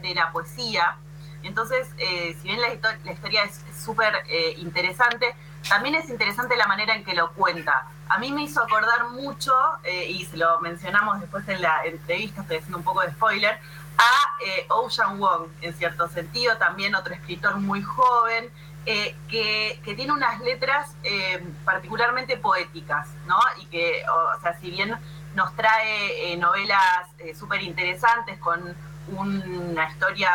de 0.00 0.14
la 0.14 0.32
poesía. 0.32 0.96
Entonces, 1.42 1.88
si 1.96 2.48
bien 2.48 2.60
la, 2.60 2.72
historia 3.12 3.42
es 3.42 3.60
súper 3.76 4.14
interesante, 4.58 5.34
también 5.68 5.96
es 5.96 6.08
interesante 6.08 6.56
la 6.56 6.68
manera 6.68 6.94
en 6.94 7.04
que 7.04 7.14
lo 7.14 7.32
cuenta. 7.32 7.88
A 8.08 8.18
mí 8.18 8.30
me 8.30 8.44
hizo 8.44 8.62
acordar 8.62 9.08
mucho, 9.10 9.52
y 10.08 10.24
se 10.24 10.36
lo 10.36 10.60
mencionamos 10.60 11.20
después 11.20 11.48
en 11.48 11.60
la 11.60 11.84
entrevista, 11.84 12.42
estoy 12.42 12.58
haciendo 12.58 12.78
un 12.78 12.84
poco 12.84 13.00
de 13.00 13.10
spoiler, 13.10 13.58
a 13.98 14.44
eh, 14.44 14.66
Ocean 14.68 15.18
Wong, 15.18 15.48
en 15.60 15.74
cierto 15.74 16.08
sentido, 16.08 16.56
también 16.56 16.94
otro 16.94 17.14
escritor 17.14 17.56
muy 17.56 17.82
joven, 17.82 18.50
eh, 18.84 19.14
que, 19.28 19.80
tiene 19.96 20.12
unas 20.12 20.40
letras 20.40 20.96
eh, 21.04 21.44
particularmente 21.64 22.36
poéticas, 22.36 23.08
¿no? 23.26 23.38
Y 23.60 23.66
que, 23.66 24.02
o, 24.08 24.40
sea, 24.40 24.58
si 24.58 24.70
bien 24.70 24.96
nos 25.34 25.54
trae 25.54 26.36
novelas 26.36 27.08
súper 27.38 27.62
interesantes 27.62 28.38
con 28.38 28.74
una 29.08 29.88
historia 29.90 30.30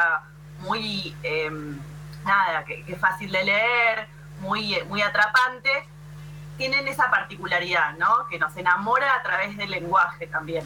muy, 0.60 1.16
nada, 2.26 2.64
que, 2.66 2.84
es 2.88 3.00
fácil 3.00 3.32
de 3.32 3.44
leer, 3.44 4.08
muy, 4.42 4.78
muy 4.88 5.02
atrapante, 5.02 5.72
tienen 6.58 6.88
esa 6.88 7.10
particularidad, 7.10 7.96
¿no? 7.98 8.28
Que 8.30 8.40
nos 8.40 8.56
enamora 8.58 9.16
a 9.16 9.24
través 9.24 9.56
del 9.58 9.70
lenguaje 9.70 10.28
también. 10.28 10.66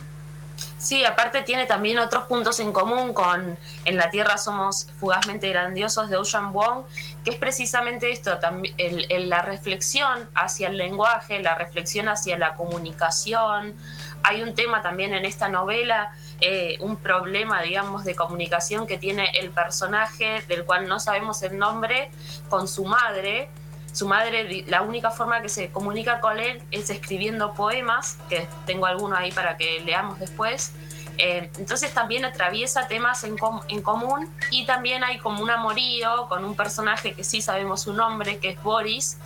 Sí, 0.78 1.06
aparte 1.06 1.42
tiene 1.44 1.66
también 1.66 2.00
otros 2.00 2.26
puntos 2.26 2.60
en 2.60 2.72
común 2.72 3.14
con 3.14 3.58
En 3.86 3.98
la 3.98 4.10
Tierra 4.10 4.38
somos 4.38 4.88
fugazmente 5.00 5.50
grandiosos 5.50 6.10
de 6.10 6.18
Ocean 6.18 6.54
Wong, 6.54 6.86
que 7.24 7.32
es 7.32 7.36
precisamente 7.36 8.12
esto, 8.12 8.38
el, 8.78 9.30
la 9.30 9.42
reflexión 9.42 10.30
hacia 10.36 10.70
el 10.70 10.78
lenguaje, 10.78 11.42
la 11.42 11.56
reflexión 11.56 12.10
hacia 12.10 12.38
la 12.38 12.56
comunicación. 12.56 13.76
Hay 14.24 14.44
un 14.44 14.54
tema 14.54 14.82
también 14.82 15.14
en 15.14 15.26
esta 15.26 15.50
novela, 15.50 16.16
eh, 16.42 16.78
un 16.80 16.98
problema, 16.98 17.62
digamos, 17.62 18.04
de 18.04 18.16
comunicación 18.16 18.88
que 18.88 18.98
tiene 18.98 19.30
el 19.40 19.52
personaje, 19.52 20.44
del 20.48 20.66
cual 20.66 20.88
no 20.88 21.00
sabemos 21.00 21.44
el 21.44 21.58
nombre, 21.58 22.10
con 22.50 22.68
su 22.68 22.84
madre, 22.86 23.50
su 23.94 24.08
madre, 24.08 24.66
la 24.68 24.82
única 24.82 25.12
forma 25.12 25.42
que 25.42 25.50
se 25.50 25.70
comunica 25.70 26.20
con 26.20 26.40
él 26.40 26.64
es 26.72 26.90
escribiendo 26.90 27.54
poemas, 27.54 28.18
que 28.30 28.48
tengo 28.66 28.86
algunos 28.86 29.20
ahí 29.20 29.32
para 29.32 29.58
que 29.58 29.82
leamos 29.82 30.20
después. 30.20 30.74
Eh, 31.18 31.52
entonces 31.58 31.94
también 31.94 32.26
atraviesa 32.26 32.88
temas 32.88 33.24
en, 33.24 33.36
en, 33.68 33.82
común 33.82 34.34
y 34.50 34.66
también 34.66 35.04
hay 35.04 35.20
como 35.20 35.44
un 35.44 35.52
amorío 35.52 36.28
con 36.28 36.44
un 36.46 36.56
personaje 36.56 37.14
que 37.14 37.24
sí 37.24 37.42
sabemos 37.42 37.82
su 37.82 37.94
nombre, 37.94 38.40
que 38.40 38.50
es 38.52 38.64
Boris. 38.64 39.18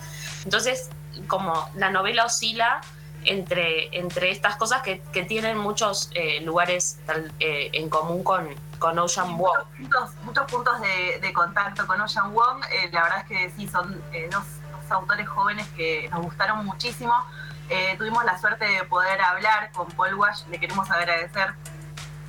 Entonces, 0.44 0.90
como 1.28 1.70
la 1.76 1.90
novela 1.90 2.26
oscila 2.26 2.82
entre, 3.26 3.96
entre 3.96 4.30
estas 4.30 4.56
cosas 4.56 4.82
que, 4.82 5.00
que 5.12 5.24
tienen 5.24 5.58
muchos 5.58 6.10
eh, 6.14 6.40
lugares 6.40 6.98
eh, 7.40 7.70
en 7.72 7.88
común 7.88 8.22
con, 8.24 8.48
con 8.78 8.98
Ocean 8.98 9.36
Wong. 9.36 9.64
Muchos, 9.78 10.14
muchos 10.22 10.50
puntos 10.50 10.80
de, 10.80 11.18
de, 11.20 11.32
contacto 11.32 11.86
con 11.86 12.00
Ocean 12.00 12.32
Wong. 12.32 12.62
la 12.92 13.02
verdad 13.02 13.18
es 13.20 13.26
que 13.26 13.50
sí, 13.56 13.68
son 13.68 14.02
dos 14.30 14.44
autores 14.90 15.28
jóvenes 15.28 15.66
que 15.76 16.08
nos 16.10 16.22
gustaron 16.22 16.64
muchísimo. 16.64 17.14
Eh, 17.68 17.96
tuvimos 17.98 18.24
la 18.24 18.38
suerte 18.38 18.64
de 18.64 18.84
poder 18.84 19.20
hablar 19.20 19.72
con 19.72 19.88
Paul 19.88 20.14
Wash, 20.14 20.46
le 20.48 20.60
queremos 20.60 20.88
agradecer 20.90 21.52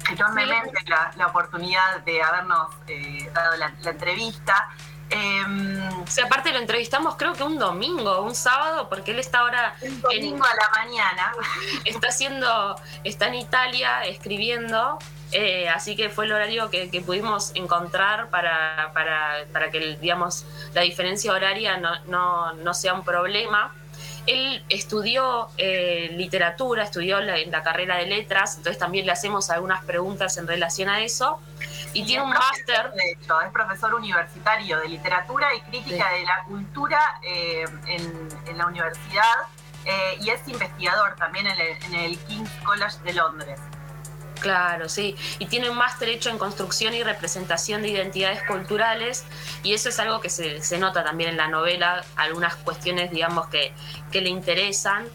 enormemente 0.10 0.72
la, 1.16 1.28
oportunidad 1.28 2.00
de 2.06 2.24
habernos 2.24 2.74
eh, 2.88 3.30
dado 3.34 3.56
la, 3.58 3.72
entrevista. 3.84 4.70
Eh, 5.10 5.90
aparte 6.26 6.52
lo 6.52 6.60
entrevistamos 6.60 7.16
creo 7.16 7.34
que 7.34 7.44
un 7.44 7.58
domingo, 7.58 8.22
un 8.22 8.36
sábado, 8.36 8.90
porque 8.90 9.12
él 9.12 9.20
está 9.20 9.40
ahora... 9.40 9.76
Un 9.82 10.02
domingo 10.02 10.44
a 10.44 10.56
la 10.56 10.86
mañana. 10.86 11.34
Está 11.86 12.10
haciendo, 12.10 12.76
está 13.04 13.28
en 13.28 13.36
Italia 13.36 14.04
escribiendo 14.06 15.00
eh, 15.32 15.68
así 15.68 15.96
que 15.96 16.10
fue 16.10 16.26
el 16.26 16.32
horario 16.32 16.70
que, 16.70 17.04
pudimos 17.06 17.52
encontrar 17.56 18.30
para, 18.30 18.92
para, 18.94 19.72
que 19.72 19.98
digamos, 19.98 20.46
la 20.74 20.82
diferencia 20.82 21.34
horaria 21.34 21.78
no, 21.78 22.74
sea 22.74 22.94
un 22.94 23.04
problema. 23.04 23.74
Él 24.28 24.64
estudió 24.70 25.48
eh, 25.58 26.10
literatura, 26.12 26.84
estudió 26.84 27.20
la, 27.22 27.38
la 27.38 27.64
carrera 27.64 27.98
de 27.98 28.06
letras, 28.06 28.58
entonces 28.58 28.78
también 28.78 29.06
le 29.06 29.12
hacemos 29.12 29.50
algunas 29.50 29.84
preguntas 29.86 30.38
en 30.38 30.48
relación 30.48 30.90
a 30.90 31.02
eso. 31.02 31.40
Y 31.94 32.06
tiene 32.06 32.24
un 32.24 32.30
máster. 32.30 32.92
De 32.92 33.12
hecho, 33.12 33.42
es 33.42 33.52
profesor 33.52 33.96
universitario 33.96 34.80
de 34.80 34.90
literatura 34.90 35.48
y 35.56 35.62
crítica 35.62 36.12
de 36.12 36.24
la 36.26 36.44
cultura 36.46 37.00
eh, 37.24 37.66
en, 37.88 38.58
la 38.58 38.68
universidad 38.68 39.48
y 40.20 40.30
es 40.30 40.46
investigador 40.48 41.16
también 41.16 41.48
en 41.48 41.96
el 41.96 42.18
King's 42.26 42.52
College 42.66 42.98
de 43.06 43.14
Londres. 43.14 43.60
Claro, 44.40 44.88
sí. 44.90 45.16
Y 45.40 45.48
tiene 45.48 45.70
un 45.70 45.78
máster 45.78 46.10
hecho 46.10 46.30
en 46.30 46.38
construcción 46.38 46.94
y 46.94 47.04
representación 47.04 47.82
de 47.82 47.90
identidades 47.90 48.44
culturales 48.44 49.26
y 49.64 49.74
eso 49.74 49.90
es 49.90 50.00
algo 50.00 50.20
que 50.20 50.30
se, 50.30 50.78
nota 50.78 51.04
también 51.04 51.32
en 51.32 51.38
la 51.38 51.48
novela, 51.48 52.04
algunas 52.16 52.56
cuestiones, 52.58 53.12
digamos, 53.12 53.48
que, 53.48 53.74
le 54.12 54.30
interesan. 54.30 55.06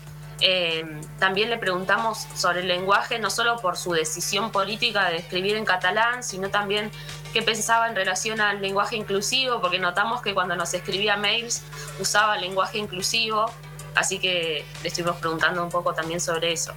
Eh, 0.44 1.00
también 1.20 1.50
le 1.50 1.58
preguntamos 1.58 2.26
sobre 2.34 2.60
el 2.60 2.68
lenguaje, 2.68 3.20
no 3.20 3.30
solo 3.30 3.58
por 3.58 3.76
su 3.76 3.92
decisión 3.92 4.50
política 4.50 5.08
de 5.08 5.16
escribir 5.16 5.56
en 5.56 5.64
catalán, 5.64 6.24
sino 6.24 6.50
también 6.50 6.90
qué 7.32 7.42
pensaba 7.42 7.88
en 7.88 7.94
relación 7.94 8.40
al 8.40 8.60
lenguaje 8.60 8.96
inclusivo, 8.96 9.60
porque 9.60 9.78
notamos 9.78 10.20
que 10.20 10.34
cuando 10.34 10.56
nos 10.56 10.74
escribía 10.74 11.16
mails 11.16 11.62
usaba 12.00 12.36
lenguaje 12.38 12.78
inclusivo, 12.78 13.46
así 13.94 14.18
que 14.18 14.64
le 14.82 14.88
estuvimos 14.88 15.16
preguntando 15.16 15.62
un 15.62 15.70
poco 15.70 15.94
también 15.94 16.20
sobre 16.20 16.52
eso. 16.52 16.74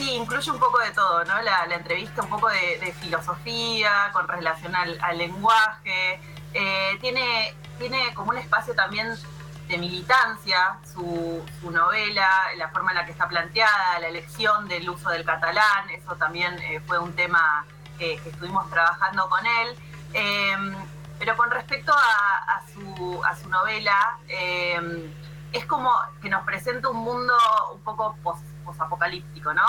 Sí, 0.00 0.12
incluye 0.12 0.50
un 0.50 0.58
poco 0.58 0.78
de 0.78 0.92
todo, 0.92 1.22
¿no? 1.26 1.42
La, 1.42 1.66
entrevista, 1.74 2.22
un 2.22 2.30
poco 2.30 2.48
de, 2.48 2.94
filosofía 3.02 4.08
con 4.14 4.26
relación 4.26 4.74
al, 4.74 5.18
lenguaje. 5.18 6.18
Eh, 6.54 6.96
tiene, 7.02 7.54
tiene 7.78 8.14
como 8.14 8.30
un 8.30 8.38
espacio 8.38 8.74
también 8.74 9.14
de 9.68 9.76
militancia, 9.76 10.78
su, 10.90 11.44
novela, 11.70 12.26
la 12.56 12.70
forma 12.70 12.92
en 12.92 12.96
la 12.96 13.04
que 13.04 13.12
está 13.12 13.28
planteada, 13.28 13.98
la 14.00 14.08
elección 14.08 14.68
del 14.68 14.88
uso 14.88 15.10
del 15.10 15.22
catalán, 15.26 15.90
eso 15.90 16.16
también 16.16 16.58
eh, 16.60 16.80
fue 16.86 16.98
un 16.98 17.14
tema 17.14 17.66
que 17.98 18.14
estuvimos 18.14 18.70
trabajando 18.70 19.28
con 19.28 19.46
él. 19.46 19.76
Em, 20.14 20.76
pero 21.18 21.36
con 21.36 21.50
respecto 21.50 21.92
a, 21.92 22.62
su, 22.72 23.22
a 23.22 23.36
su 23.36 23.50
novela, 23.50 24.16
em, 24.28 25.12
es 25.52 25.66
como 25.66 25.92
que 26.22 26.30
nos 26.30 26.42
presenta 26.46 26.88
un 26.88 26.96
mundo 26.96 27.34
un 27.74 27.82
poco 27.82 28.16
post 28.22 28.49
apocalíptico, 28.78 29.52
¿no? 29.52 29.62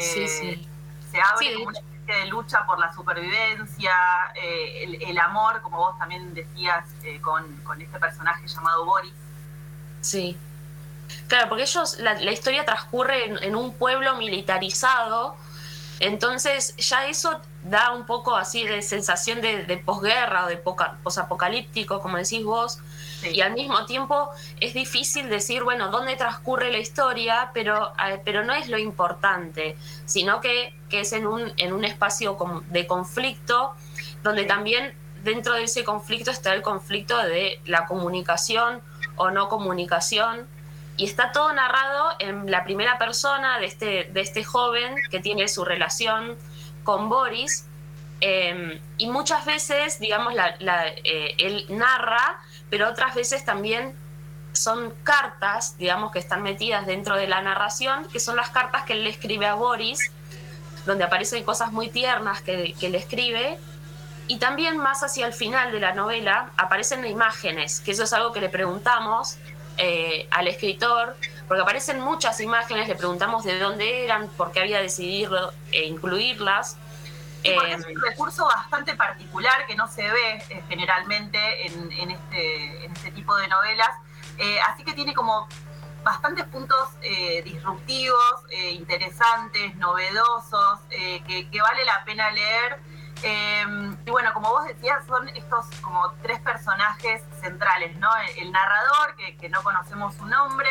sí, 0.00 0.28
sí. 0.28 0.48
Eh, 0.48 0.68
se 1.10 1.20
abre 1.20 1.54
como 1.54 1.68
una 1.68 1.78
especie 1.78 2.24
de 2.24 2.26
lucha 2.26 2.66
por 2.66 2.78
la 2.78 2.92
supervivencia, 2.92 3.92
eh, 4.34 4.98
el, 5.00 5.18
amor, 5.18 5.60
como 5.60 5.76
vos 5.76 5.98
también 5.98 6.32
decías, 6.32 6.86
eh, 7.04 7.20
con, 7.20 7.44
este 7.80 7.98
personaje 7.98 8.46
llamado 8.46 8.86
Boris. 8.86 9.12
Sí. 10.00 10.36
Claro, 11.28 11.50
porque 11.50 11.64
ellos, 11.64 11.98
la, 11.98 12.32
historia 12.32 12.64
transcurre 12.64 13.46
en, 13.46 13.54
un 13.54 13.74
pueblo 13.74 14.16
militarizado, 14.16 15.36
entonces 16.00 16.74
ya 16.76 17.06
eso 17.06 17.40
da 17.64 17.92
un 17.92 18.06
poco 18.06 18.36
así 18.36 18.64
de 18.64 18.82
sensación 18.82 19.40
de, 19.40 19.82
posguerra 19.84 20.46
o 20.46 20.48
de 20.48 20.56
posapocalíptico, 20.56 22.00
como 22.00 22.16
decís 22.16 22.44
vos, 22.44 22.80
y 23.22 23.40
al 23.40 23.52
mismo 23.52 23.86
tiempo 23.86 24.30
es 24.58 24.74
difícil 24.74 25.28
decir, 25.28 25.62
bueno, 25.62 25.90
dónde 25.90 26.16
transcurre 26.16 26.72
la 26.72 26.78
historia, 26.78 27.50
pero, 27.54 27.92
pero 28.24 28.44
no 28.44 28.52
es 28.52 28.68
lo 28.68 28.78
importante, 28.78 29.76
sino 30.06 30.40
que, 30.40 30.74
es 30.90 31.12
en 31.12 31.26
un, 31.26 31.52
en 31.56 31.72
un 31.72 31.84
espacio 31.84 32.36
de 32.68 32.86
conflicto, 32.86 33.74
donde 34.22 34.44
también 34.44 34.94
dentro 35.22 35.54
de 35.54 35.64
ese 35.64 35.84
conflicto 35.84 36.30
está 36.30 36.52
el 36.52 36.62
conflicto 36.62 37.16
de 37.16 37.60
la 37.64 37.86
comunicación 37.86 38.82
o 39.16 39.30
no 39.30 39.48
comunicación. 39.48 40.46
Y 40.98 41.06
está 41.06 41.32
todo 41.32 41.50
narrado 41.54 42.10
en 42.18 42.50
la 42.50 42.64
primera 42.64 42.98
persona 42.98 43.58
de 43.58 43.66
este, 43.66 44.10
de 44.12 44.20
este 44.20 44.44
joven 44.44 44.94
que 45.10 45.20
tiene 45.20 45.48
su 45.48 45.64
relación 45.64 46.36
con 46.84 47.08
Boris. 47.08 47.66
Eh, 48.20 48.80
y 48.98 49.10
muchas 49.10 49.44
veces, 49.44 49.98
digamos, 49.98 50.34
eh, 50.34 51.34
él 51.38 51.66
narra 51.70 52.40
pero 52.72 52.88
otras 52.88 53.14
veces 53.14 53.44
también 53.44 53.94
son 54.54 54.94
cartas, 55.04 55.76
digamos, 55.76 56.10
que 56.10 56.18
están 56.18 56.42
metidas 56.42 56.86
dentro 56.86 57.16
de 57.16 57.26
la 57.26 57.42
narración, 57.42 58.08
que 58.08 58.18
son 58.18 58.34
las 58.34 58.48
cartas 58.48 58.84
que 58.84 58.94
él 58.94 59.04
le 59.04 59.10
escribe 59.10 59.44
a 59.44 59.52
Boris, 59.52 60.10
donde 60.86 61.04
aparecen 61.04 61.44
cosas 61.44 61.70
muy 61.70 61.90
tiernas 61.90 62.40
que, 62.40 62.74
le 62.80 62.96
escribe. 62.96 63.58
Y 64.26 64.38
también 64.38 64.78
más 64.78 65.02
hacia 65.02 65.26
el 65.26 65.34
final 65.34 65.70
de 65.70 65.80
la 65.80 65.92
novela 65.92 66.50
aparecen 66.56 67.04
imágenes, 67.04 67.80
que 67.80 67.90
eso 67.90 68.04
es 68.04 68.12
algo 68.14 68.32
que 68.32 68.40
le 68.40 68.48
preguntamos 68.48 69.36
eh, 69.76 70.26
al 70.30 70.48
escritor, 70.48 71.14
porque 71.52 71.64
aparecen 71.64 72.00
muchas 72.00 72.40
imágenes, 72.40 72.88
le 72.88 72.94
preguntamos 72.94 73.44
de 73.44 73.58
dónde 73.58 74.06
eran, 74.06 74.26
por 74.38 74.52
qué 74.52 74.60
había 74.60 74.80
decidido 74.80 75.52
eh, 75.70 75.84
incluirlas. 75.84 76.78
Eh, 77.44 77.54
es 77.68 77.84
un 77.84 78.00
recurso 78.00 78.46
bastante 78.46 78.94
particular 78.94 79.66
que 79.66 79.76
no 79.76 79.86
se 79.86 80.10
ve 80.10 80.42
eh, 80.48 80.64
generalmente 80.70 81.66
en, 81.66 82.10
este, 82.10 82.86
en, 82.86 82.92
este, 82.92 83.10
tipo 83.10 83.36
de 83.36 83.48
novelas, 83.48 83.90
eh, 84.38 84.60
así 84.62 84.82
que 84.82 84.94
tiene 84.94 85.12
como 85.12 85.46
bastantes 86.02 86.46
puntos 86.46 86.88
disruptivos, 87.44 88.44
interesantes, 88.70 89.76
novedosos, 89.76 90.80
que, 90.88 91.60
vale 91.60 91.84
la 91.84 92.02
pena 92.06 92.30
leer 92.30 92.80
Em, 93.22 93.96
y 94.04 94.10
bueno, 94.10 94.32
como 94.34 94.50
vos 94.50 94.66
decías, 94.66 95.06
son 95.06 95.28
estos 95.28 95.66
como 95.80 96.10
tres 96.22 96.40
personajes 96.40 97.22
centrales, 97.40 97.96
¿no? 97.98 98.08
El, 98.36 98.50
narrador, 98.50 99.14
que, 99.16 99.48
no 99.48 99.62
conocemos 99.62 100.14
su 100.16 100.26
nombre, 100.26 100.68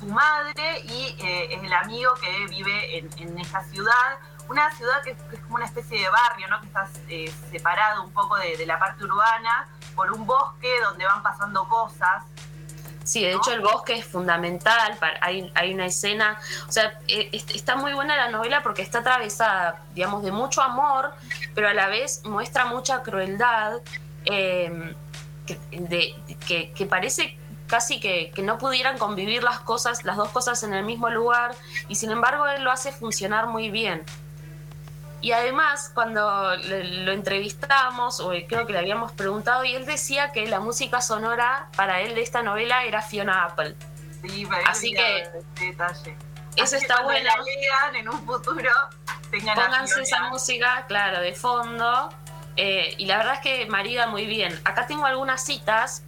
su 0.00 0.06
madre 0.06 0.80
y 0.84 1.14
eh, 1.18 1.54
es 1.54 1.62
el 1.62 1.72
amigo 1.72 2.12
que 2.14 2.46
vive 2.46 2.98
en, 2.98 3.38
esta 3.38 3.62
ciudad. 3.64 4.18
Una 4.48 4.74
ciudad 4.74 5.02
que, 5.04 5.10
es 5.10 5.40
como 5.42 5.56
una 5.56 5.66
especie 5.66 6.00
de 6.00 6.08
barrio, 6.08 6.48
¿no? 6.48 6.60
Que 6.60 6.66
está 6.66 6.88
eh, 7.08 7.32
separado 7.52 8.02
un 8.04 8.12
poco 8.12 8.36
de, 8.36 8.64
la 8.66 8.78
parte 8.78 9.04
urbana 9.04 9.68
por 9.94 10.10
un 10.10 10.26
bosque 10.26 10.80
donde 10.82 11.04
van 11.04 11.22
pasando 11.22 11.68
cosas. 11.68 12.24
Sí, 13.04 13.22
de 13.22 13.32
hecho 13.32 13.52
el 13.52 13.60
bosque 13.60 13.94
es 13.94 14.06
fundamental, 14.06 14.96
hay, 15.20 15.50
hay 15.54 15.74
una 15.74 15.86
escena, 15.86 16.38
o 16.68 16.72
sea, 16.72 17.00
eh, 17.08 17.30
está 17.32 17.74
muy 17.74 17.92
buena 17.92 18.14
la 18.14 18.28
novela 18.28 18.62
porque 18.62 18.82
está 18.82 18.98
atravesada, 18.98 19.82
digamos, 19.94 20.22
de 20.22 20.30
mucho 20.30 20.62
amor, 20.62 21.12
pero 21.54 21.68
a 21.68 21.74
la 21.74 21.88
vez 21.88 22.24
muestra 22.24 22.66
mucha 22.66 23.02
crueldad, 23.02 23.80
em, 24.26 24.94
que, 26.46 26.72
que, 26.72 26.86
parece 26.86 27.39
casi 27.70 28.00
que, 28.00 28.32
que, 28.34 28.42
no 28.42 28.58
pudieran 28.58 28.98
convivir 28.98 29.42
las 29.42 29.60
cosas, 29.60 30.04
las 30.04 30.16
dos 30.16 30.28
cosas 30.30 30.62
en 30.64 30.74
el 30.74 30.84
mismo 30.84 31.08
lugar, 31.08 31.54
y 31.88 31.94
sin 31.94 32.10
embargo 32.10 32.46
él 32.48 32.62
lo 32.62 32.70
hace 32.70 32.92
funcionar 32.92 33.46
muy 33.46 33.70
bien. 33.70 34.04
Y 35.22 35.32
además, 35.32 35.90
cuando 35.94 36.56
lo 36.56 37.12
entrevistamos, 37.12 38.20
o 38.20 38.32
creo 38.48 38.66
que 38.66 38.72
le 38.72 38.78
habíamos 38.78 39.12
preguntado, 39.12 39.64
y 39.64 39.74
él 39.74 39.84
decía 39.84 40.32
que 40.32 40.46
la 40.46 40.60
música 40.60 41.00
sonora 41.02 41.68
para 41.76 42.00
él 42.00 42.14
de 42.14 42.22
esta 42.22 42.42
novela 42.42 42.84
era 42.84 43.02
Fiona 43.02 43.44
Apple. 43.44 43.76
Sí, 44.22 44.48
Así 44.66 44.92
que 44.92 45.30
detalle. 45.60 46.16
Eso 46.56 46.76
está 46.76 47.02
bueno. 47.02 47.30
en 47.94 48.08
un 48.08 48.26
futuro 48.26 48.70
Pónganse 49.30 50.02
esa 50.02 50.28
música, 50.28 50.84
claro, 50.88 51.20
de 51.20 51.32
fondo. 51.34 52.10
Eh, 52.56 52.94
y 52.98 53.06
la 53.06 53.18
verdad 53.18 53.34
es 53.34 53.40
que 53.40 53.66
marida 53.66 54.06
muy 54.06 54.26
bien. 54.26 54.58
Acá 54.64 54.86
tengo 54.86 55.06
algunas 55.06 55.44
citas. 55.44 56.02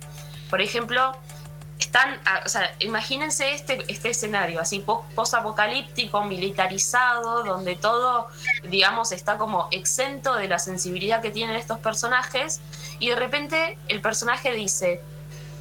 Por 0.50 0.60
ejemplo, 0.60 1.16
están, 1.82 2.20
o 2.44 2.48
sea, 2.48 2.74
imagínense 2.78 3.54
este, 3.54 3.84
este 3.88 4.10
escenario 4.10 4.60
así 4.60 4.78
post-apocalíptico, 5.14 6.22
militarizado, 6.24 7.42
donde 7.42 7.74
todo, 7.74 8.28
digamos, 8.68 9.10
está 9.10 9.36
como 9.36 9.68
exento 9.72 10.34
de 10.34 10.48
la 10.48 10.58
sensibilidad 10.58 11.20
que 11.20 11.30
tienen 11.30 11.56
estos 11.56 11.78
personajes, 11.78 12.60
y 13.00 13.08
de 13.08 13.16
repente 13.16 13.78
el 13.88 14.00
personaje 14.00 14.52
dice, 14.52 15.02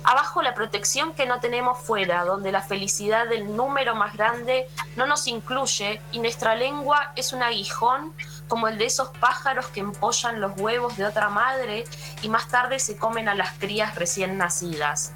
abajo 0.03 0.43
la 0.43 0.53
protección 0.53 1.13
que 1.13 1.25
no 1.25 1.39
tenemos 1.39 1.79
fuera, 1.79 2.23
donde 2.23 2.51
la 2.51 2.61
felicidad 2.61 3.27
del 3.27 3.55
número 3.55 3.95
más 3.95 4.13
grande 4.15 4.67
no 4.95 5.07
nos 5.07 5.27
incluye, 5.27 6.01
y 6.11 6.19
nuestra 6.19 6.53
lengua 6.55 7.13
es 7.15 7.33
un 7.33 7.41
aguijón 7.41 8.13
como 8.47 8.67
el 8.67 8.77
de 8.77 8.85
esos 8.85 9.09
pájaros 9.17 9.67
que 9.67 9.79
empollan 9.79 10.39
los 10.39 10.59
huevos 10.59 10.97
de 10.97 11.05
otra 11.05 11.29
madre 11.29 11.85
y 12.21 12.29
más 12.29 12.47
tarde 12.49 12.79
se 12.79 12.97
comen 12.97 13.27
a 13.27 13.33
las 13.33 13.53
crías 13.53 13.95
recién 13.95 14.37
nacidas. 14.37 15.13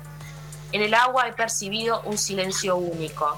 En 0.71 0.81
el 0.81 0.93
agua 0.93 1.27
he 1.27 1.33
percibido 1.33 2.01
un 2.01 2.17
silencio 2.17 2.75
único. 2.75 3.37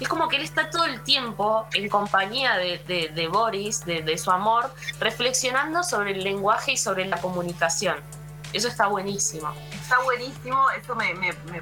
Es 0.00 0.08
como 0.08 0.28
que 0.28 0.36
él 0.36 0.42
está 0.42 0.68
todo 0.70 0.84
el 0.84 1.02
tiempo 1.02 1.66
en 1.72 1.88
compañía 1.88 2.56
de, 2.56 3.28
Boris, 3.32 3.84
de, 3.84 4.18
su 4.18 4.30
amor, 4.30 4.72
reflexionando 5.00 5.82
sobre 5.82 6.12
el 6.12 6.22
lenguaje 6.22 6.72
y 6.72 6.76
sobre 6.76 7.06
la 7.06 7.16
comunicación. 7.18 7.96
Eso 8.52 8.68
está 8.68 8.86
buenísimo. 8.88 9.52
Está 9.72 9.98
buenísimo, 10.00 10.70
eso 10.70 10.94
me, 10.94 11.12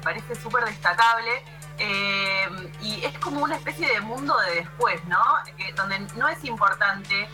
parece 0.01 0.35
súper 0.35 0.65
destacable. 0.65 1.43
Eh, 1.77 2.71
y 2.81 3.03
es 3.03 3.17
como 3.19 3.41
una 3.41 3.55
especie 3.55 3.87
de 3.87 3.99
mundo 4.01 4.37
de 4.39 4.61
después, 4.61 5.03
¿no? 5.05 5.19
donde 5.75 5.99
no 6.15 6.27
es 6.29 6.43
importante 6.45 7.27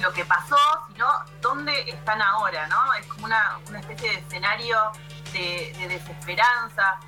lo 0.00 0.12
que 0.12 0.24
pasó, 0.24 0.56
sino 0.92 1.06
dónde 1.40 1.72
están 1.90 2.20
ahora, 2.22 2.66
¿no? 2.68 2.94
Es 2.94 3.06
como 3.06 3.26
una, 3.26 3.58
una 3.68 3.80
especie 3.80 4.10
de 4.10 4.18
escenario 4.18 4.76
de, 5.32 5.88
desesperanza, 5.88 6.98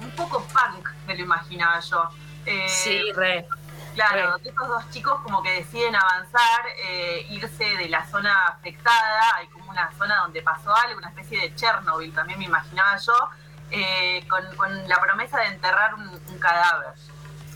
un 0.00 0.10
poco 0.12 0.44
punk, 0.46 0.88
me 1.06 1.16
lo 1.16 1.22
imaginaba 1.22 1.80
yo. 1.80 2.08
Eh, 2.46 2.68
sí, 2.68 3.12
re. 3.12 3.46
Claro, 3.94 4.36
estos 4.44 4.68
dos 4.68 4.90
chicos 4.90 5.20
como 5.22 5.40
que 5.40 5.52
deciden 5.52 5.94
avanzar, 5.94 6.66
eh, 6.84 7.26
irse 7.30 7.64
de 7.76 7.88
la 7.88 8.04
zona 8.06 8.48
afectada, 8.48 9.36
hay 9.36 9.46
como 9.48 9.70
una 9.70 9.92
zona 9.96 10.16
donde 10.16 10.42
pasó 10.42 10.74
algo, 10.74 10.98
una 10.98 11.10
especie 11.10 11.40
de 11.40 11.54
Chernobyl, 11.54 12.12
también 12.12 12.40
me 12.40 12.46
imaginaba 12.46 12.96
yo, 12.96 13.14
eh, 13.70 14.26
con, 14.28 14.88
la 14.88 15.00
promesa 15.00 15.38
de 15.38 15.46
enterrar 15.46 15.94
un, 15.94 16.08
un 16.08 16.38
cadáver. 16.40 16.94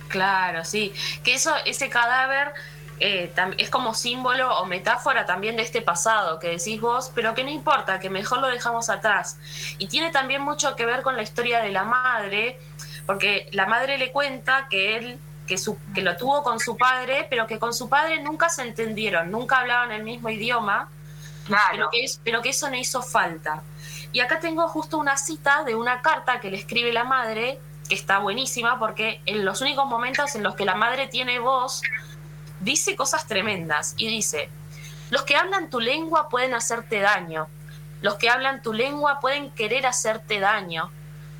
Claro, 0.06 0.64
sí, 0.64 0.94
que 1.24 1.34
eso, 1.34 1.54
ese 1.64 1.90
cadáver 1.90 2.54
eh, 3.00 3.32
es 3.56 3.70
como 3.70 3.94
símbolo 3.94 4.58
o 4.58 4.66
metáfora 4.66 5.26
también 5.26 5.56
de 5.56 5.62
este 5.62 5.82
pasado 5.82 6.38
que 6.38 6.48
decís 6.48 6.80
vos, 6.80 7.12
pero 7.14 7.34
que 7.34 7.44
no 7.44 7.50
importa, 7.50 7.98
que 7.98 8.10
mejor 8.10 8.40
lo 8.40 8.48
dejamos 8.48 8.90
atrás. 8.90 9.38
Y 9.78 9.88
tiene 9.88 10.10
también 10.10 10.42
mucho 10.42 10.76
que 10.76 10.86
ver 10.86 11.02
con 11.02 11.16
la 11.16 11.22
historia 11.22 11.60
de 11.60 11.70
la 11.70 11.84
madre, 11.84 12.58
porque 13.06 13.48
la 13.52 13.66
madre 13.66 13.98
le 13.98 14.12
cuenta 14.12 14.66
que 14.68 14.96
él 14.96 15.18
que, 15.48 15.58
su, 15.58 15.78
que 15.94 16.02
lo 16.02 16.16
tuvo 16.16 16.44
con 16.44 16.60
su 16.60 16.76
padre, 16.76 17.26
pero 17.28 17.46
que 17.46 17.58
con 17.58 17.74
su 17.74 17.88
padre 17.88 18.22
nunca 18.22 18.48
se 18.50 18.62
entendieron, 18.62 19.30
nunca 19.30 19.58
hablaban 19.58 19.90
el 19.90 20.04
mismo 20.04 20.28
idioma, 20.28 20.90
pero, 21.72 21.88
que 21.90 22.04
pero 22.22 22.42
que 22.42 22.50
eso 22.50 22.68
no 22.68 22.76
hizo 22.76 23.02
falta. 23.02 23.62
Y 24.12 24.20
acá 24.20 24.38
tengo 24.38 24.68
justo 24.68 24.98
una 24.98 25.16
cita 25.16 25.64
de 25.64 25.74
una 25.74 26.02
carta 26.02 26.38
que 26.38 26.50
le 26.50 26.58
escribe 26.58 26.92
la 26.92 27.04
madre, 27.04 27.58
que 27.88 27.94
está 27.94 28.18
buenísima, 28.18 28.78
porque 28.78 29.22
en 29.26 29.44
los 29.44 29.60
únicos 29.62 29.86
momentos 29.86 30.34
en 30.34 30.42
los 30.42 30.54
que 30.54 30.64
la 30.64 30.74
madre 30.74 31.08
tiene 31.08 31.38
voz, 31.38 31.82
dice 32.60 32.96
cosas 32.96 33.26
tremendas 33.26 33.94
y 33.96 34.08
dice, 34.08 34.48
los 35.10 35.22
que 35.22 35.36
hablan 35.36 35.70
tu 35.70 35.80
lengua 35.80 36.28
pueden 36.28 36.54
hacerte 36.54 37.00
daño, 37.00 37.48
los 38.02 38.14
que 38.14 38.30
hablan 38.30 38.62
tu 38.62 38.72
lengua 38.72 39.20
pueden 39.20 39.50
querer 39.50 39.86
hacerte 39.86 40.38
daño. 40.40 40.90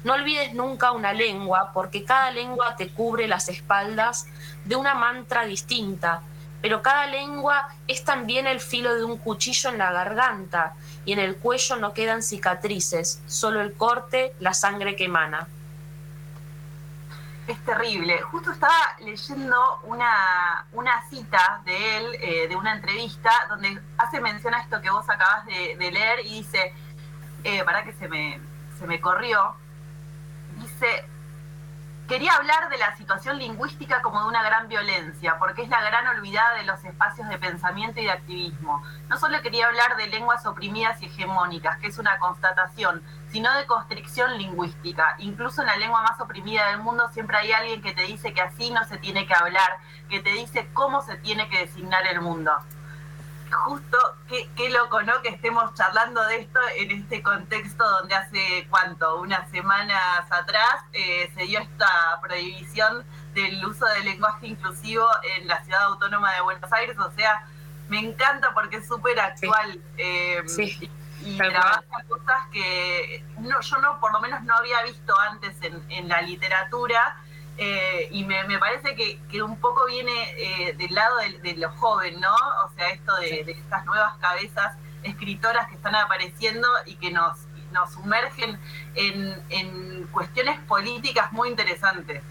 No 0.05 0.15
olvides 0.15 0.55
nunca 0.55 0.93
una 0.93 1.13
lengua, 1.13 1.73
porque 1.75 2.05
cada 2.05 2.31
lengua 2.31 2.77
te 2.77 2.89
cubre 2.89 3.29
las 3.29 3.49
espaldas 3.49 4.27
de 4.65 4.77
una 4.77 4.95
mantra 4.95 5.45
distinta, 5.45 6.23
pero 6.63 6.83
cada 6.83 7.07
lengua 7.07 7.69
es 7.87 8.05
también 8.05 8.47
el 8.47 8.61
filo 8.61 8.95
de 8.95 9.05
un 9.05 9.19
cuchillo 9.19 9.71
en 9.71 9.79
la 9.79 9.93
garganta, 9.93 10.75
y 11.05 11.13
en 11.13 11.19
el 11.19 11.37
cuello 11.37 11.77
no 11.77 11.95
quedan 11.95 12.23
cicatrices, 12.23 13.21
solo 13.27 13.61
el 13.61 13.73
corte, 13.75 14.35
la 14.41 14.55
sangre 14.55 14.97
que 14.97 15.05
emana 15.05 15.49
es 17.49 17.65
terrible. 17.65 18.21
Justo 18.23 18.53
estaba 18.53 18.97
leyendo 19.01 19.81
una, 19.85 20.67
una 20.73 21.03
cita 21.09 21.63
de 21.65 21.97
él, 21.97 22.15
eh, 22.21 22.49
de 22.49 22.57
una 22.57 22.75
entrevista, 22.75 23.31
donde 23.49 23.81
hace 23.97 24.21
mención 24.21 24.55
a 24.55 24.61
esto 24.61 24.81
que 24.83 24.91
vos 24.91 25.09
acabas 25.09 25.47
de, 25.47 25.77
leer 25.91 26.21
y 26.27 26.35
dice, 26.35 26.75
eh, 27.45 27.65
para 27.65 27.85
que 27.85 27.93
se 27.95 28.07
me, 28.07 28.39
se 28.79 28.87
me 28.87 29.01
corrió, 29.01 29.55
dice, 30.59 31.09
quería 32.07 32.35
hablar 32.35 32.69
de 32.69 32.77
la 32.77 32.95
situación 32.97 33.39
lingüística 33.39 34.03
como 34.03 34.21
de 34.21 34.29
una 34.29 34.43
gran 34.43 34.69
violencia, 34.69 35.39
porque 35.39 35.63
es 35.63 35.71
la 35.71 35.81
gran 35.83 36.07
olvidada 36.07 36.57
de 36.57 36.65
los 36.65 36.85
espacios 36.85 37.29
de 37.31 37.39
pensamiento 37.39 37.99
y 38.01 38.05
de 38.05 38.11
activismo. 38.11 38.83
No 39.09 39.19
solo 39.19 39.41
quería 39.41 39.69
hablar 39.69 39.97
de 39.97 40.07
lenguas 40.09 40.45
oprimidas 40.45 41.01
y 41.01 41.07
hegemónicas, 41.07 41.79
que 41.79 41.87
es 41.87 41.97
una 41.97 42.19
constatación, 42.19 43.03
sino 43.31 43.53
de 43.55 43.67
constricción 43.67 44.39
lingüística. 44.39 45.17
Incluso 45.19 45.61
en 45.61 45.69
la 45.69 45.77
lengua 45.77 46.03
más 46.03 46.21
oprimida 46.21 46.69
del 46.71 46.79
mundo 46.79 47.09
siempre 47.13 47.37
hay 47.37 47.53
alguien 47.53 47.83
que 47.83 47.93
te 47.93 48.03
dice 48.03 48.33
que 48.33 48.41
así 48.41 48.71
no 48.71 48.85
se 48.85 48.99
tiene 48.99 49.27
que 49.27 49.35
hablar, 49.35 49.79
que 50.09 50.21
te 50.21 50.33
dice 50.33 50.69
cómo 50.73 51.03
se 51.03 51.17
tiene 51.17 51.49
que 51.49 51.67
designar 51.67 52.07
el 52.07 52.21
mundo. 52.21 52.53
Justo, 53.51 53.97
qué, 54.29 54.69
loco, 54.69 55.03
¿no? 55.03 55.23
Que 55.23 55.31
estemos 55.31 55.73
charlando 55.75 56.23
de 56.27 56.41
esto 56.41 56.61
en 56.77 56.91
este 56.91 57.23
contexto 57.23 57.83
donde 57.89 58.15
hace, 58.15 58.67
¿cuánto? 58.69 59.21
Unas 59.21 59.51
semanas 59.51 60.31
atrás 60.31 60.85
eh, 60.93 61.31
se 61.35 61.45
dio 61.45 61.59
esta 61.61 62.21
prohibición 62.21 63.05
del 63.33 63.65
uso 63.65 63.87
del 63.87 64.05
lenguaje 64.05 64.49
inclusivo 64.49 65.07
en 65.37 65.49
la 65.49 65.65
ciudad 65.65 65.83
autónoma 65.85 66.35
de 66.35 66.43
Buenos 66.43 66.71
Aires. 66.73 66.99
O 66.99 67.11
sea, 67.13 67.47
me 67.89 68.01
encanta 68.01 68.53
porque 68.53 68.77
es 68.77 68.87
súper 68.87 69.19
actual. 69.19 69.81
Eh, 69.97 70.43
y 71.23 71.37
trabaja 71.37 71.83
cosas 72.09 72.47
que 72.53 73.25
no, 73.39 73.61
yo 73.61 73.77
no, 73.79 74.01
por 74.01 74.13
lo 74.13 74.21
menos 74.21 74.43
no 74.45 74.55
había 74.55 74.83
visto 74.83 75.19
antes 75.19 75.57
en, 75.63 76.09
la 76.09 76.23
literatura. 76.23 77.17
Eh, 77.61 78.09
y 78.13 78.25
me, 78.25 78.59
parece 78.59 78.95
que, 78.95 79.21
que, 79.29 79.43
un 79.43 79.59
poco 79.59 79.87
viene 79.87 80.13
eh, 80.37 80.75
del 80.75 80.95
lado 80.95 81.17
de, 81.19 81.39
de, 81.41 81.57
lo 81.57 81.71
joven, 81.73 82.21
¿no? 82.21 82.33
O 82.65 82.71
sea, 82.77 82.91
esto 82.91 83.17
de, 83.17 83.41
estas 83.51 83.85
nuevas 83.85 84.17
cabezas 84.19 84.77
escritoras 85.03 85.67
que 85.69 85.75
están 85.75 85.97
apareciendo 85.97 86.69
y 86.87 86.95
que 86.97 87.11
nos, 87.11 87.37
nos 87.73 87.93
sumergen 87.93 88.61
en, 88.95 89.43
en 89.49 90.07
cuestiones 90.13 90.61
políticas 90.61 91.33
muy 91.33 91.49
interesantes. 91.49 92.23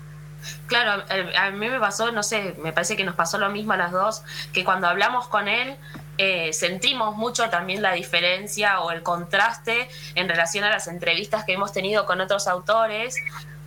Claro, 0.67 1.03
a 1.37 1.51
mí 1.51 1.69
me 1.69 1.79
pasó, 1.79 2.11
no 2.11 2.23
sé, 2.23 2.55
me 2.63 2.71
parece 2.71 2.95
que 2.95 3.03
nos 3.03 3.15
pasó 3.15 3.37
lo 3.37 3.49
mismo 3.49 3.73
a 3.73 3.77
las 3.77 3.91
dos, 3.91 4.23
que 4.53 4.63
cuando 4.63 4.87
hablamos 4.87 5.27
con 5.27 5.47
él 5.47 5.77
eh, 6.17 6.51
sentimos 6.53 7.15
mucho 7.15 7.49
también 7.49 7.81
la 7.81 7.93
diferencia 7.93 8.81
o 8.81 8.91
el 8.91 9.03
contraste 9.03 9.87
en 10.15 10.27
relación 10.27 10.63
a 10.63 10.69
las 10.69 10.87
entrevistas 10.87 11.45
que 11.45 11.53
hemos 11.53 11.73
tenido 11.73 12.05
con 12.05 12.21
otros 12.21 12.47
autores, 12.47 13.15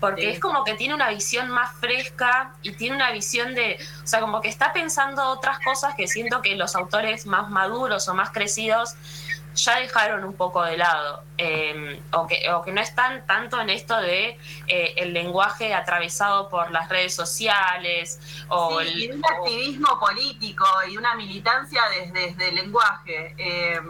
porque 0.00 0.30
es 0.30 0.40
como 0.40 0.64
que 0.64 0.74
tiene 0.74 0.94
una 0.94 1.10
visión 1.10 1.50
más 1.50 1.76
fresca 1.76 2.54
y 2.62 2.72
tiene 2.72 2.96
una 2.96 3.12
visión 3.12 3.54
de, 3.54 3.78
o 4.02 4.06
sea, 4.06 4.20
como 4.20 4.40
que 4.40 4.48
está 4.48 4.72
pensando 4.72 5.22
otras 5.28 5.58
cosas 5.60 5.94
que 5.94 6.08
siento 6.08 6.40
que 6.40 6.56
los 6.56 6.74
autores 6.74 7.26
más 7.26 7.50
maduros 7.50 8.08
o 8.08 8.14
más 8.14 8.30
crecidos 8.30 8.94
ya 9.54 9.80
dejaron 9.80 10.24
un 10.24 10.34
poco 10.34 10.62
de 10.62 10.76
lado 10.76 11.24
eh, 11.38 12.00
o, 12.12 12.26
que, 12.26 12.50
o 12.52 12.62
que 12.62 12.72
no 12.72 12.80
están 12.80 13.26
tanto 13.26 13.60
en 13.60 13.70
esto 13.70 13.96
de 14.00 14.38
eh, 14.66 14.94
el 14.96 15.12
lenguaje 15.12 15.74
atravesado 15.74 16.48
por 16.48 16.70
las 16.70 16.88
redes 16.88 17.14
sociales 17.14 18.20
o 18.48 18.80
el, 18.80 18.98
y 18.98 19.10
un 19.10 19.22
activismo 19.24 19.98
político 19.98 20.64
y 20.88 20.96
una 20.96 21.14
militancia 21.14 21.82
desde, 22.12 22.48
el 22.48 22.54
lenguaje 22.54 23.34
eh, 23.38 23.80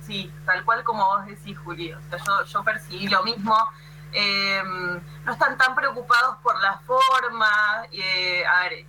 sí 0.00 0.32
tal 0.46 0.64
cual 0.64 0.82
como 0.84 1.04
vos 1.04 1.26
decís 1.26 1.56
Juli 1.58 1.92
o 1.92 2.00
sea, 2.08 2.18
yo, 2.18 2.44
yo 2.44 2.64
percibí 2.64 3.08
lo 3.08 3.22
mismo 3.22 3.56
no 5.24 5.32
están 5.32 5.56
tan 5.56 5.74
preocupados 5.76 6.36
por 6.42 6.60
la 6.60 6.78
forma 6.80 7.48
a 7.82 8.62
ver 8.62 8.86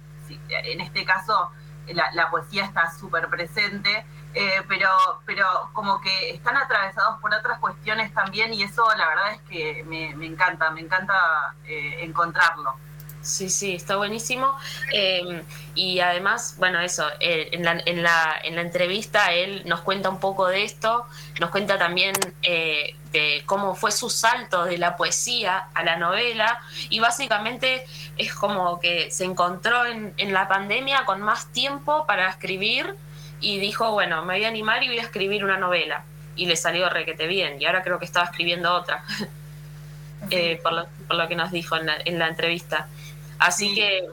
en 0.49 0.81
este 0.81 1.05
caso 1.05 1.51
la, 1.87 2.11
la 2.13 2.31
poesía 2.31 2.65
está 2.65 2.89
súper 2.91 3.27
presente 3.29 4.05
eh, 4.33 4.61
pero, 4.67 4.87
pero 5.25 5.45
como 5.73 5.99
que 5.99 6.31
están 6.31 6.55
atravesados 6.55 7.19
por 7.19 7.33
otras 7.33 7.59
cuestiones 7.59 8.13
también 8.13 8.53
y 8.53 8.63
eso 8.63 8.83
la 8.97 9.07
verdad 9.09 9.33
es 9.33 9.41
que 9.41 9.83
me, 9.83 10.11
encanta, 10.25 10.71
me 10.71 10.81
encanta 10.81 11.53
eh, 11.65 11.97
encontrarlo. 11.99 12.75
Sí, 13.21 13.51
sí, 13.51 13.75
está 13.75 13.97
buenísimo. 13.97 14.57
Em, 14.91 15.43
y 15.75 15.99
además, 15.99 16.55
bueno, 16.57 16.79
eso, 16.79 17.05
eh, 17.19 17.49
en, 17.51 17.63
la, 17.63 17.79
en, 17.85 18.01
la, 18.01 18.35
en 18.43 18.55
la 18.55 18.61
entrevista 18.61 19.31
él 19.31 19.61
nos 19.65 19.81
cuenta 19.81 20.09
un 20.09 20.19
poco 20.19 20.47
de 20.47 20.63
esto, 20.63 21.05
nos 21.39 21.51
cuenta 21.51 21.77
también 21.77 22.15
de 22.41 23.43
cómo 23.45 23.75
fue 23.75 23.91
su 23.91 24.09
salto 24.09 24.63
de 24.63 24.77
la 24.77 24.95
poesía 24.95 25.67
a 25.73 25.83
la 25.83 25.97
novela 25.97 26.61
y 26.89 26.99
básicamente 26.99 27.85
es 28.17 28.33
como 28.33 28.79
que 28.79 29.11
se 29.11 29.25
encontró 29.25 29.85
en, 29.85 30.13
en 30.17 30.33
la 30.33 30.47
pandemia 30.47 31.05
con 31.05 31.21
más 31.21 31.51
tiempo 31.51 32.07
para 32.07 32.29
escribir 32.29 32.95
y 33.41 33.59
dijo, 33.59 33.91
bueno, 33.91 34.23
me 34.23 34.35
voy 34.35 34.45
a 34.45 34.47
animar 34.47 34.83
y 34.83 34.87
voy 34.87 34.99
a 34.99 35.01
escribir 35.01 35.43
una 35.43 35.57
novela. 35.57 36.03
Y 36.35 36.45
le 36.45 36.55
salió 36.55 36.89
requete 36.89 37.27
bien. 37.27 37.59
Y 37.59 37.65
ahora 37.65 37.83
creo 37.83 37.99
que 37.99 38.05
estaba 38.05 38.25
escribiendo 38.25 38.73
otra, 38.73 39.03
eh, 40.29 40.59
por, 40.63 40.73
lo, 40.73 40.87
por, 41.07 41.17
lo, 41.17 41.27
que 41.27 41.35
nos 41.35 41.51
dijo 41.51 41.75
en 41.75 41.87
la, 41.87 41.97
en 42.05 42.19
la 42.19 42.27
entrevista. 42.27 42.87
Así 43.39 43.75
que... 43.75 44.05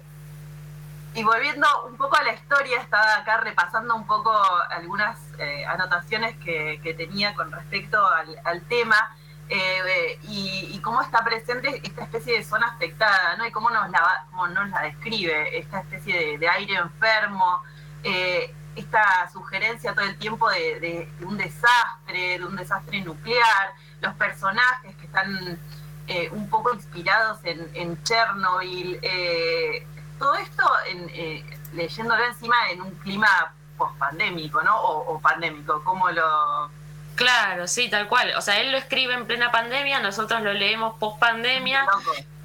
Y 1.14 1.22
volviendo 1.22 1.66
un 1.86 1.96
poco 1.96 2.16
a 2.16 2.22
la 2.22 2.32
historia, 2.32 2.80
estaba 2.80 3.16
acá 3.16 3.38
repasando 3.38 3.94
un 3.94 4.06
poco 4.06 4.32
algunas 4.70 5.18
eh, 5.38 5.64
anotaciones 5.66 6.36
que, 6.38 6.80
que, 6.82 6.94
tenía 6.94 7.34
con 7.34 7.50
respecto 7.50 8.04
al, 8.06 8.36
al 8.44 8.62
tema. 8.62 9.16
Eh, 9.50 10.18
y, 10.28 10.68
y, 10.74 10.78
cómo 10.80 11.00
está 11.00 11.24
presente 11.24 11.80
esta 11.82 12.02
especie 12.02 12.34
de 12.34 12.44
zona 12.44 12.68
afectada, 12.68 13.34
¿no? 13.36 13.46
Y 13.46 13.50
cómo 13.50 13.70
nos 13.70 13.88
la, 13.90 14.26
cómo 14.30 14.46
nos 14.48 14.68
la 14.68 14.82
describe, 14.82 15.58
esta 15.58 15.80
especie 15.80 16.14
de, 16.14 16.38
de 16.38 16.48
aire 16.50 16.74
enfermo, 16.74 17.62
eh, 18.04 18.54
esta 18.78 19.28
sugerencia 19.32 19.94
todo 19.94 20.04
el 20.04 20.16
tiempo 20.18 20.48
de, 20.50 21.08
un 21.22 21.36
desastre, 21.36 22.38
de 22.38 22.44
un 22.44 22.56
desastre 22.56 23.00
nuclear, 23.00 23.72
los 24.00 24.14
personajes 24.14 24.94
que 24.96 25.06
están 25.06 25.58
eh, 26.06 26.28
un 26.32 26.48
poco 26.48 26.72
inspirados 26.72 27.38
en, 27.44 28.02
Chernobyl, 28.02 28.98
eh, 29.02 29.86
todo 30.18 30.34
esto 30.36 30.64
eh, 30.86 31.44
leyéndolo 31.74 32.24
encima 32.24 32.56
en 32.70 32.82
un 32.82 32.90
clima 32.96 33.54
post-pandémico, 33.76 34.62
¿no? 34.62 34.80
O, 34.80 35.20
pandémico, 35.20 35.82
como 35.84 36.10
lo... 36.10 36.70
Claro, 37.14 37.66
sí, 37.66 37.88
tal 37.88 38.08
cual. 38.08 38.32
O 38.36 38.40
sea, 38.40 38.60
él 38.60 38.72
lo 38.72 38.78
escribe 38.78 39.14
en 39.14 39.26
plena 39.26 39.50
pandemia, 39.50 40.00
nosotros 40.00 40.42
lo 40.42 40.52
leemos 40.52 40.98
post-pandemia 40.98 41.86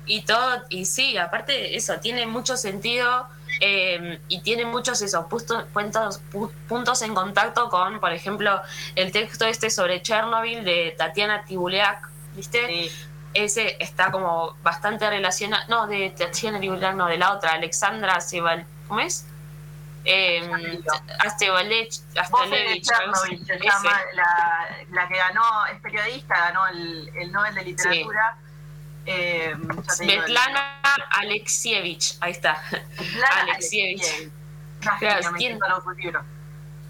y 0.06 0.24
todo, 0.24 0.64
y 0.70 0.86
sí, 0.86 1.18
aparte 1.18 1.76
eso, 1.76 2.00
tiene 2.00 2.26
mucho 2.26 2.58
sentido 2.58 3.28
eh, 3.60 4.20
y 4.28 4.42
tiene 4.42 4.66
muchos 4.66 5.02
esos 5.02 5.26
puntos, 5.26 5.66
puntos 6.68 7.02
en 7.02 7.14
contacto 7.14 7.70
con, 7.70 8.00
por 8.00 8.12
ejemplo, 8.12 8.62
el 8.96 9.12
texto 9.12 9.46
este 9.46 9.70
sobre 9.70 10.02
Chernobyl 10.02 10.64
de 10.64 10.96
Tatiana 10.98 11.44
Tibuleak, 11.46 12.10
¿viste? 12.36 12.90
Ese 13.34 13.78
está 13.80 14.12
como 14.12 14.56
bastante 14.62 15.10
relacionado, 15.10 15.64
no, 15.68 15.88
de 15.88 16.12
Tatiana 16.12 16.60
Tibuleak, 16.60 16.96
no, 16.96 17.08
de 17.08 17.18
la 17.18 17.34
otra, 17.34 17.54
Alexandra 17.54 18.20
Sebal, 18.22 18.66
¿cómo 18.88 19.00
es? 19.00 19.26
Eh, 20.06 20.82
Astevalech, 21.20 21.94
la, 24.14 24.86
la 24.92 25.08
que 25.08 25.16
ganó, 25.16 25.66
es 25.68 25.80
periodista, 25.80 26.36
ganó 26.38 26.68
el, 26.68 27.10
el 27.16 27.32
Nobel 27.32 27.56
de 27.56 27.64
Literatura. 27.64 28.38
Eh, 29.06 29.54
Svetlana 29.90 30.82
Alexievich, 31.12 32.18
ahí 32.22 32.32
está. 32.32 32.62
Alexievich. 33.42 34.32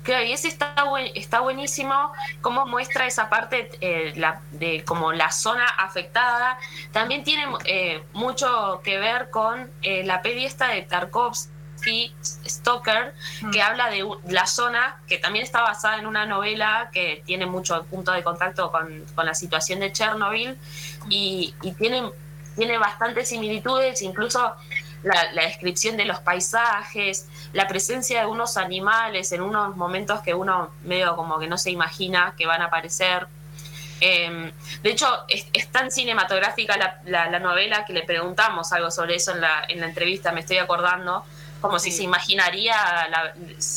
Claro, 0.03 0.25
y 0.25 0.33
ese 0.33 0.49
está, 0.49 0.75
está 1.15 1.39
buenísimo, 1.39 2.11
cómo 2.41 2.65
muestra 2.65 3.07
esa 3.07 3.29
parte 3.29 3.69
eh, 3.79 4.11
la, 4.17 4.41
de 4.51 4.83
como 4.83 5.13
la 5.13 5.31
zona 5.31 5.65
afectada. 5.65 6.57
También 6.91 7.23
tiene 7.23 7.45
eh, 7.63 8.03
mucho 8.11 8.81
que 8.83 8.99
ver 8.99 9.29
con 9.29 9.71
eh, 9.81 10.03
la 10.03 10.21
peli 10.21 10.45
esta 10.45 10.67
de 10.67 10.81
Tarkovsky, 10.81 12.13
Stoker, 12.21 13.13
que 13.51 13.61
habla 13.61 13.89
de 13.89 14.05
la 14.27 14.45
zona, 14.45 15.01
que 15.07 15.19
también 15.19 15.43
está 15.45 15.61
basada 15.61 15.97
en 15.97 16.05
una 16.05 16.25
novela 16.25 16.89
que 16.91 17.23
tiene 17.25 17.45
mucho 17.45 17.85
punto 17.85 18.11
de 18.11 18.23
contacto 18.23 18.71
con, 18.71 19.05
con 19.15 19.25
la 19.25 19.33
situación 19.33 19.79
de 19.79 19.91
Chernobyl 19.93 20.57
y, 21.13 21.53
y 21.61 21.71
tiene, 21.73 22.09
tiene 22.55 22.77
bastantes 22.77 23.29
similitudes, 23.29 24.01
incluso 24.01 24.55
la, 25.03 25.31
descripción 25.33 25.95
de 25.95 26.05
los 26.05 26.19
paisajes, 26.19 27.27
la 27.53 27.67
presencia 27.67 28.21
de 28.21 28.25
unos 28.25 28.57
animales 28.57 29.31
en 29.31 29.41
unos 29.41 29.75
momentos 29.75 30.21
que 30.21 30.33
uno 30.33 30.71
medio 30.83 31.15
como 31.15 31.37
que 31.39 31.47
no 31.47 31.57
se 31.57 31.69
imagina 31.69 32.33
que 32.37 32.47
van 32.47 32.61
a 32.61 32.65
aparecer. 32.65 33.27
Em, 33.99 34.51
de 34.81 34.89
hecho, 34.89 35.07
es, 35.27 35.71
tan 35.71 35.91
cinematográfica 35.91 36.77
la, 36.77 37.29
la, 37.29 37.39
novela 37.39 37.85
que 37.85 37.93
le 37.93 38.03
preguntamos 38.03 38.73
algo 38.73 38.89
sobre 38.91 39.15
eso 39.15 39.31
en 39.33 39.41
la, 39.41 39.65
en 39.67 39.79
la 39.79 39.87
entrevista, 39.87 40.31
me 40.31 40.41
estoy 40.41 40.57
acordando, 40.57 41.23
como 41.61 41.79
si 41.79 41.91
se 41.91 42.03
imaginaría 42.03 42.75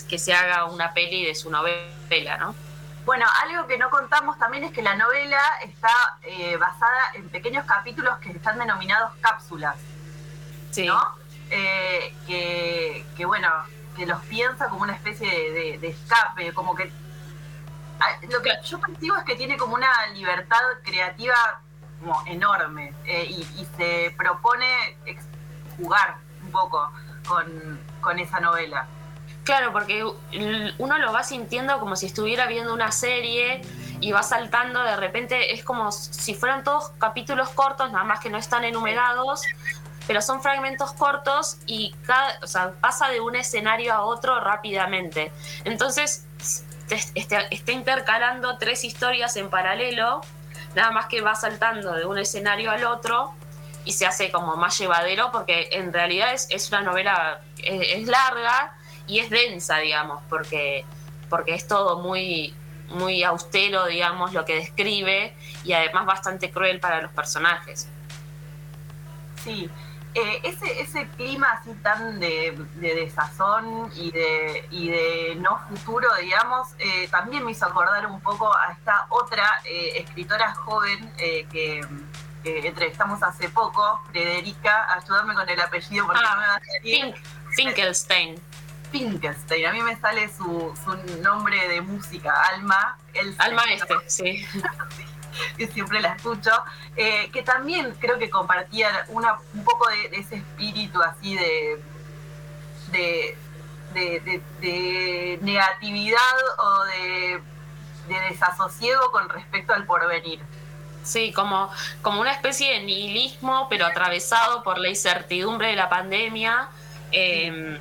que 0.08 0.18
se 0.18 0.32
haga 0.32 0.64
una 0.64 0.92
peli 0.92 1.24
de 1.24 1.34
su 1.34 1.50
novela, 1.50 2.38
¿no? 2.38 2.65
Bueno, 3.06 3.24
algo 3.44 3.68
que 3.68 3.78
no 3.78 3.88
contamos 3.88 4.36
también 4.36 4.64
es 4.64 4.72
que 4.72 4.82
la 4.82 4.96
novela 4.96 5.40
está 5.62 6.18
eh, 6.22 6.56
basada 6.56 7.12
en 7.14 7.28
pequeños 7.28 7.64
capítulos 7.64 8.18
que 8.18 8.32
están 8.32 8.58
denominados 8.58 9.12
cápsulas. 9.20 9.76
Sí. 10.72 10.88
¿No? 10.88 11.00
Eh, 11.48 12.12
que, 12.26 13.24
bueno, 13.24 13.48
que 13.96 14.06
los 14.06 14.20
piensa 14.24 14.68
como 14.68 14.82
una 14.82 14.94
especie 14.94 15.78
de, 15.78 15.88
escape, 15.88 16.52
como 16.52 16.74
que. 16.74 16.90
Ah, 18.00 18.18
lo 18.28 18.42
que 18.42 18.50
yo 18.64 18.80
percibo 18.80 19.16
es 19.18 19.24
que 19.24 19.36
tiene 19.36 19.56
como 19.56 19.76
una 19.76 20.08
libertad 20.08 20.60
creativa 20.82 21.60
como 22.00 22.26
enorme 22.26 22.92
eh, 23.04 23.24
y, 23.24 23.66
se 23.76 24.14
propone 24.18 24.98
jugar 25.76 26.16
un 26.42 26.50
poco 26.50 26.92
con, 27.28 27.80
con 28.00 28.18
esa 28.18 28.40
novela. 28.40 28.88
Claro, 29.46 29.72
porque 29.72 30.02
uno 30.02 30.98
lo 30.98 31.12
va 31.12 31.22
sintiendo 31.22 31.78
como 31.78 31.94
si 31.94 32.06
estuviera 32.06 32.48
viendo 32.48 32.74
una 32.74 32.90
serie 32.90 33.62
y 34.00 34.10
va 34.10 34.24
saltando, 34.24 34.82
de 34.82 34.96
repente 34.96 35.54
es 35.54 35.62
como 35.62 35.92
si 35.92 36.34
fueran 36.34 36.64
todos 36.64 36.90
capítulos 36.98 37.50
cortos, 37.50 37.92
nada 37.92 38.02
más 38.02 38.18
que 38.18 38.28
no 38.28 38.38
están 38.38 38.64
enumerados, 38.64 39.42
pero 40.08 40.20
son 40.20 40.42
fragmentos 40.42 40.92
cortos 40.94 41.58
y 41.64 41.94
cada, 42.04 42.40
o 42.42 42.48
sea, 42.48 42.72
pasa 42.80 43.08
de 43.08 43.20
un 43.20 43.36
escenario 43.36 43.94
a 43.94 44.02
otro 44.02 44.40
rápidamente. 44.40 45.30
Entonces, 45.62 46.26
está, 47.14 47.42
está 47.42 47.70
intercalando 47.70 48.58
tres 48.58 48.82
historias 48.82 49.36
en 49.36 49.48
paralelo, 49.48 50.22
nada 50.74 50.90
más 50.90 51.06
que 51.06 51.20
va 51.20 51.36
saltando 51.36 51.92
de 51.92 52.04
un 52.04 52.18
escenario 52.18 52.72
al 52.72 52.82
otro 52.82 53.32
y 53.84 53.92
se 53.92 54.06
hace 54.06 54.32
como 54.32 54.56
más 54.56 54.76
llevadero 54.76 55.30
porque 55.30 55.68
en 55.70 55.92
realidad 55.92 56.32
es, 56.32 56.68
una 56.70 56.80
novela, 56.82 57.42
es 57.62 58.08
larga 58.08 58.76
y 59.06 59.20
es 59.20 59.30
densa, 59.30 59.78
digamos, 59.78 60.22
porque, 60.28 60.84
porque 61.28 61.54
es 61.54 61.66
todo 61.66 62.00
muy, 62.02 62.54
muy 62.90 63.22
austero, 63.22 63.86
digamos, 63.86 64.32
lo 64.32 64.44
que 64.44 64.56
describe 64.56 65.34
y 65.64 65.72
además 65.72 66.06
bastante 66.06 66.50
cruel 66.50 66.80
para 66.80 67.00
los 67.02 67.12
personajes. 67.12 67.88
Sí, 69.42 69.70
eh, 70.18 70.40
ese, 70.44 70.80
ese 70.80 71.06
clima 71.08 71.46
así 71.52 71.74
tan 71.82 72.18
de, 72.18 72.56
desazón 72.76 73.92
y 73.94 74.10
de, 74.10 74.66
y 74.70 74.88
de 74.88 75.36
no 75.38 75.58
futuro, 75.68 76.08
digamos, 76.22 76.68
eh, 76.78 77.06
también 77.10 77.44
me 77.44 77.50
hizo 77.50 77.66
acordar 77.66 78.06
un 78.06 78.22
poco 78.22 78.50
a 78.56 78.72
esta 78.72 79.06
otra 79.10 79.60
eh, 79.66 79.92
escritora 79.96 80.54
joven 80.54 81.12
que, 81.18 81.80
entrevistamos 82.44 83.22
hace 83.24 83.48
poco, 83.50 84.00
Frederica, 84.10 84.86
ayúdame 84.94 85.34
con 85.34 85.48
el 85.48 85.60
apellido 85.60 86.06
porque 86.06 86.22
ah, 86.24 86.30
no 86.30 86.40
me 86.40 86.46
va 86.46 86.54
a 86.54 86.60
salir. 86.64 87.14
Finkelstein. 87.56 88.40
Finkelstein. 88.90 89.66
A 89.66 89.72
mí 89.72 89.82
me 89.82 89.96
sale 89.96 90.28
su, 90.28 90.74
su 90.84 91.20
nombre 91.22 91.68
de 91.68 91.80
música, 91.80 92.32
Alma. 92.54 92.98
Alma 93.38 93.62
este, 93.70 93.94
sí. 94.06 94.46
que 95.56 95.66
siempre 95.68 96.00
la 96.00 96.14
escucho, 96.14 96.50
eh, 96.96 97.30
que 97.32 97.42
también 97.42 97.94
creo 98.00 98.18
que 98.18 98.30
compartían 98.30 98.94
una, 99.08 99.38
un 99.54 99.64
poco 99.64 99.88
de, 99.88 100.18
ese 100.18 100.36
espíritu 100.36 101.00
así 101.02 101.34
de, 101.34 101.80
de, 102.92 103.36
de, 104.60 105.38
negatividad 105.42 106.18
o 106.58 106.84
de, 106.84 107.42
desasosiego 108.28 109.10
con 109.10 109.28
respecto 109.28 109.72
al 109.72 109.84
porvenir. 109.84 110.40
Sí, 111.02 111.32
como, 111.32 111.70
como 112.02 112.20
una 112.20 112.32
especie 112.32 112.72
de 112.72 112.80
nihilismo, 112.80 113.68
pero 113.68 113.86
atravesado 113.86 114.62
por 114.64 114.78
la 114.78 114.88
incertidumbre 114.88 115.68
de 115.68 115.76
la 115.76 115.88
pandemia. 115.88 116.68
Em, 117.12 117.78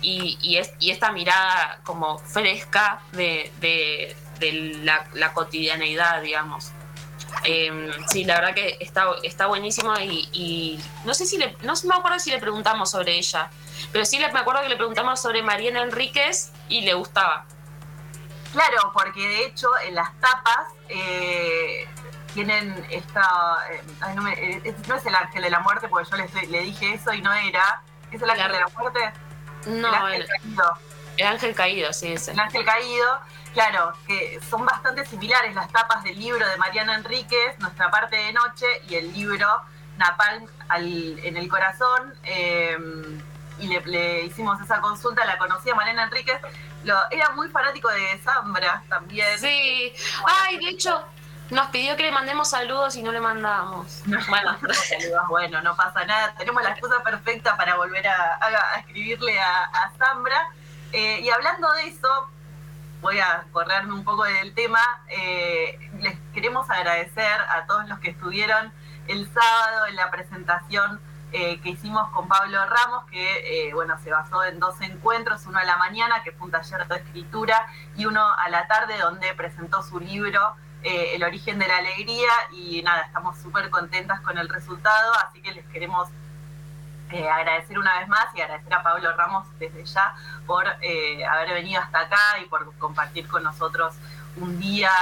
y, 0.00 0.38
y, 0.80 0.90
esta 0.90 1.12
mirada 1.12 1.80
como 1.84 2.18
fresca 2.18 3.00
de, 3.12 4.14
la, 5.14 5.32
cotidianeidad, 5.32 6.22
digamos. 6.22 6.72
Em, 7.44 7.90
sí, 8.08 8.24
la 8.24 8.36
verdad 8.36 8.54
que 8.54 8.76
está, 8.80 9.06
está 9.22 9.46
buenísimo 9.46 9.94
y, 9.98 10.80
no 11.04 11.14
sé 11.14 11.26
si 11.26 11.38
le, 11.38 11.56
no 11.62 11.74
me 11.84 11.94
acuerdo 11.94 12.18
si 12.18 12.30
le 12.30 12.38
preguntamos 12.38 12.90
sobre 12.90 13.16
ella, 13.16 13.50
pero 13.92 14.04
sí 14.04 14.18
me 14.18 14.26
acuerdo 14.26 14.62
que 14.62 14.68
le 14.68 14.76
preguntamos 14.76 15.20
sobre 15.20 15.42
Mariana 15.42 15.82
Enríquez 15.82 16.52
y 16.68 16.82
le 16.82 16.94
gustaba. 16.94 17.46
Claro, 18.52 18.92
porque 18.94 19.20
de 19.20 19.46
hecho 19.46 19.68
en 19.86 19.94
las 19.94 20.18
tapas 20.20 20.68
eh, 20.88 21.86
tienen 22.32 22.86
esta... 22.90 23.58
Eh, 23.70 23.82
eh, 24.08 24.74
no, 24.86 24.94
es 24.94 25.06
el 25.06 25.14
ángel 25.14 25.42
de 25.42 25.50
la 25.50 25.60
muerte, 25.60 25.88
porque 25.88 26.08
yo 26.10 26.16
le, 26.16 26.46
le 26.46 26.60
dije 26.62 26.94
eso 26.94 27.12
y 27.12 27.20
no 27.20 27.32
era. 27.32 27.82
¿Es 28.10 28.22
el 28.22 28.30
ángel 28.30 28.52
de 28.52 28.60
la 28.60 28.68
muerte? 28.68 29.12
No, 29.66 29.88
el 30.08 30.22
ángel 30.22 30.26
caído. 30.26 30.78
El 31.16 31.26
ángel 31.26 31.54
caído, 31.54 31.92
sí, 31.92 32.12
ese. 32.12 32.32
El 32.32 32.40
ángel 32.40 32.64
caído, 32.64 33.20
claro, 33.52 33.92
que 34.06 34.40
son 34.48 34.64
bastante 34.64 35.04
similares 35.04 35.54
las 35.54 35.70
tapas 35.72 36.04
del 36.04 36.18
libro 36.18 36.46
de 36.48 36.56
Mariana 36.56 36.94
Enríquez, 36.94 37.58
Nuestra 37.58 37.90
parte 37.90 38.16
de 38.16 38.32
noche, 38.32 38.66
y 38.88 38.94
el 38.94 39.12
libro 39.12 39.46
Napalm 39.96 40.46
en 40.76 41.36
el 41.36 41.48
corazón. 41.48 42.14
Em, 42.22 43.20
y 43.58 43.66
le, 43.66 44.24
hicimos 44.24 44.60
esa 44.60 44.80
consulta, 44.80 45.24
la 45.24 45.36
conocía 45.38 45.74
Mariana 45.74 46.04
Enríquez. 46.04 46.40
Lo, 46.84 46.96
era 47.10 47.30
muy 47.30 47.48
fanático 47.48 47.88
de 47.88 48.18
Zambra 48.22 48.84
también. 48.88 49.38
Sí, 49.38 49.92
ay, 50.24 50.58
de 50.58 50.68
hecho, 50.68 51.04
nos 51.50 51.68
pidió 51.68 51.96
que 51.96 52.02
le 52.02 52.12
mandemos 52.12 52.50
saludos 52.50 52.96
y 52.96 53.02
no 53.02 53.12
le 53.12 53.20
mandamos. 53.20 54.02
Bueno, 54.28 54.58
bueno, 55.28 55.62
no 55.62 55.76
pasa 55.76 56.04
nada. 56.04 56.34
Tenemos 56.36 56.62
la 56.62 56.70
excusa 56.70 57.02
perfecta 57.02 57.56
para 57.56 57.76
volver 57.76 58.06
a, 58.06 58.38
escribirle 58.80 59.38
a, 59.40 59.90
Zambra. 59.96 60.50
Eh, 60.92 61.20
y 61.20 61.30
hablando 61.30 61.70
de 61.72 61.88
eso, 61.88 62.08
voy 63.00 63.18
a 63.18 63.44
correrme 63.52 63.94
un 63.94 64.04
poco 64.04 64.24
del 64.24 64.54
tema. 64.54 64.80
Eh, 65.08 65.78
les 66.00 66.16
queremos 66.34 66.68
agradecer 66.68 67.40
a 67.48 67.64
todos 67.66 67.88
los 67.88 67.98
que 68.00 68.10
estuvieron 68.10 68.72
el 69.06 69.32
sábado 69.32 69.86
en 69.86 69.96
la 69.96 70.10
presentación 70.10 71.00
eh, 71.32 71.60
que 71.60 71.70
hicimos 71.70 72.10
con 72.10 72.28
Pablo 72.28 72.64
Ramos, 72.66 73.04
que 73.10 73.70
bueno, 73.74 73.98
se 74.02 74.10
basó 74.10 74.44
en 74.44 74.58
dos 74.58 74.80
encuentros, 74.80 75.46
uno 75.46 75.58
a 75.58 75.64
la 75.64 75.76
mañana, 75.76 76.22
que 76.22 76.32
fue 76.32 76.46
un 76.46 76.52
taller 76.52 76.86
de 76.86 76.96
escritura, 76.96 77.66
y 77.96 78.06
uno 78.06 78.26
a 78.32 78.48
la 78.50 78.66
tarde, 78.66 78.98
donde 78.98 79.32
presentó 79.34 79.82
su 79.82 80.00
libro 80.00 80.56
eh, 80.82 81.16
el 81.16 81.24
origen 81.24 81.58
de 81.58 81.66
la 81.66 81.78
alegría 81.78 82.30
y 82.52 82.82
nada, 82.82 83.02
estamos 83.02 83.36
súper 83.38 83.68
contentas 83.68 84.20
con 84.20 84.38
el 84.38 84.48
resultado, 84.48 85.12
así 85.26 85.40
que 85.40 85.52
les 85.52 85.64
queremos 85.66 86.08
eh, 87.10 87.28
agradecer 87.28 87.78
una 87.78 87.98
vez 87.98 88.08
más 88.08 88.26
y 88.36 88.40
agradecer 88.40 88.72
a 88.74 88.82
Pablo 88.82 89.12
Ramos 89.16 89.46
desde 89.58 89.84
ya 89.84 90.14
por 90.46 90.66
eh, 90.82 91.24
haber 91.24 91.54
venido 91.54 91.80
hasta 91.80 92.00
acá 92.00 92.38
y 92.40 92.44
por 92.46 92.72
compartir 92.78 93.26
con 93.26 93.42
nosotros 93.42 93.94
un 94.36 94.60
día. 94.60 94.92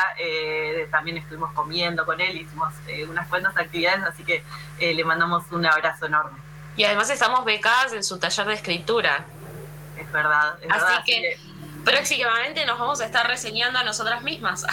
también 0.90 1.18
estuvimos 1.18 1.52
comiendo 1.52 2.06
con 2.06 2.18
él, 2.22 2.38
hicimos 2.38 2.72
unas 3.10 3.28
cuantas 3.28 3.54
actividades, 3.56 4.02
así 4.04 4.24
que 4.24 4.42
le 4.78 5.04
mandamos 5.04 5.44
un 5.50 5.66
abrazo 5.66 6.06
enorme. 6.06 6.38
Y 6.74 6.84
además 6.84 7.10
estamos 7.10 7.44
becadas 7.44 7.92
en 7.92 8.02
su 8.02 8.18
taller 8.18 8.46
de 8.46 8.54
escritura. 8.54 9.24
Es 9.98 10.10
verdad, 10.10 10.56
es 10.62 10.70
así 10.70 11.02
que 11.04 11.38
próximamente 11.86 12.66
nos 12.66 12.80
vamos 12.80 13.00
a 13.00 13.06
estar 13.06 13.28
reseñando 13.28 13.78
a 13.78 13.84
nosotras 13.84 14.22
mismas. 14.22 14.66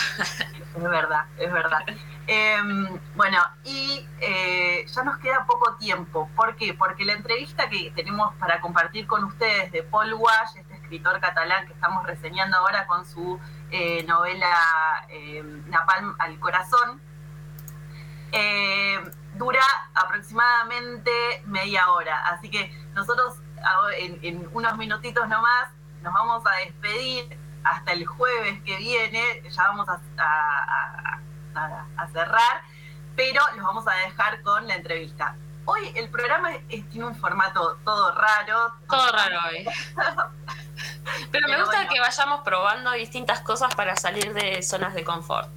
Es 0.75 0.81
verdad, 0.81 1.25
es 1.37 1.53
verdad. 1.53 1.81
Em, 2.25 2.99
bueno, 3.15 3.37
y 3.63 4.03
eh, 4.19 4.83
ya 4.87 5.03
nos 5.03 5.19
queda 5.19 5.45
poco 5.45 5.75
tiempo. 5.75 6.27
¿Por 6.35 6.55
qué? 6.55 6.73
Porque 6.73 7.05
la 7.05 7.13
entrevista 7.13 7.69
que 7.69 7.91
tenemos 7.91 8.33
para 8.37 8.59
compartir 8.59 9.05
con 9.05 9.23
ustedes 9.25 9.71
de 9.71 9.83
Paul 9.83 10.15
Wash, 10.15 10.57
este 10.57 10.73
escritor 10.73 11.19
catalán 11.19 11.67
que 11.67 11.73
estamos 11.73 12.03
reseñando 12.07 12.57
ahora 12.57 12.87
con 12.87 13.05
su 13.05 13.39
eh, 13.69 14.03
novela 14.07 15.05
em, 15.09 15.69
Napalm 15.69 16.15
al 16.17 16.39
corazón, 16.39 16.99
em, 18.31 19.11
dura 19.35 19.61
aproximadamente 19.93 21.11
media 21.45 21.91
hora. 21.91 22.29
Así 22.29 22.49
que 22.49 22.75
nosotros 22.95 23.35
en, 23.99 24.17
en 24.23 24.49
unos 24.53 24.75
minutitos 24.75 25.29
nomás 25.29 25.69
nos 26.03 26.13
vamos 26.13 26.43
a 26.45 26.65
despedir 26.65 27.37
hasta 27.63 27.93
el 27.93 28.05
jueves 28.05 28.61
que 28.63 28.75
viene, 28.77 29.41
ya 29.49 29.63
vamos 29.69 29.87
a, 29.89 29.99
cerrar, 32.11 32.61
pero 33.15 33.41
los 33.55 33.65
vamos 33.65 33.87
a 33.87 33.95
dejar 34.05 34.41
con 34.41 34.67
la 34.67 34.75
entrevista. 34.75 35.35
Hoy 35.65 35.91
el 35.95 36.09
programa 36.09 36.49
tiene 36.67 37.05
un 37.05 37.15
formato 37.15 37.79
todo 37.85 38.13
raro. 38.13 38.73
Todo 38.89 39.11
raro 39.13 39.39
hoy. 39.49 39.65
pero, 41.31 41.47
me 41.47 41.59
gusta 41.61 41.87
que 41.87 42.01
vayamos 42.01 42.41
probando 42.41 42.91
distintas 42.91 43.39
cosas 43.39 43.73
para 43.73 43.95
salir 43.95 44.33
de 44.33 44.61
zonas 44.61 44.93
de 44.93 45.05
confort. 45.05 45.49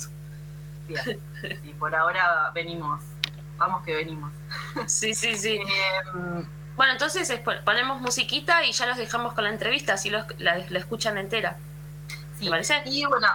Bien, 0.87 1.21
sí, 1.41 1.75
por 1.77 1.95
ahora 1.95 2.53
venimos, 2.55 3.03
vamos 3.57 3.85
que 3.85 3.97
venimos. 3.97 4.33
Sí, 4.87 5.13
sí, 5.13 5.37
sí. 5.37 5.61
Em, 6.15 6.47
bueno, 6.77 6.93
entonces 6.93 7.41
ponemos 7.65 8.01
musiquita 8.01 8.65
y 8.65 8.73
ya 8.73 8.87
los 8.87 8.97
dejamos 8.97 9.35
con 9.35 9.45
la 9.45 9.51
entrevista, 9.51 9.95
así 9.95 10.11
los, 10.11 10.25
la 10.39 10.59
escuchan 10.71 11.19
entera. 11.19 11.57
Sí. 12.39 12.51
Y 12.85 13.05
bueno, 13.07 13.29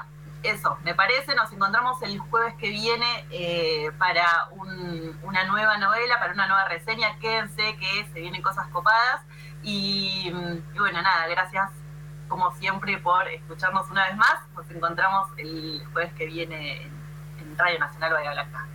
eso, 0.44 0.78
me 0.84 0.96
parece, 0.96 1.36
nos 1.36 1.52
encontramos 1.52 2.02
el 2.02 2.20
jueves 2.20 2.56
que 2.56 2.70
viene 2.70 3.26
eh, 3.32 3.92
para 3.98 4.50
una 4.54 5.44
nueva 5.46 5.78
novela, 5.78 6.20
para 6.20 6.34
una 6.34 6.48
nueva 6.48 6.68
reseña. 6.68 7.18
Quédense 7.20 7.76
que 7.78 8.08
se 8.12 8.20
vienen 8.20 8.42
cosas 8.42 8.68
copadas. 8.68 9.22
Y, 9.64 10.32
bueno, 10.78 11.02
nada, 11.02 11.28
gracias 11.28 11.70
como 12.28 12.52
siempre 12.56 12.98
por 12.98 13.28
escucharnos 13.28 13.90
una 13.90 14.08
vez 14.08 14.18
más. 14.18 14.48
Nos 14.56 14.70
encontramos 14.72 15.28
el 15.38 15.84
jueves 15.94 16.14
que 16.14 16.26
viene 16.26 16.84
en, 16.84 16.92
en 17.40 17.58
Radio 17.58 17.80
Nacional 17.80 18.14
Bahía 18.14 18.32
Blanca. 18.32 18.68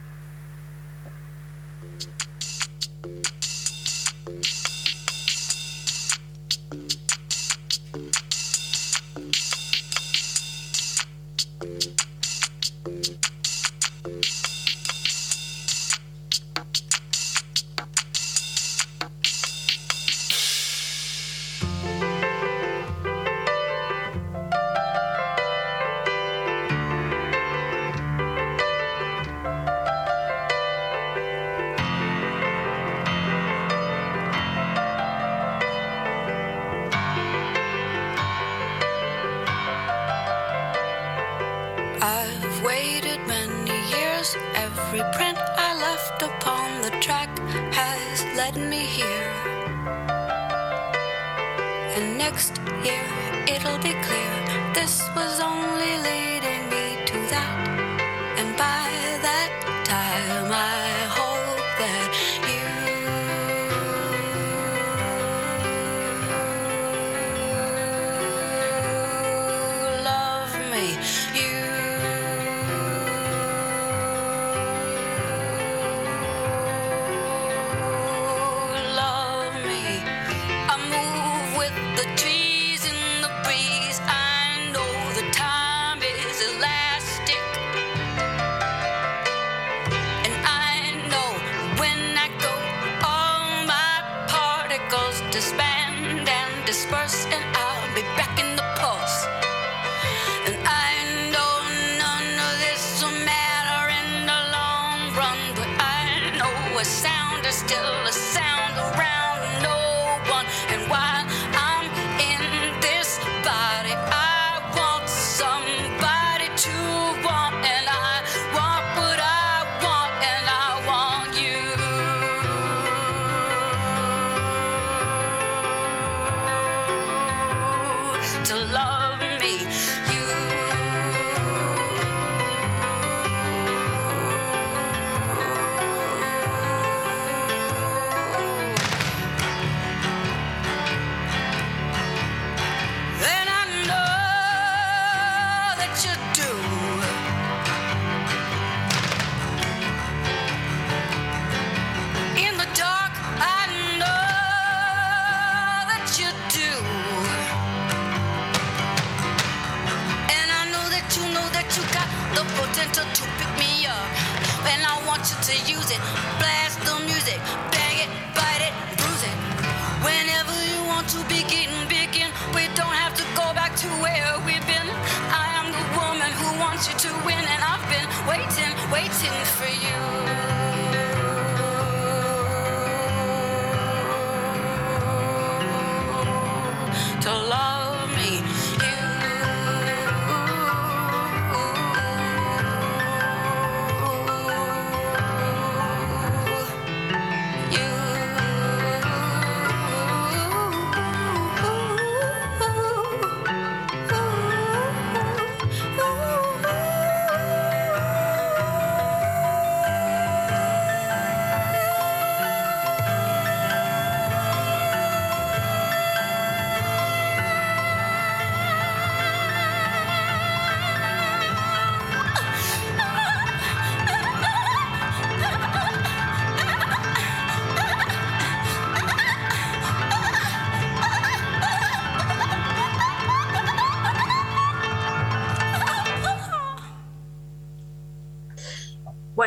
next 52.30 52.58
year 52.84 53.06
it'll 53.46 53.78
be 53.78 53.94
clear 54.06 54.32
this 54.74 55.08
was 55.14 55.38
only 55.40 55.92
late. 56.02 56.25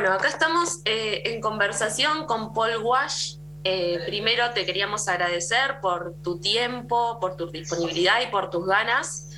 Bueno, 0.09 0.23
acá 0.23 0.29
estamos 0.29 0.79
eh, 0.85 1.21
en 1.25 1.39
conversación 1.39 2.25
con 2.25 2.51
Paul 2.51 2.77
Wash. 2.81 3.35
Eh, 3.63 3.99
primero 4.07 4.49
te 4.55 4.65
queríamos 4.65 5.07
agradecer 5.07 5.79
por 5.83 6.15
tu 6.23 6.39
tiempo, 6.39 7.19
por 7.19 7.37
tu 7.37 7.51
disponibilidad 7.51 8.19
y 8.19 8.31
por 8.31 8.49
tus 8.49 8.65
ganas. 8.65 9.29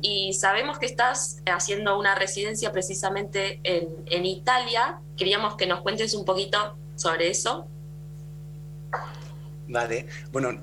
Y 0.00 0.32
sabemos 0.34 0.78
que 0.78 0.86
estás 0.86 1.38
haciendo 1.46 1.98
una 1.98 2.14
residencia 2.14 2.70
precisamente 2.70 3.58
en, 3.64 3.88
en 4.06 4.24
Italia. 4.24 5.00
Queríamos 5.16 5.56
que 5.56 5.66
nos 5.66 5.80
cuentes 5.80 6.14
un 6.14 6.24
poquito 6.24 6.78
sobre 6.94 7.28
eso. 7.28 7.66
Vale, 9.66 10.06
bueno, 10.30 10.62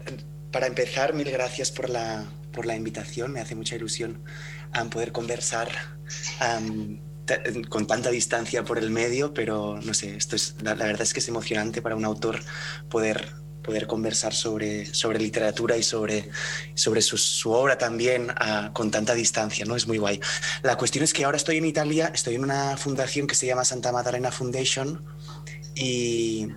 para 0.53 0.67
empezar, 0.67 1.13
mil 1.13 1.29
gracias 1.29 1.69
por 1.69 1.89
la, 1.89 2.23
por 2.53 2.65
la 2.65 2.77
invitación. 2.77 3.33
Me 3.33 3.41
hace 3.41 3.55
mucha 3.55 3.75
ilusión 3.75 4.23
um, 4.81 4.89
poder 4.89 5.11
conversar 5.11 5.67
um, 6.39 6.97
con 7.69 7.87
tanta 7.87 8.09
distancia 8.09 8.63
por 8.63 8.77
el 8.77 8.89
medio, 8.89 9.33
pero 9.33 9.79
no 9.83 9.93
sé, 9.93 10.15
esto 10.15 10.35
es, 10.35 10.55
la, 10.61 10.75
la 10.75 10.85
verdad 10.85 11.03
es 11.03 11.13
que 11.13 11.19
es 11.19 11.27
emocionante 11.27 11.81
para 11.81 11.95
un 11.95 12.05
autor 12.05 12.39
poder, 12.89 13.33
poder 13.63 13.87
conversar 13.87 14.33
sobre, 14.33 14.85
sobre 14.93 15.19
literatura 15.19 15.77
y 15.77 15.83
sobre, 15.83 16.29
sobre 16.73 17.01
su, 17.01 17.17
su 17.17 17.51
obra 17.51 17.77
también 17.77 18.27
ah, 18.35 18.71
con 18.73 18.91
tanta 18.91 19.13
distancia, 19.13 19.65
¿no? 19.65 19.75
Es 19.75 19.87
muy 19.87 19.97
guay. 19.97 20.19
La 20.63 20.77
cuestión 20.77 21.03
es 21.03 21.13
que 21.13 21.25
ahora 21.25 21.37
estoy 21.37 21.57
en 21.57 21.65
Italia, 21.65 22.11
estoy 22.13 22.35
en 22.35 22.43
una 22.43 22.77
fundación 22.77 23.27
que 23.27 23.35
se 23.35 23.45
llama 23.45 23.65
Santa 23.65 23.91
Maddalena 23.91 24.31
Foundation 24.31 25.05
y, 25.75 26.47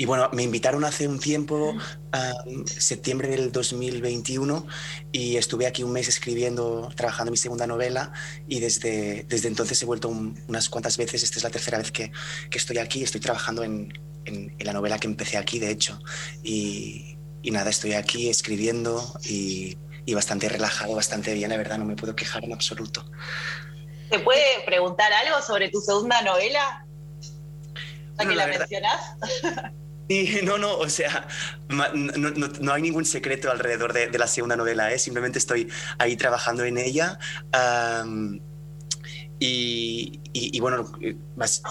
y 0.00 0.06
bueno, 0.06 0.30
me 0.32 0.42
invitaron 0.42 0.82
hace 0.84 1.06
un 1.06 1.20
tiempo, 1.20 1.72
um, 1.74 2.64
septiembre 2.66 3.28
del 3.28 3.52
2021, 3.52 4.66
y 5.12 5.36
estuve 5.36 5.66
aquí 5.66 5.82
un 5.82 5.92
mes 5.92 6.08
escribiendo, 6.08 6.88
trabajando 6.96 7.30
mi 7.30 7.36
segunda 7.36 7.66
novela, 7.66 8.10
y 8.48 8.60
desde, 8.60 9.24
desde 9.28 9.48
entonces 9.48 9.82
he 9.82 9.84
vuelto 9.84 10.08
un- 10.08 10.42
unas 10.48 10.70
cuantas 10.70 10.96
veces, 10.96 11.22
esta 11.22 11.36
es 11.36 11.44
la 11.44 11.50
tercera 11.50 11.76
vez 11.76 11.92
que, 11.92 12.10
que 12.50 12.56
estoy 12.56 12.78
aquí, 12.78 13.02
estoy 13.02 13.20
trabajando 13.20 13.62
en, 13.62 13.92
en- 14.24 14.56
en 14.58 14.66
la 14.66 14.72
novela 14.72 14.98
que 14.98 15.06
empecé 15.06 15.36
aquí, 15.36 15.58
de 15.58 15.70
hecho, 15.70 16.00
y, 16.42 17.18
y 17.42 17.50
nada, 17.50 17.68
estoy 17.68 17.92
aquí 17.92 18.30
escribiendo 18.30 19.04
y, 19.22 19.76
y 20.06 20.14
bastante 20.14 20.48
relajado, 20.48 20.94
bastante 20.94 21.34
bien, 21.34 21.50
la 21.50 21.58
verdad, 21.58 21.76
no 21.76 21.84
me 21.84 21.94
puedo 21.94 22.16
quejar 22.16 22.42
en 22.42 22.54
absoluto. 22.54 23.04
¿Te 24.08 24.18
puede 24.20 24.64
preguntar 24.64 25.12
algo 25.12 25.42
sobre 25.42 25.68
tu 25.68 25.78
segunda 25.82 26.22
novela? 26.22 26.86
Bueno, 28.16 28.30
que 28.30 28.36
la 28.36 28.46
la, 28.46 28.46
verdad- 28.46 28.60
mencionás. 28.70 29.72
No, 30.42 30.58
no, 30.58 30.76
o 30.76 30.88
sea, 30.88 31.28
no, 31.68 32.72
hay 32.72 32.82
ningún 32.82 33.04
secreto 33.04 33.50
alrededor 33.50 33.92
de, 33.92 34.18
la 34.18 34.26
segunda 34.26 34.56
novela, 34.56 34.92
¿eh? 34.92 34.98
simplemente 34.98 35.38
estoy 35.38 35.68
ahí 35.98 36.16
trabajando 36.16 36.64
en 36.64 36.78
ella. 36.78 37.18
y, 39.38 40.60
bueno, 40.60 40.90
más- 41.36 41.62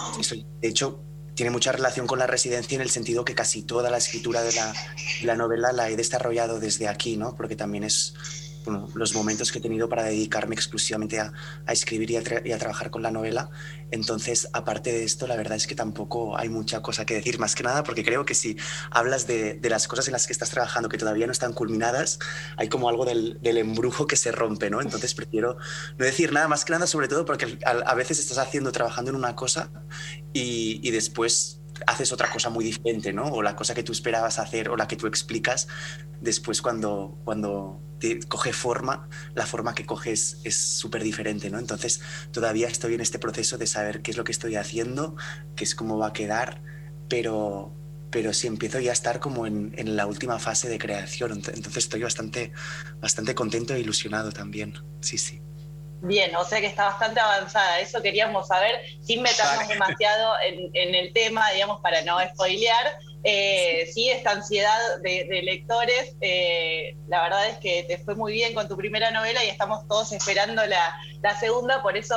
de 0.60 0.68
hecho, 0.68 1.04
tiene 1.34 1.50
mucha 1.50 1.72
relación 1.72 2.06
con 2.06 2.18
la 2.18 2.26
residencia 2.26 2.74
en 2.76 2.82
el 2.82 2.90
sentido 2.90 3.24
que 3.24 3.34
casi 3.34 3.62
toda 3.62 3.90
la 3.90 3.98
escritura 3.98 4.42
de 4.42 4.52
la, 4.52 4.72
de 5.20 5.26
la 5.26 5.36
novela 5.36 5.72
la 5.72 5.90
he 5.90 5.96
desarrollado 5.96 6.60
desde 6.60 6.88
aquí, 6.88 7.16
¿no? 7.16 7.36
Porque 7.36 7.56
también 7.56 7.84
es 7.84 8.14
bueno, 8.64 8.88
los 8.94 9.14
momentos 9.14 9.50
que 9.50 9.58
he 9.58 9.60
tenido 9.60 9.88
para 9.88 10.04
dedicarme 10.04 10.54
exclusivamente 10.54 11.18
a, 11.18 11.32
a 11.66 11.72
escribir 11.72 12.10
y 12.10 12.16
a, 12.16 12.58
trabajar 12.58 12.90
con 12.90 13.02
la 13.02 13.10
novela. 13.10 13.50
Entonces, 13.90 14.48
aparte 14.52 14.92
de 14.92 15.04
esto, 15.04 15.26
la 15.26 15.36
verdad 15.36 15.56
es 15.56 15.66
que 15.66 15.74
tampoco 15.74 16.36
hay 16.36 16.48
mucha 16.48 16.82
cosa 16.82 17.04
que 17.04 17.14
decir, 17.14 17.38
más 17.38 17.54
que 17.54 17.62
nada, 17.62 17.82
porque 17.82 18.04
creo 18.04 18.24
que 18.24 18.34
si 18.34 18.56
hablas 18.90 19.26
de, 19.26 19.54
de 19.54 19.70
las 19.70 19.88
cosas 19.88 20.08
en 20.08 20.12
las 20.12 20.26
que 20.26 20.32
estás 20.32 20.50
trabajando 20.50 20.88
que 20.88 20.98
todavía 20.98 21.26
no 21.26 21.32
están 21.32 21.52
culminadas, 21.52 22.18
hay 22.56 22.68
como 22.68 22.88
algo 22.88 23.04
del, 23.04 23.38
del 23.40 23.58
embrujo 23.58 24.06
que 24.06 24.16
se 24.16 24.32
rompe, 24.32 24.70
¿no? 24.70 24.80
Entonces 24.80 25.14
prefiero 25.14 25.56
no 25.98 26.04
decir 26.04 26.32
nada, 26.32 26.48
más 26.48 26.64
que 26.64 26.72
nada, 26.72 26.86
sobre 26.86 27.08
todo 27.08 27.24
porque 27.24 27.58
a, 27.64 27.70
a 27.70 27.94
veces 27.94 28.18
estás 28.18 28.38
haciendo, 28.38 28.72
trabajando 28.72 29.10
en 29.10 29.16
una 29.16 29.34
cosa 29.36 29.70
y, 30.32 30.80
y 30.86 30.90
después 30.90 31.60
haces 31.86 32.12
otra 32.12 32.30
cosa 32.30 32.50
muy 32.50 32.64
diferente, 32.64 33.12
¿no? 33.12 33.24
O 33.24 33.42
la 33.42 33.56
cosa 33.56 33.74
que 33.74 33.82
tú 33.82 33.92
esperabas 33.92 34.38
hacer 34.38 34.68
o 34.68 34.76
la 34.76 34.86
que 34.86 34.96
tú 34.96 35.06
explicas, 35.06 35.68
después 36.20 36.62
cuando, 36.62 37.18
cuando 37.24 37.80
te 38.00 38.20
coge 38.28 38.52
forma, 38.52 39.08
la 39.34 39.46
forma 39.46 39.74
que 39.74 39.86
coges 39.86 40.38
es 40.44 40.56
súper 40.78 41.02
diferente, 41.04 41.50
¿no? 41.50 41.58
Entonces 41.58 42.00
todavía 42.32 42.68
estoy 42.68 42.94
en 42.94 43.00
este 43.02 43.18
proceso 43.18 43.58
de 43.58 43.66
saber 43.66 44.02
qué 44.02 44.10
es 44.12 44.16
lo 44.16 44.24
que 44.24 44.32
estoy 44.32 44.56
haciendo, 44.56 45.16
qué 45.56 45.64
es 45.64 45.74
cómo 45.74 45.98
va 45.98 46.08
a 46.08 46.12
quedar, 46.12 46.62
pero, 47.08 47.72
pero 48.10 48.32
sí 48.32 48.46
empiezo 48.46 48.80
ya 48.80 48.90
a 48.90 48.94
estar 48.94 49.20
como 49.20 49.46
en, 49.46 49.72
en 49.76 49.96
la 49.96 50.06
última 50.06 50.38
fase 50.38 50.68
de 50.68 50.78
creación, 50.78 51.32
Ent- 51.32 51.52
entonces 51.54 51.84
estoy 51.84 52.02
bastante, 52.02 52.52
bastante 53.00 53.34
contento 53.34 53.74
e 53.74 53.80
ilusionado 53.80 54.32
también, 54.32 54.74
sí, 55.00 55.18
sí. 55.18 55.40
Bien, 56.02 56.34
o 56.36 56.44
sea 56.44 56.60
que 56.60 56.66
está 56.66 56.86
bastante 56.86 57.20
avanzada. 57.20 57.78
Eso 57.80 58.00
queríamos 58.00 58.48
saber, 58.48 58.80
sin 59.02 59.20
meternos 59.22 59.68
Vale. 59.68 59.74
demasiado 59.74 60.32
en, 60.46 60.70
en 60.72 60.94
el 60.94 61.12
tema, 61.12 61.50
digamos, 61.52 61.80
para 61.82 62.02
no 62.04 62.16
spoilear. 62.34 62.86
Eh, 63.22 63.90
sí, 63.92 64.08
esta 64.08 64.32
ansiedad 64.32 65.00
de, 65.02 65.42
lectores. 65.42 66.16
Eh, 66.20 66.96
la 67.08 67.22
verdad 67.22 67.48
es 67.48 67.58
que 67.58 67.84
te 67.86 67.98
fue 67.98 68.14
muy 68.14 68.32
bien 68.32 68.54
con 68.54 68.68
tu 68.68 68.76
primera 68.76 69.10
novela 69.10 69.44
y 69.44 69.48
estamos 69.48 69.86
todos 69.88 70.12
esperando 70.12 70.62
la, 70.66 71.38
segunda, 71.38 71.82
por 71.82 71.96
eso, 71.96 72.16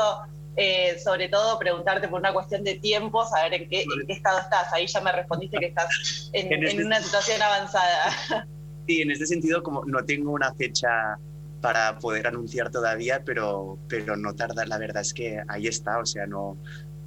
eh, 0.55 0.97
sobre 1.03 1.27
todo, 1.27 1.59
preguntarte 1.59 2.07
por 2.07 2.19
una 2.19 2.33
cuestión 2.33 2.63
de 2.63 2.75
tiempo, 2.75 3.25
saber 3.25 3.53
en 3.53 3.69
qué, 3.69 3.85
estado 4.07 4.39
estás. 4.39 4.71
Ahí 4.73 4.87
ya 4.87 5.01
me 5.01 5.11
respondiste 5.11 5.57
que 5.57 5.67
estás 5.67 6.29
en, 6.33 6.63
este 6.63 6.83
una 6.83 7.01
situación 7.01 7.41
avanzada. 7.41 8.47
Sí, 8.85 9.01
en 9.01 9.11
este 9.11 9.27
sentido, 9.27 9.63
como 9.63 9.85
no 9.85 10.03
tengo 10.03 10.33
una 10.33 10.53
fecha 10.55 11.17
para 11.61 11.97
poder 11.99 12.27
anunciar 12.27 12.69
todavía, 12.69 13.23
pero, 13.23 13.79
pero 13.87 14.17
no 14.17 14.35
tarda, 14.35 14.65
la 14.65 14.77
verdad 14.77 15.03
es 15.03 15.13
que 15.13 15.41
ahí 15.47 15.67
está, 15.67 15.99
o 15.99 16.05
sea, 16.05 16.27
no 16.27 16.57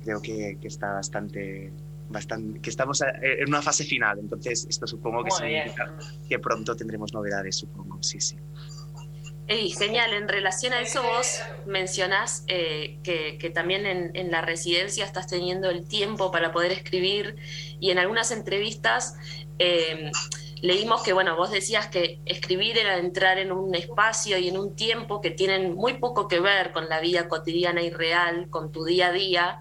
creo 0.02 0.22
que, 0.22 0.56
que 0.58 0.68
está 0.68 0.94
bastante 0.94 1.70
bastante, 2.08 2.60
que 2.60 2.70
estamos 2.70 3.02
en 3.02 3.48
una 3.48 3.62
fase 3.62 3.84
final, 3.84 4.18
entonces 4.18 4.66
esto 4.68 4.86
supongo 4.86 5.24
que 5.24 5.30
significa 5.30 5.96
que 6.28 6.38
pronto 6.38 6.74
tendremos 6.76 7.12
novedades, 7.12 7.56
supongo, 7.56 8.02
sí, 8.02 8.20
sí. 8.20 8.36
Y 9.48 9.70
genial, 9.70 10.12
en 10.12 10.26
relación 10.28 10.72
a 10.72 10.80
eso 10.80 11.04
vos 11.04 11.40
mencionás 11.66 12.44
eh, 12.48 12.98
que, 13.04 13.38
que, 13.38 13.50
también 13.50 13.86
en, 13.86 14.10
en, 14.14 14.32
la 14.32 14.40
residencia 14.40 15.04
estás 15.04 15.28
teniendo 15.28 15.70
el 15.70 15.86
tiempo 15.86 16.32
para 16.32 16.50
poder 16.50 16.72
escribir 16.72 17.36
y 17.78 17.92
en 17.92 17.98
algunas 17.98 18.32
entrevistas 18.32 19.14
eh, 19.60 20.10
leímos 20.62 21.02
que, 21.02 21.12
bueno, 21.12 21.36
vos 21.36 21.50
decías 21.50 21.86
que 21.86 22.20
escribir 22.24 22.76
era 22.76 22.98
entrar 22.98 23.38
en 23.38 23.52
un 23.52 23.74
espacio 23.74 24.36
y 24.38 24.48
en 24.48 24.58
un 24.58 24.74
tiempo 24.74 25.20
que 25.20 25.30
tienen 25.30 25.74
muy 25.74 25.94
poco 25.94 26.26
que 26.26 26.40
ver 26.40 26.72
con 26.72 26.88
la 26.88 27.00
vida 27.00 27.28
cotidiana 27.28 27.82
y 27.82 27.90
real, 27.90 28.48
con 28.50 28.72
tu 28.72 28.84
día 28.84 29.08
a 29.08 29.12
día. 29.12 29.60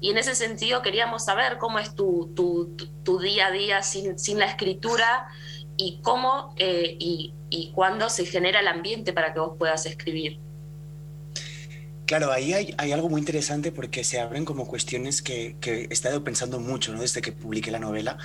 Y 0.00 0.10
en 0.10 0.18
ese 0.18 0.34
sentido 0.34 0.82
queríamos 0.82 1.24
saber 1.24 1.58
cómo 1.58 1.78
es 1.78 1.94
tu, 1.94 2.32
tu, 2.34 3.18
día 3.18 3.46
a 3.46 3.50
día 3.50 3.82
sin, 3.82 4.18
sin 4.18 4.38
la 4.38 4.46
escritura 4.46 5.28
y 5.76 6.00
cómo 6.02 6.54
eh, 6.56 6.96
y, 6.98 7.34
y 7.50 7.72
cuándo 7.72 8.08
se 8.10 8.24
genera 8.26 8.60
el 8.60 8.68
ambiente 8.68 9.12
para 9.12 9.32
que 9.32 9.40
vos 9.40 9.56
puedas 9.58 9.86
escribir. 9.86 10.38
Claro, 12.08 12.32
ahí 12.32 12.54
hay, 12.54 12.74
hay, 12.78 12.92
algo 12.92 13.10
muy 13.10 13.20
interesante 13.20 13.70
porque 13.70 14.02
se 14.02 14.18
abren 14.18 14.46
como 14.46 14.66
cuestiones 14.66 15.20
que, 15.20 15.56
que, 15.60 15.82
he 15.82 15.92
estado 15.92 16.24
pensando 16.24 16.58
mucho 16.58 16.90
¿no? 16.94 17.02
desde 17.02 17.20
que 17.20 17.32
publiqué 17.32 17.70
la 17.70 17.78
novela. 17.78 18.16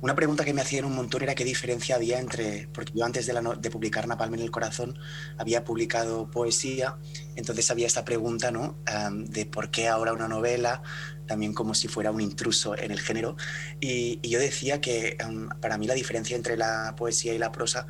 Una 0.00 0.14
pregunta 0.14 0.44
que 0.44 0.52
me 0.52 0.60
hacían 0.60 0.84
un 0.84 0.94
montón 0.94 1.22
era 1.22 1.34
qué 1.34 1.44
diferencia 1.44 1.96
había 1.96 2.18
entre, 2.18 2.68
porque 2.72 2.92
yo 2.94 3.04
antes 3.04 3.26
de, 3.26 3.32
la, 3.32 3.40
de 3.40 3.70
publicar 3.70 4.06
Napalm 4.06 4.34
en 4.34 4.40
el 4.40 4.50
Corazón 4.50 4.98
había 5.38 5.64
publicado 5.64 6.30
poesía, 6.30 6.98
entonces 7.34 7.70
había 7.70 7.86
esta 7.86 8.04
pregunta 8.04 8.50
¿no? 8.50 8.76
de 9.14 9.46
por 9.46 9.70
qué 9.70 9.88
ahora 9.88 10.12
una 10.12 10.28
novela, 10.28 10.82
también 11.26 11.54
como 11.54 11.74
si 11.74 11.88
fuera 11.88 12.10
un 12.10 12.20
intruso 12.20 12.76
en 12.76 12.90
el 12.90 13.00
género. 13.00 13.36
Y, 13.80 14.20
yo 14.26 14.38
decía 14.38 14.80
que 14.80 15.16
para 15.60 15.78
mí 15.78 15.86
la 15.86 15.94
diferencia 15.94 16.36
entre 16.36 16.56
la 16.56 16.94
poesía 16.96 17.32
y 17.32 17.38
la 17.38 17.50
prosa 17.52 17.86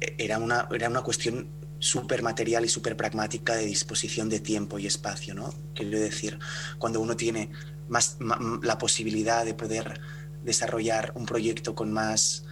era, 0.00 0.38
una, 0.38 0.68
era 0.72 0.88
una 0.88 1.02
cuestión 1.02 1.50
súper 1.78 2.22
material 2.22 2.64
y 2.64 2.68
súper 2.68 2.96
pragmática 2.96 3.54
de 3.54 3.64
disposición 3.64 4.28
de 4.28 4.40
tiempo 4.40 4.78
y 4.78 4.86
espacio, 4.86 5.34
¿no? 5.34 5.54
Quiero 5.74 6.00
decir, 6.00 6.38
cuando 6.78 7.00
uno 7.00 7.16
tiene 7.16 7.50
más, 7.88 8.16
la 8.62 8.78
posibilidad 8.78 9.44
de 9.44 9.54
poder 9.54 10.00
desarrollar 10.48 11.12
un 11.14 11.26
proyecto 11.26 11.76
con 11.76 11.92
más, 11.92 12.44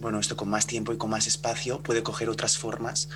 bueno, 0.00 0.18
esto 0.18 0.36
con 0.36 0.50
más 0.50 0.66
tiempo 0.66 0.92
y 0.92 0.98
con 0.98 1.08
más 1.08 1.26
espacio, 1.26 1.82
puede 1.82 2.02
coger 2.02 2.28
otras 2.28 2.58
formas 2.58 3.08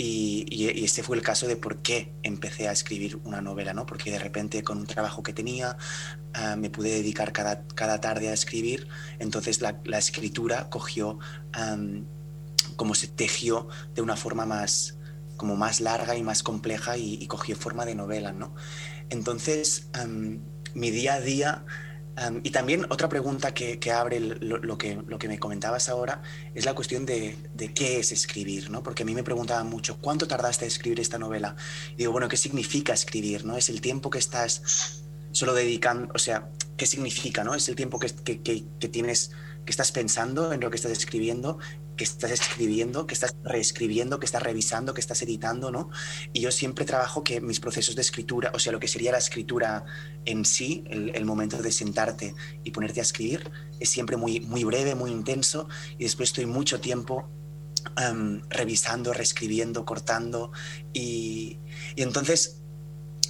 y, 0.00 0.46
y, 0.48 0.84
ese 0.84 1.02
fue 1.02 1.16
el 1.16 1.22
caso 1.22 1.48
de 1.48 1.56
por 1.56 1.82
qué 1.82 2.14
empecé 2.22 2.68
a 2.68 2.72
escribir 2.72 3.20
una 3.24 3.42
novela, 3.42 3.74
¿no? 3.74 3.84
Porque 3.84 4.12
de 4.12 4.18
repente 4.20 4.62
con 4.62 4.78
un 4.78 4.86
trabajo 4.86 5.24
que 5.24 5.32
tenía 5.32 5.76
ah, 6.34 6.54
me 6.56 6.70
pude 6.70 6.90
dedicar 6.90 7.32
cada, 7.32 7.66
cada 7.74 8.00
tarde 8.00 8.28
a 8.28 8.32
escribir, 8.32 8.86
entonces 9.18 9.60
la, 9.60 9.76
escritura 9.98 10.70
cogió, 10.70 11.18
como 12.76 12.94
se 12.94 13.08
tejió 13.08 13.68
de 13.94 14.02
una 14.02 14.16
forma 14.16 14.46
más, 14.46 14.96
como 15.36 15.56
más 15.56 15.80
larga 15.80 16.16
y 16.16 16.22
más 16.22 16.44
compleja 16.44 16.96
y, 16.96 17.26
cogió 17.26 17.56
forma 17.56 17.84
de 17.84 17.96
novela, 17.96 18.32
¿no? 18.32 18.54
Entonces, 19.10 19.88
mi 20.74 20.90
día 20.92 21.14
a 21.14 21.20
día 21.20 21.64
y 22.42 22.50
también 22.50 22.86
otra 22.90 23.08
pregunta 23.08 23.52
que, 23.54 23.78
abre 23.92 24.20
lo, 24.20 24.78
que, 24.78 24.98
lo 25.06 25.18
que 25.18 25.28
me 25.28 25.38
comentabas 25.38 25.88
ahora 25.88 26.22
es 26.54 26.64
la 26.64 26.74
cuestión 26.74 27.06
de, 27.06 27.36
qué 27.74 28.00
es 28.00 28.12
escribir, 28.12 28.70
¿no? 28.70 28.82
Porque 28.82 29.02
a 29.02 29.06
mí 29.06 29.14
me 29.14 29.22
preguntaban 29.22 29.68
mucho, 29.68 29.98
¿cuánto 30.00 30.26
tardaste 30.26 30.64
en 30.64 30.68
escribir 30.68 31.00
esta 31.00 31.18
novela? 31.18 31.56
Y 31.92 31.96
digo, 31.98 32.12
bueno, 32.12 32.28
¿qué 32.28 32.36
significa 32.36 32.92
escribir, 32.92 33.44
no? 33.44 33.56
Es 33.56 33.68
el 33.68 33.80
tiempo 33.80 34.10
que 34.10 34.18
estás 34.18 35.02
solo 35.32 35.54
dedicando, 35.54 36.12
o 36.14 36.18
sea, 36.18 36.50
¿qué 36.76 36.86
significa, 36.86 37.44
no? 37.44 37.54
Es 37.54 37.68
el 37.68 37.76
tiempo 37.76 37.98
que, 37.98 38.08
que 38.42 38.88
tienes, 38.88 39.30
que 39.68 39.72
estás 39.72 39.92
pensando 39.92 40.50
en 40.54 40.60
lo 40.60 40.70
que 40.70 40.76
estás 40.76 40.92
escribiendo 40.92 41.58
que 41.98 42.04
estás 42.04 42.30
escribiendo, 42.30 43.06
que 43.06 43.12
estás 43.12 43.36
reescribiendo, 43.44 44.18
que 44.18 44.24
estás 44.24 44.42
revisando, 44.42 44.94
que 44.94 45.00
estás 45.02 45.20
editando, 45.20 45.70
¿no? 45.70 45.90
Y 46.32 46.40
yo 46.40 46.50
siempre 46.50 46.86
trabajo 46.86 47.22
que 47.22 47.42
mis 47.42 47.60
procesos 47.60 47.94
de 47.96 48.00
escritura, 48.00 48.50
o 48.54 48.58
sea, 48.58 48.72
lo 48.72 48.80
que 48.80 48.88
sería 48.88 49.12
la 49.12 49.18
escritura 49.18 49.84
en 50.24 50.46
sí, 50.46 50.84
el, 50.88 51.24
momento 51.26 51.60
de 51.60 51.72
sentarte 51.72 52.34
y 52.64 52.70
ponerte 52.70 53.00
a 53.00 53.02
escribir, 53.02 53.50
es 53.80 53.90
siempre 53.90 54.16
muy, 54.16 54.40
muy 54.40 54.64
breve, 54.64 54.94
muy 54.94 55.10
intenso, 55.10 55.68
y 55.98 56.04
después 56.04 56.30
estoy 56.30 56.46
mucho 56.46 56.80
tiempo 56.80 57.28
revisando, 58.48 59.12
reescribiendo, 59.12 59.84
cortando, 59.84 60.52
y, 60.92 61.58
y 61.96 62.02
entonces 62.02 62.57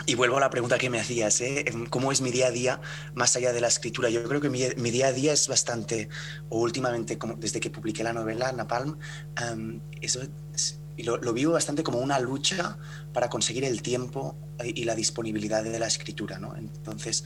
y 0.07 0.15
vuelvo 0.15 0.37
a 0.37 0.41
la 0.41 0.51
pregunta 0.51 0.79
que 0.79 0.91
me 0.91 1.01
hacías, 1.01 1.41
¿eh? 1.41 1.65
¿cómo 1.91 2.13
es 2.13 2.21
mi 2.21 2.31
día 2.31 2.47
a 2.47 2.51
día 2.51 2.81
más 3.15 3.37
allá 3.37 3.53
de 3.53 3.61
la 3.61 3.69
escritura? 3.69 4.09
Yo 4.11 4.23
creo 4.25 4.41
que 4.41 4.51
mi, 4.51 4.91
día 4.91 5.09
a 5.09 5.13
día 5.13 5.33
es 5.33 5.49
bastante, 5.49 6.09
o 6.49 6.61
últimamente, 6.61 7.19
como 7.19 7.35
desde 7.35 7.61
que 7.61 7.71
publiqué 7.71 8.03
la 8.03 8.13
novela 8.13 8.53
Napalm, 8.53 8.99
eso 10.01 10.21
y 10.99 11.05
lo, 11.05 11.33
vivo 11.33 11.53
bastante 11.53 11.85
como 11.85 12.01
una 12.01 12.19
lucha 12.19 12.77
para 13.13 13.29
conseguir 13.29 13.65
el 13.65 13.83
tiempo 13.83 14.37
y 14.65 14.83
la 14.83 14.97
disponibilidad 14.97 15.63
de 15.63 15.79
la 15.79 15.87
escritura. 15.87 16.41
¿no? 16.41 16.57
Entonces, 16.57 17.25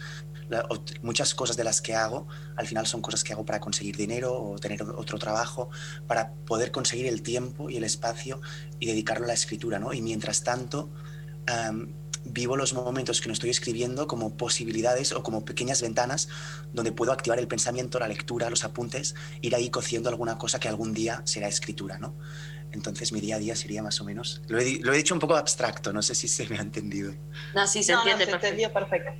muchas 1.00 1.35
cosas 1.35 1.56
de 1.56 1.64
las 1.64 1.80
que 1.80 1.94
hago, 1.94 2.28
al 2.56 2.66
final 2.66 2.87
son 2.87 3.00
cosas 3.00 3.24
que 3.24 3.32
hago 3.32 3.46
para 3.46 3.61
conseguir 3.61 3.96
dinero 3.96 4.35
o 4.35 4.58
tener 4.58 4.82
otro 4.82 5.18
trabajo, 5.18 5.70
para 6.06 6.35
poder 6.44 6.70
conseguir 6.70 7.06
el 7.06 7.22
tiempo 7.22 7.70
y 7.70 7.78
el 7.78 7.85
espacio 7.85 8.42
y 8.78 8.87
dedicarlo 8.87 9.24
a 9.24 9.28
la 9.28 9.35
escritura. 9.35 9.78
¿no? 9.78 9.94
Y 9.94 10.02
mientras 10.02 10.44
tanto 10.44 10.90
vivo 12.24 12.56
los 12.56 12.74
momentos 12.74 13.20
que 13.20 13.28
no 13.28 13.32
estoy 13.32 13.50
escribiendo 13.50 14.06
como 14.06 14.37
posibilidades 14.37 15.12
o 15.12 15.22
como 15.22 15.44
pequeñas 15.44 15.82
ventanas 15.82 16.28
donde 16.72 16.92
puedo 16.92 17.12
activar 17.12 17.38
el 17.38 17.48
pensamiento, 17.48 17.98
la 17.98 18.08
lectura, 18.08 18.50
los 18.50 18.64
apuntes, 18.64 19.14
ir 19.40 19.54
ahí 19.54 19.70
cociendo 19.70 20.08
alguna 20.08 20.38
cosa 20.38 20.61
que 20.61 20.68
algún 20.68 20.94
día 20.94 21.22
será 21.24 21.48
escritura, 21.48 21.98
¿no? 21.98 22.14
Entonces 22.72 23.12
mi 23.12 23.20
día 23.20 23.37
a 23.37 23.38
día 23.38 23.54
sería 23.54 23.82
más 23.82 24.00
o 24.00 24.04
menos... 24.04 24.40
Lo 24.48 24.58
he, 24.58 24.96
dicho 24.96 25.14
un 25.14 25.20
poco 25.20 25.37
abstracto, 25.37 25.92
no 25.92 26.00
sé 26.00 26.14
si 26.14 26.26
se 26.26 26.48
me 26.48 26.58
ha 26.58 26.62
entendido. 26.62 27.12
No, 27.54 27.66
sí, 27.66 27.82
se 27.82 27.92
entiende 27.92 28.24
no, 28.24 28.30
se 28.30 28.37
entendió 28.37 28.72
perfecto. 28.72 29.12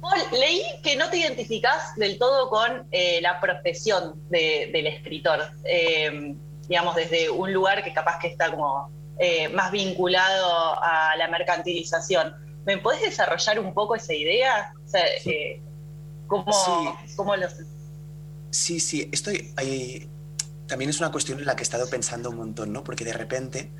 Paul, 0.00 0.18
leí 0.32 0.62
que 0.82 0.96
no 0.96 1.08
te 1.08 1.18
identificas 1.18 1.96
del 1.96 2.18
todo 2.18 2.50
con 2.50 2.86
eh, 2.90 3.20
la 3.22 3.40
profesión 3.40 4.20
del 4.28 4.86
escritor, 4.86 5.40
eh, 5.64 6.34
digamos, 6.68 6.94
desde 6.96 7.30
un 7.30 7.52
lugar 7.52 7.82
que 7.82 7.92
capaz 7.92 8.18
que 8.18 8.28
está 8.28 8.50
como 8.50 8.90
eh, 9.24 9.48
más 9.50 9.70
vinculado 9.70 10.82
a 10.82 11.14
la 11.16 11.28
mercantilización. 11.28 12.34
¿Me 12.66 12.78
puedes 12.78 13.02
desarrollar 13.02 13.60
un 13.60 13.72
poco 13.72 13.94
esa 13.94 14.12
idea? 14.12 14.74
O 14.84 14.88
sea, 14.88 15.06
eh, 15.24 15.62
¿cómo, 16.26 16.52
sí. 16.52 17.14
¿cómo, 17.14 17.32
Sí, 18.50 18.80
sí, 18.80 19.08
estoy 19.12 19.54
ahí. 19.54 20.10
También 20.66 20.90
es 20.90 20.98
una 20.98 21.12
cuestión 21.12 21.38
en 21.38 21.46
la 21.46 21.54
que 21.54 21.62
he 21.62 21.62
estado 21.62 21.88
pensando 21.88 22.30
un 22.30 22.36
montón, 22.36 22.72
¿no? 22.72 22.82
Porque 22.82 23.04
de 23.04 23.12
repente 23.12 23.72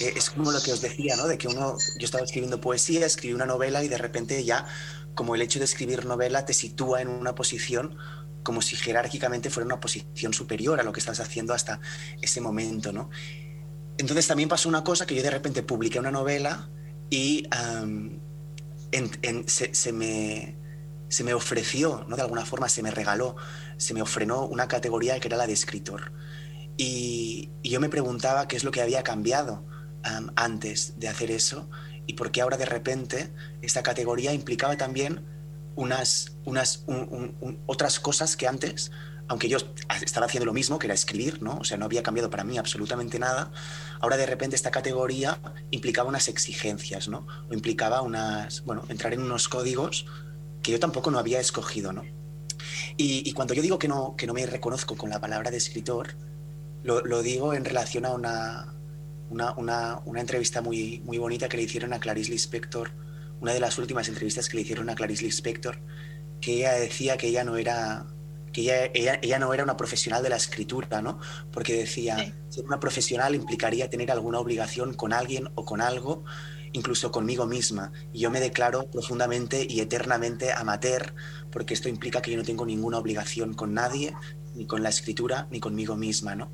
eh, 0.00 0.14
es 0.16 0.30
como 0.30 0.50
lo 0.50 0.60
que 0.60 0.72
os 0.72 0.80
decía, 0.80 1.14
¿no? 1.14 1.28
De 1.28 1.38
que 1.38 1.46
uno, 1.46 1.76
yo 2.00 2.04
estaba 2.04 2.24
escribiendo 2.24 2.60
poesía, 2.60 3.06
escribí 3.06 3.34
una 3.34 3.46
novela 3.46 3.84
y 3.84 3.88
de 3.88 3.98
repente 3.98 4.42
ya, 4.42 4.66
como 5.14 5.36
el 5.36 5.42
hecho 5.42 5.60
de 5.60 5.66
escribir 5.66 6.06
novela 6.06 6.44
te 6.44 6.54
sitúa 6.54 7.02
en 7.02 7.08
una 7.08 7.36
posición 7.36 7.96
como 8.42 8.62
si 8.62 8.74
jerárquicamente 8.74 9.48
fuera 9.48 9.66
una 9.66 9.78
posición 9.78 10.34
superior 10.34 10.80
a 10.80 10.82
lo 10.82 10.92
que 10.92 10.98
estás 10.98 11.20
haciendo 11.20 11.54
hasta 11.54 11.78
ese 12.20 12.40
momento, 12.40 12.92
¿no? 12.92 13.10
Entonces 14.00 14.26
también 14.26 14.48
pasó 14.48 14.66
una 14.66 14.82
cosa 14.82 15.04
que 15.04 15.14
yo 15.14 15.22
de 15.22 15.28
repente 15.28 15.62
publiqué 15.62 15.98
una 15.98 16.10
novela 16.10 16.70
y 17.10 17.46
se, 19.46 19.92
me, 19.92 20.56
se, 21.08 21.22
me, 21.24 21.34
ofreció, 21.34 22.06
¿no? 22.08 22.16
de 22.16 22.22
alguna 22.22 22.46
forma 22.46 22.70
se 22.70 22.82
me 22.82 22.90
regaló, 22.90 23.36
se 23.76 23.92
me 23.92 24.00
ofrenó 24.00 24.46
una 24.46 24.68
categoría 24.68 25.20
que 25.20 25.28
era 25.28 25.36
la 25.36 25.46
de 25.46 25.52
escritor. 25.52 26.12
Y, 26.78 27.50
yo 27.62 27.78
me 27.78 27.90
preguntaba 27.90 28.48
qué 28.48 28.56
es 28.56 28.64
lo 28.64 28.70
que 28.70 28.80
había 28.80 29.02
cambiado 29.02 29.66
antes 30.34 30.98
de 30.98 31.08
hacer 31.08 31.30
eso 31.30 31.68
y 32.06 32.14
por 32.14 32.32
qué 32.32 32.40
ahora 32.40 32.56
de 32.56 32.64
repente 32.64 33.30
esta 33.60 33.82
categoría 33.82 34.32
implicaba 34.32 34.78
también 34.78 35.26
unas, 35.76 36.38
unas 36.46 36.86
otras 37.66 38.00
cosas 38.00 38.34
que 38.34 38.48
antes 38.48 38.90
aunque 39.30 39.48
yo 39.48 39.58
estaba 40.02 40.26
haciendo 40.26 40.44
lo 40.44 40.52
mismo, 40.52 40.80
que 40.80 40.88
era 40.88 40.94
escribir, 40.94 41.40
¿no? 41.40 41.58
O 41.58 41.64
sea, 41.64 41.76
no 41.78 41.84
había 41.84 42.02
cambiado 42.02 42.30
para 42.30 42.42
mí 42.42 42.58
absolutamente 42.58 43.20
nada, 43.20 43.52
ahora 44.00 44.16
de 44.16 44.26
repente 44.26 44.56
esta 44.56 44.70
categoría 44.70 45.38
implicaba 45.70 46.08
unas 46.08 46.28
exigencias, 46.28 47.08
¿no? 47.08 47.26
O 47.48 47.54
implicaba 47.54 48.02
unas, 48.02 48.64
bueno, 48.64 48.82
entrar 48.88 49.12
en 49.12 49.22
unos 49.22 49.48
códigos 49.48 50.06
que 50.62 50.72
yo 50.72 50.80
tampoco 50.80 51.10
no 51.10 51.18
había 51.18 51.40
escogido, 51.40 51.92
¿no? 51.92 52.02
Y, 52.96 53.32
cuando 53.32 53.54
yo 53.54 53.62
digo 53.62 53.78
que 53.78 53.88
no, 53.88 54.14
que 54.16 54.26
no 54.26 54.34
me 54.34 54.44
reconozco 54.44 54.96
con 54.96 55.10
la 55.10 55.20
palabra 55.20 55.50
de 55.50 55.56
escritor, 55.56 56.16
lo, 56.82 57.22
digo 57.22 57.54
en 57.54 57.64
relación 57.64 58.04
a 58.04 58.10
una, 58.10 58.74
una, 59.30 59.54
una, 59.54 60.00
una, 60.04 60.20
entrevista 60.20 60.60
muy, 60.60 61.00
muy 61.00 61.18
bonita 61.18 61.48
que 61.48 61.56
le 61.56 61.62
hicieron 61.64 61.92
a 61.92 62.00
Clarice 62.00 62.30
Lispector, 62.30 62.90
una 63.40 63.52
de 63.52 63.60
las 63.60 63.78
últimas 63.78 64.08
entrevistas 64.08 64.48
que 64.48 64.56
le 64.56 64.62
hicieron 64.62 64.90
a 64.90 64.94
Clarice 64.94 65.24
Lispector, 65.24 65.78
que 66.40 66.54
ella 66.58 66.72
decía 66.72 67.16
que 67.16 67.28
ella 67.28 67.44
no 67.44 67.56
era 67.56 68.06
que 68.52 68.90
ella, 68.94 69.18
ella, 69.22 69.38
no 69.38 69.52
era 69.54 69.64
una 69.64 69.76
profesional 69.76 70.22
de 70.22 70.28
la 70.28 70.36
escritura, 70.36 71.02
¿no? 71.02 71.20
Porque 71.52 71.74
decía, 71.74 72.34
ser 72.48 72.64
una 72.64 72.80
profesional 72.80 73.34
implicaría 73.34 73.88
tener 73.90 74.10
alguna 74.10 74.38
obligación 74.38 74.94
con 74.94 75.12
alguien 75.12 75.48
o 75.54 75.64
con 75.64 75.80
algo, 75.80 76.24
incluso 76.72 77.10
conmigo 77.10 77.46
misma. 77.46 77.92
Y 78.12 78.20
yo 78.20 78.30
me 78.30 78.40
declaro 78.40 78.90
profundamente 78.90 79.66
y 79.68 79.80
eternamente 79.80 80.52
amateur, 80.52 81.14
porque 81.50 81.74
esto 81.74 81.88
implica 81.88 82.22
que 82.22 82.30
yo 82.30 82.36
no 82.36 82.44
tengo 82.44 82.66
ninguna 82.66 82.98
obligación 82.98 83.54
con 83.54 83.74
nadie, 83.74 84.14
ni 84.54 84.66
con 84.66 84.82
la 84.82 84.88
escritura, 84.88 85.46
ni 85.50 85.60
conmigo 85.60 85.96
misma, 85.96 86.34
¿no? 86.34 86.50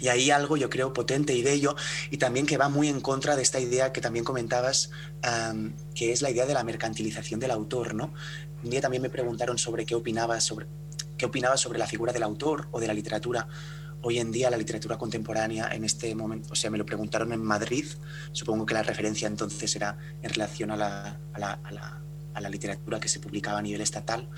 Y 0.00 0.08
hay 0.08 0.30
algo, 0.30 0.56
yo 0.56 0.70
creo, 0.70 0.92
potente 0.92 1.34
y 1.34 1.42
bello, 1.42 1.74
y 2.10 2.18
también 2.18 2.46
que 2.46 2.56
va 2.56 2.68
muy 2.68 2.88
en 2.88 3.00
contra 3.00 3.34
de 3.34 3.42
esta 3.42 3.58
idea 3.58 3.92
que 3.92 4.00
también 4.00 4.24
comentabas, 4.24 4.90
que 5.94 6.12
es 6.12 6.22
la 6.22 6.30
idea 6.30 6.46
de 6.46 6.54
la 6.54 6.62
mercantilización 6.62 7.40
del 7.40 7.50
autor, 7.50 7.94
¿no? 7.94 8.14
Un 8.62 8.70
día 8.70 8.80
también 8.80 9.02
me 9.02 9.10
preguntaron 9.10 9.58
sobre 9.58 9.86
qué 9.86 9.96
opinaba 9.96 10.40
sobre, 10.40 10.66
qué 11.18 11.26
opinaba 11.26 11.56
sobre 11.56 11.78
la 11.78 11.86
figura 11.86 12.12
del 12.12 12.22
autor 12.22 12.68
o 12.70 12.80
de 12.80 12.86
la 12.86 12.94
literatura. 12.94 13.46
Hoy 14.00 14.20
en 14.20 14.30
día 14.30 14.48
la 14.48 14.56
literatura 14.56 14.96
contemporánea 14.96 15.68
en 15.74 15.84
este 15.84 16.14
momento, 16.14 16.52
o 16.52 16.56
sea, 16.56 16.70
me 16.70 16.78
lo 16.78 16.86
preguntaron 16.86 17.32
en 17.32 17.42
Madrid, 17.42 17.84
supongo 18.32 18.64
que 18.64 18.72
la 18.72 18.84
referencia 18.84 19.26
entonces 19.26 19.74
era 19.74 19.98
en 20.22 20.30
relación 20.30 20.70
a 20.70 20.76
la, 20.76 21.20
a 21.32 21.38
la, 21.38 22.00
a 22.32 22.40
la, 22.40 22.48
literatura 22.48 23.00
que 23.00 23.08
se 23.08 23.18
publicaba 23.18 23.58
a 23.58 23.62
nivel 23.62 23.80
estatal, 23.80 24.28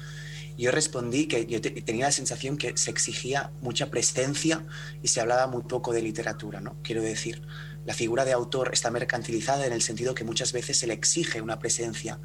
yo 0.56 0.70
respondí 0.70 1.26
que 1.26 1.46
yo 1.46 1.60
tenía 1.60 2.06
la 2.06 2.12
sensación 2.12 2.56
que 2.56 2.76
se 2.76 2.90
exigía 2.90 3.50
mucha 3.60 3.90
presencia 3.90 4.64
y 5.02 5.08
se 5.08 5.20
hablaba 5.20 5.46
muy 5.46 5.62
poco 5.62 5.92
de 5.92 6.02
literatura, 6.02 6.60
¿no? 6.60 6.76
Quiero 6.82 7.02
decir, 7.02 7.42
la 7.84 7.94
figura 7.94 8.24
de 8.24 8.32
autor 8.32 8.70
está 8.72 8.90
mercantilizada 8.90 9.66
en 9.66 9.72
el 9.72 9.82
sentido 9.82 10.14
que 10.14 10.24
muchas 10.24 10.52
veces 10.52 10.78
se 10.78 10.86
le 10.86 10.94
exige 10.94 11.40
una 11.40 11.58
presencia 11.58 12.18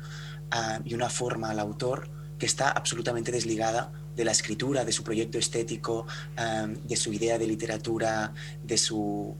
ah, 0.51 0.79
y 0.83 0.93
una 0.93 1.09
forma 1.09 1.49
al 1.49 1.59
autor 1.59 2.09
está 2.45 2.71
absolutamente 2.71 3.31
desligada 3.31 3.91
de 4.15 4.25
la 4.25 4.31
escritura, 4.31 4.85
de 4.85 4.91
su 4.91 5.03
proyecto 5.03 5.37
estético, 5.37 6.05
de 6.83 6.95
su 6.95 7.11
idea 7.13 7.37
de 7.37 7.47
literatura, 7.47 8.33
de 8.63 8.77
su 8.77 9.35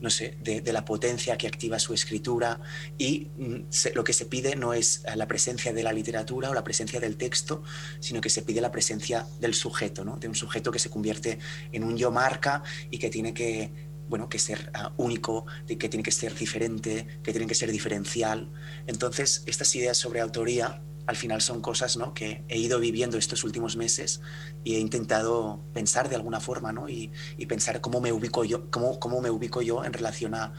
no 0.00 0.10
sé, 0.10 0.36
de, 0.40 0.72
la 0.72 0.84
potencia 0.84 1.36
que 1.36 1.46
activa 1.46 1.78
su 1.78 1.92
escritura 1.92 2.60
y 2.98 3.28
mm, 3.36 3.56
lo 3.94 4.04
que 4.04 4.12
se 4.12 4.26
pide 4.26 4.56
no 4.56 4.72
es 4.72 5.02
eh, 5.04 5.14
la 5.16 5.28
presencia 5.28 5.72
de 5.72 5.82
la 5.82 5.92
literatura 5.92 6.50
o 6.50 6.54
la 6.54 6.64
presencia 6.64 7.00
del 7.00 7.16
texto, 7.16 7.62
sino 8.00 8.20
que 8.20 8.30
se 8.30 8.42
pide 8.42 8.60
la 8.60 8.72
presencia 8.72 9.26
del 9.40 9.54
sujeto, 9.54 10.04
¿no? 10.04 10.16
de 10.16 10.28
un 10.28 10.34
sujeto 10.34 10.72
que 10.72 10.78
se 10.78 10.90
convierte 10.90 11.38
en 11.72 11.84
un 11.84 11.96
yo 11.96 12.10
marca 12.10 12.62
y 12.90 12.98
que 12.98 13.10
tiene 13.10 13.34
que 13.34 13.90
bueno, 14.08 14.28
que 14.28 14.40
ser 14.40 14.70
ah, 14.74 14.92
único, 14.96 15.46
que 15.68 15.88
tiene 15.88 16.02
que 16.02 16.10
ser 16.10 16.34
diferente, 16.34 17.06
que 17.22 17.30
tiene 17.30 17.46
que 17.46 17.54
ser 17.54 17.70
diferencial. 17.70 18.50
Entonces, 18.88 19.44
estas 19.46 19.72
ideas 19.76 19.98
sobre 19.98 20.20
autoría 20.20 20.82
al 21.10 21.16
final 21.16 21.42
son 21.42 21.60
cosas 21.60 21.96
¿no? 21.96 22.14
que 22.14 22.44
he 22.48 22.56
ido 22.56 22.78
viviendo 22.78 23.18
estos 23.18 23.42
últimos 23.42 23.76
meses 23.76 24.20
y 24.62 24.76
he 24.76 24.78
intentado 24.78 25.60
pensar 25.74 26.08
de 26.08 26.14
alguna 26.14 26.38
forma 26.38 26.72
¿no? 26.72 26.88
y, 26.88 27.10
pensar 27.48 27.80
cómo 27.80 28.00
me 28.00 28.12
ubico 28.12 28.44
yo, 28.44 28.70
cómo, 28.70 29.00
cómo 29.00 29.20
me 29.20 29.28
ubico 29.28 29.60
yo 29.60 29.84
en 29.84 29.92
relación 29.92 30.36
a, 30.36 30.52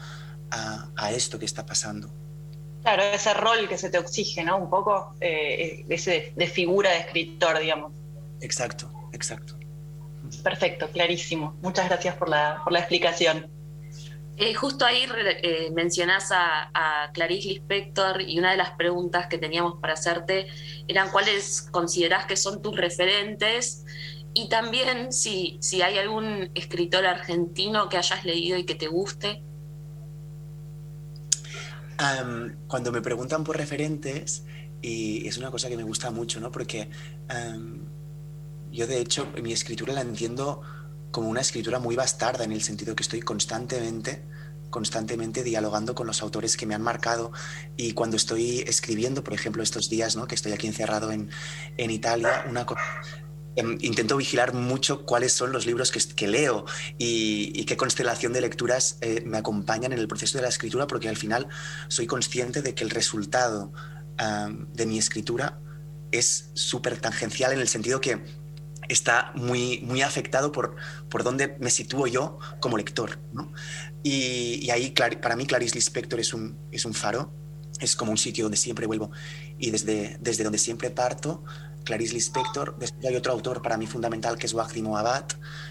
a, 0.50 1.10
esto 1.10 1.38
que 1.38 1.46
está 1.46 1.64
pasando. 1.64 2.10
Claro, 2.82 3.02
ese 3.02 3.32
rol 3.32 3.66
que 3.66 3.78
se 3.78 3.88
te 3.88 3.96
exige, 3.96 4.44
¿no? 4.44 4.58
Un 4.58 4.68
poco 4.68 5.14
eh, 5.22 5.86
ese 5.88 6.34
de 6.36 6.46
figura 6.46 6.90
de 6.90 6.98
escritor, 6.98 7.58
digamos. 7.58 7.92
Exacto, 8.42 8.92
exacto. 9.12 9.56
Perfecto, 10.42 10.90
clarísimo. 10.90 11.56
Muchas 11.62 11.88
gracias 11.88 12.14
por 12.16 12.28
la, 12.28 12.60
por 12.62 12.74
la 12.74 12.80
explicación. 12.80 13.50
Eh, 14.36 14.54
justo 14.54 14.86
ahí 14.86 15.06
eh, 15.42 15.70
mencionás 15.74 16.30
a, 16.32 17.10
Clarice 17.12 17.48
Lispector 17.48 18.22
y 18.22 18.38
una 18.38 18.52
de 18.52 18.56
las 18.56 18.70
preguntas 18.72 19.26
que 19.26 19.36
teníamos 19.36 19.78
para 19.80 19.92
hacerte 19.92 20.46
eran 20.88 21.10
cuáles 21.10 21.62
considerás 21.70 22.24
que 22.26 22.36
son 22.36 22.62
tus 22.62 22.74
referentes 22.76 23.84
y 24.32 24.48
también 24.48 25.12
si, 25.12 25.58
si 25.60 25.82
hay 25.82 25.98
algún 25.98 26.50
escritor 26.54 27.04
argentino 27.04 27.90
que 27.90 27.98
hayas 27.98 28.24
leído 28.24 28.56
y 28.56 28.64
que 28.64 28.74
te 28.74 28.88
guste. 28.88 29.42
cuando 32.66 32.90
me 32.90 33.02
preguntan 33.02 33.44
por 33.44 33.56
referentes, 33.58 34.44
y 34.80 35.28
es 35.28 35.36
una 35.36 35.50
cosa 35.50 35.68
que 35.68 35.76
me 35.76 35.84
gusta 35.84 36.10
mucho, 36.10 36.40
¿no? 36.40 36.50
Porque 36.50 36.88
yo 38.72 38.86
de 38.86 39.00
hecho 39.00 39.30
mi 39.42 39.52
escritura 39.52 39.92
la 39.92 40.00
entiendo 40.00 40.62
como 41.12 41.28
una 41.28 41.40
escritura 41.40 41.78
muy 41.78 41.94
bastarda 41.94 42.42
en 42.42 42.50
el 42.50 42.62
sentido 42.62 42.96
que 42.96 43.04
estoy 43.04 43.20
constantemente 43.20 44.24
constantemente 44.72 45.44
dialogando 45.44 45.94
con 45.94 46.08
los 46.08 46.20
autores 46.22 46.56
que 46.56 46.66
me 46.66 46.74
han 46.74 46.82
marcado 46.82 47.30
y 47.76 47.92
cuando 47.92 48.16
estoy 48.16 48.60
escribiendo, 48.60 49.22
por 49.22 49.34
ejemplo, 49.34 49.62
estos 49.62 49.88
días 49.88 50.16
¿no? 50.16 50.26
que 50.26 50.34
estoy 50.34 50.52
aquí 50.52 50.66
encerrado 50.66 51.12
en, 51.12 51.30
en 51.76 51.90
Italia, 51.90 52.44
em, 53.54 53.78
intento 53.82 54.16
vigilar 54.16 54.54
mucho 54.54 55.04
cuáles 55.04 55.34
son 55.34 55.52
los 55.52 55.66
libros 55.66 55.92
que, 55.92 56.26
leo 56.26 56.64
y, 56.98 57.64
qué 57.66 57.76
constelación 57.76 58.32
de 58.32 58.40
lecturas 58.40 58.96
eh, 59.02 59.22
me 59.26 59.36
acompañan 59.36 59.92
en 59.92 59.98
el 59.98 60.08
proceso 60.08 60.38
de 60.38 60.42
la 60.42 60.48
escritura, 60.48 60.86
porque 60.86 61.08
al 61.10 61.18
final 61.18 61.48
soy 61.88 62.06
consciente 62.06 62.62
de 62.62 62.74
que 62.74 62.82
el 62.82 62.90
resultado 62.90 63.72
de 64.74 64.86
mi 64.86 64.98
escritura 64.98 65.58
es 66.12 66.50
súper 66.54 67.00
tangencial 67.00 67.52
en 67.52 67.58
el 67.58 67.66
sentido 67.66 68.00
que 68.00 68.22
está 68.92 69.32
muy, 69.34 69.80
muy 69.80 70.02
afectado 70.02 70.52
por, 70.52 70.76
por 71.08 71.24
dónde 71.24 71.56
me 71.60 71.70
sitúo 71.70 72.06
yo 72.06 72.38
como 72.60 72.76
lector. 72.76 73.18
Y, 74.02 74.70
ahí 74.70 74.90
para 74.90 75.36
mí 75.36 75.46
Clarice 75.46 75.74
Lispector 75.74 76.20
es 76.20 76.34
un, 76.34 76.58
es 76.70 76.84
un 76.84 76.94
faro, 76.94 77.32
es 77.80 77.96
como 77.96 78.10
un 78.10 78.18
sitio 78.18 78.44
donde 78.44 78.56
siempre 78.56 78.86
vuelvo 78.86 79.10
y 79.58 79.70
desde, 79.70 80.18
desde 80.20 80.44
donde 80.44 80.58
siempre 80.58 80.90
parto. 80.90 81.44
Clarice 81.84 82.14
Lispector, 82.14 82.78
después 82.78 83.06
hay 83.06 83.16
otro 83.16 83.32
autor 83.32 83.60
para 83.60 83.76
mí 83.76 83.86
fundamental 83.86 84.38
que 84.38 84.46
es 84.46 84.54
Wagdimo 84.54 84.96
Abad, 84.96 85.26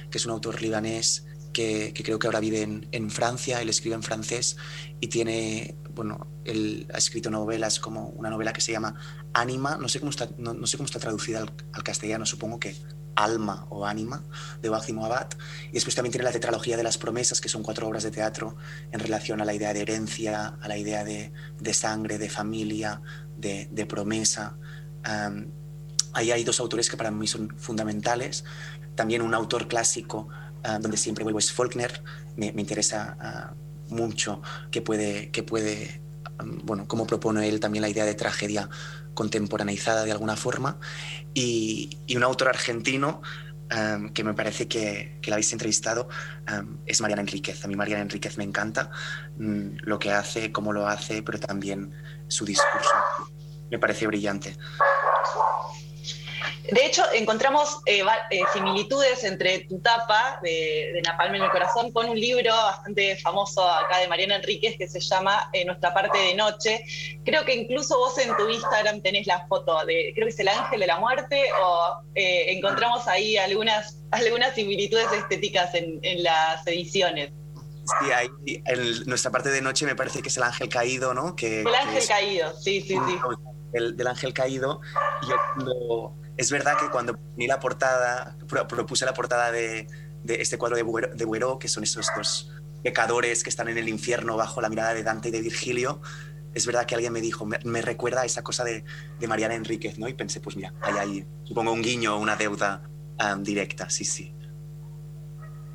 que 0.09 0.17
es 0.17 0.25
un 0.25 0.31
autor 0.31 0.61
libanés 0.61 1.25
que, 1.53 1.93
creo 1.93 2.19
que 2.19 2.27
ahora 2.27 2.39
vive 2.39 2.61
en, 2.61 2.87
en, 2.91 3.09
Francia, 3.09 3.61
él 3.61 3.69
escribe 3.69 3.95
en 3.95 4.03
francés 4.03 4.57
y 4.99 5.07
tiene, 5.07 5.75
bueno, 5.93 6.27
él 6.45 6.87
ha 6.93 6.97
escrito 6.97 7.29
novelas 7.29 7.79
como 7.79 8.09
una 8.09 8.29
novela 8.29 8.53
que 8.53 8.61
se 8.61 8.71
llama 8.71 8.95
Anima, 9.33 9.77
no 9.77 9.87
sé 9.87 9.99
cómo 9.99 10.09
está, 10.09 10.29
no, 10.37 10.65
sé 10.67 10.77
cómo 10.77 10.85
está 10.85 10.99
traducida 10.99 11.39
al, 11.39 11.51
al, 11.73 11.83
castellano, 11.83 12.25
supongo 12.25 12.59
que 12.59 12.75
Alma 13.15 13.65
o 13.69 13.85
Ánima 13.85 14.23
de 14.61 14.69
Joachim 14.69 14.99
Abad. 14.99 15.27
Y 15.69 15.73
después 15.73 15.95
también 15.95 16.11
tiene 16.11 16.25
la 16.25 16.31
tetralogía 16.31 16.77
de 16.77 16.83
las 16.83 16.97
promesas, 16.97 17.41
que 17.41 17.49
son 17.49 17.63
cuatro 17.63 17.87
obras 17.87 18.03
de 18.03 18.11
teatro 18.11 18.55
en 18.91 18.99
relación 18.99 19.41
a 19.41 19.45
la 19.45 19.53
idea 19.53 19.73
de 19.73 19.81
herencia, 19.81 20.57
a 20.61 20.67
la 20.67 20.77
idea 20.77 21.03
de, 21.03 21.31
sangre, 21.73 22.17
de 22.17 22.29
familia, 22.29 23.01
de, 23.37 23.85
promesa. 23.87 24.57
ahí 26.13 26.31
hay 26.31 26.43
dos 26.43 26.59
autores 26.59 26.89
que 26.89 26.97
para 26.97 27.11
mí 27.11 27.27
son 27.27 27.49
fundamentales. 27.57 28.43
También 28.95 29.21
un 29.21 29.33
autor 29.33 29.67
clásico 29.67 30.27
donde 30.79 30.97
siempre 30.97 31.23
vuelvo 31.23 31.39
es 31.39 31.51
Faulkner. 31.51 32.03
Me, 32.35 32.47
interesa 32.47 33.17
ah, 33.19 33.53
mucho 33.89 34.41
que 34.69 34.81
puede, 34.81 35.31
que 35.31 35.43
puede 35.43 36.01
bueno, 36.63 36.87
cómo 36.87 37.07
propone 37.07 37.47
él 37.47 37.59
también 37.59 37.81
la 37.81 37.89
idea 37.89 38.05
de 38.05 38.15
tragedia 38.15 38.69
contemporaneizada 39.13 40.03
de 40.03 40.11
alguna 40.11 40.35
forma, 40.35 40.79
y, 41.33 41.97
un 42.15 42.23
autor 42.23 42.49
argentino 42.49 43.21
um, 43.75 44.09
que 44.09 44.23
me 44.23 44.33
parece 44.33 44.67
que, 44.67 45.17
que 45.21 45.29
la 45.29 45.35
habéis 45.35 45.53
entrevistado 45.53 46.09
um, 46.51 46.77
es 46.85 47.01
Mariana 47.01 47.21
Enríquez. 47.21 47.63
A 47.63 47.67
mí 47.67 47.75
Mariana 47.75 48.03
Enríquez 48.03 48.37
me 48.37 48.43
encanta 48.43 48.91
mm, 49.37 49.77
lo 49.83 49.99
que 49.99 50.11
hace, 50.11 50.51
cómo 50.51 50.73
lo 50.73 50.87
hace, 50.87 51.23
pero 51.23 51.39
también 51.39 51.93
su 52.27 52.45
discurso. 52.45 52.91
Me 53.69 53.79
parece 53.79 54.07
brillante. 54.07 54.55
De 56.69 56.85
hecho, 56.85 57.03
encontramos 57.13 57.79
eh, 57.85 58.03
eh, 58.29 58.43
similitudes 58.53 59.23
entre 59.23 59.59
tu 59.61 59.79
tapa 59.79 60.39
de, 60.43 60.91
de, 60.93 61.01
Napalm 61.01 61.33
en 61.35 61.43
el 61.43 61.49
corazón 61.49 61.91
con 61.91 62.07
un 62.07 62.19
libro 62.19 62.53
bastante 62.53 63.17
famoso 63.17 63.67
acá 63.67 63.97
de 63.97 64.07
Mariana 64.07 64.35
Enríquez 64.35 64.77
que 64.77 64.87
se 64.87 64.99
llama 64.99 65.49
eh, 65.53 65.65
Nuestra 65.65 65.93
parte 65.93 66.17
de 66.17 66.35
noche. 66.35 66.85
Creo 67.25 67.43
que 67.45 67.55
incluso 67.55 67.97
vos 67.97 68.17
en 68.19 68.35
tu 68.37 68.47
Instagram 68.47 69.01
tenés 69.01 69.25
la 69.25 69.47
foto 69.47 69.85
de, 69.85 70.11
creo 70.13 70.27
que 70.27 70.33
es 70.33 70.39
el 70.39 70.49
ángel 70.49 70.79
de 70.79 70.87
la 70.87 70.99
muerte, 70.99 71.49
o 71.63 72.01
encontramos 72.13 73.07
ahí 73.07 73.37
algunas, 73.37 73.97
algunas 74.11 74.53
similitudes 74.53 75.11
estéticas 75.11 75.73
en, 75.73 75.99
las 76.23 76.65
ediciones. 76.67 77.31
Sí, 77.99 78.11
ahí, 78.11 78.29
nuestra 79.07 79.31
parte 79.31 79.49
de 79.49 79.61
noche 79.61 79.85
me 79.85 79.95
parece 79.95 80.21
que 80.21 80.29
es 80.29 80.37
el 80.37 80.43
ángel 80.43 80.69
caído, 80.69 81.13
¿no? 81.13 81.35
Que, 81.35 81.61
el 81.61 81.75
ángel 81.75 82.07
caído, 82.07 82.55
sí, 82.59 82.81
sí, 82.81 82.95
sí. 83.07 83.19
El, 83.73 83.97
del 83.97 84.07
ángel 84.07 84.33
caído. 84.33 84.81
Y 85.23 85.29
yo 85.29 85.35
cuando, 85.55 86.20
es 86.37 86.51
verdad 86.51 86.77
que 86.79 86.89
cuando 86.89 87.17
vi 87.35 87.47
la 87.47 87.59
portada, 87.59 88.37
propuse 88.47 89.05
la 89.05 89.13
portada 89.13 89.51
de, 89.51 89.87
este 90.25 90.57
cuadro 90.57 90.77
de 90.77 91.25
Buero, 91.25 91.59
que 91.59 91.67
son 91.67 91.83
esos 91.83 92.07
dos 92.15 92.51
pecadores 92.83 93.43
que 93.43 93.49
están 93.49 93.69
en 93.69 93.77
el 93.77 93.89
infierno 93.89 94.37
bajo 94.37 94.61
la 94.61 94.69
mirada 94.69 94.93
de 94.93 95.03
Dante 95.03 95.29
y 95.29 95.31
de 95.31 95.41
Virgilio, 95.41 96.01
es 96.53 96.65
verdad 96.65 96.85
que 96.85 96.95
alguien 96.95 97.13
me 97.13 97.21
dijo, 97.21 97.45
me, 97.45 97.81
recuerda 97.81 98.21
a 98.21 98.25
esa 98.25 98.43
cosa 98.43 98.63
de, 98.63 98.83
Mariana 99.27 99.55
Enríquez, 99.55 99.97
¿no? 99.97 100.07
Y 100.07 100.13
pensé, 100.13 100.41
pues 100.41 100.55
mira, 100.55 100.73
hay 100.81 100.95
ahí, 100.97 101.27
supongo, 101.43 101.71
un 101.71 101.81
guiño, 101.81 102.17
una 102.17 102.35
deuda 102.35 102.89
directa, 103.39 103.89
sí, 103.89 104.03
sí. 104.03 104.33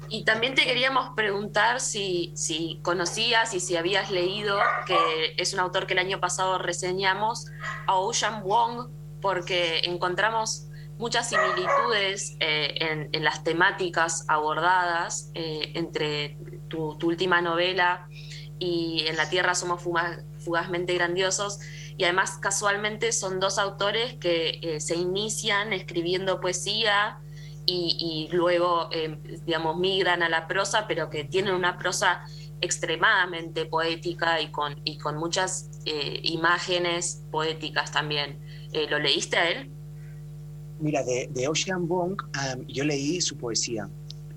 Y 0.09 0.25
también 0.25 0.55
te 0.55 0.65
queríamos 0.65 1.15
preguntar 1.17 1.81
si, 1.81 2.33
si 2.37 2.79
conocías 2.83 3.55
y 3.55 3.61
si 3.61 3.77
habías 3.77 4.11
leído, 4.11 4.59
que 4.87 4.97
es 5.37 5.53
un 5.53 5.61
autor 5.61 5.87
que 5.87 5.95
el 5.95 5.99
año 5.99 6.21
pasado 6.21 6.59
reseñamos, 6.59 7.47
a 7.87 7.95
Ocean 7.95 8.43
Wong, 8.45 8.89
porque 9.21 9.81
encontramos 9.85 10.67
muchas 10.99 11.29
similitudes 11.29 12.37
eh, 12.41 13.09
en, 13.13 13.25
las 13.25 13.45
temáticas 13.45 14.25
abordadas 14.29 15.31
eh, 15.35 15.73
entre 15.75 16.39
tu, 16.69 16.99
última 17.03 17.41
novela 17.41 18.09
y 18.59 19.05
En 19.07 19.19
la 19.19 19.29
Tierra 19.29 19.55
somos 19.55 19.83
fugazmente 20.39 20.95
grandiosos. 20.95 21.61
Y 21.99 22.05
además 22.05 22.39
casualmente 22.39 23.13
son 23.13 23.39
dos 23.39 23.59
autores 23.59 24.15
que 24.15 24.59
eh, 24.63 24.81
se 24.81 24.97
inician 24.97 25.75
escribiendo 25.75 26.41
poesía 26.41 27.19
y, 27.69 28.29
luego, 28.31 28.89
digamos, 29.45 29.77
migran 29.77 30.23
a 30.23 30.29
la 30.29 30.47
prosa, 30.47 30.87
pero 30.87 31.11
que 31.11 31.25
tienen 31.25 31.53
una 31.53 31.77
prosa 31.77 32.25
extremadamente 32.61 33.67
poética 33.67 34.41
y 34.41 34.53
con, 34.53 34.81
y 34.85 34.99
con 34.99 35.17
muchas 35.17 35.69
imágenes 36.23 37.25
poéticas 37.33 37.91
también. 37.91 38.39
¿Lo 38.73 38.99
leíste 38.99 39.37
a 39.37 39.51
él? 39.51 39.71
Mira, 40.79 41.03
de, 41.03 41.49
Ocean 41.49 41.89
Wong 41.89 42.17
yo 42.69 42.85
leí 42.85 43.21
su 43.21 43.37
poesía 43.37 43.89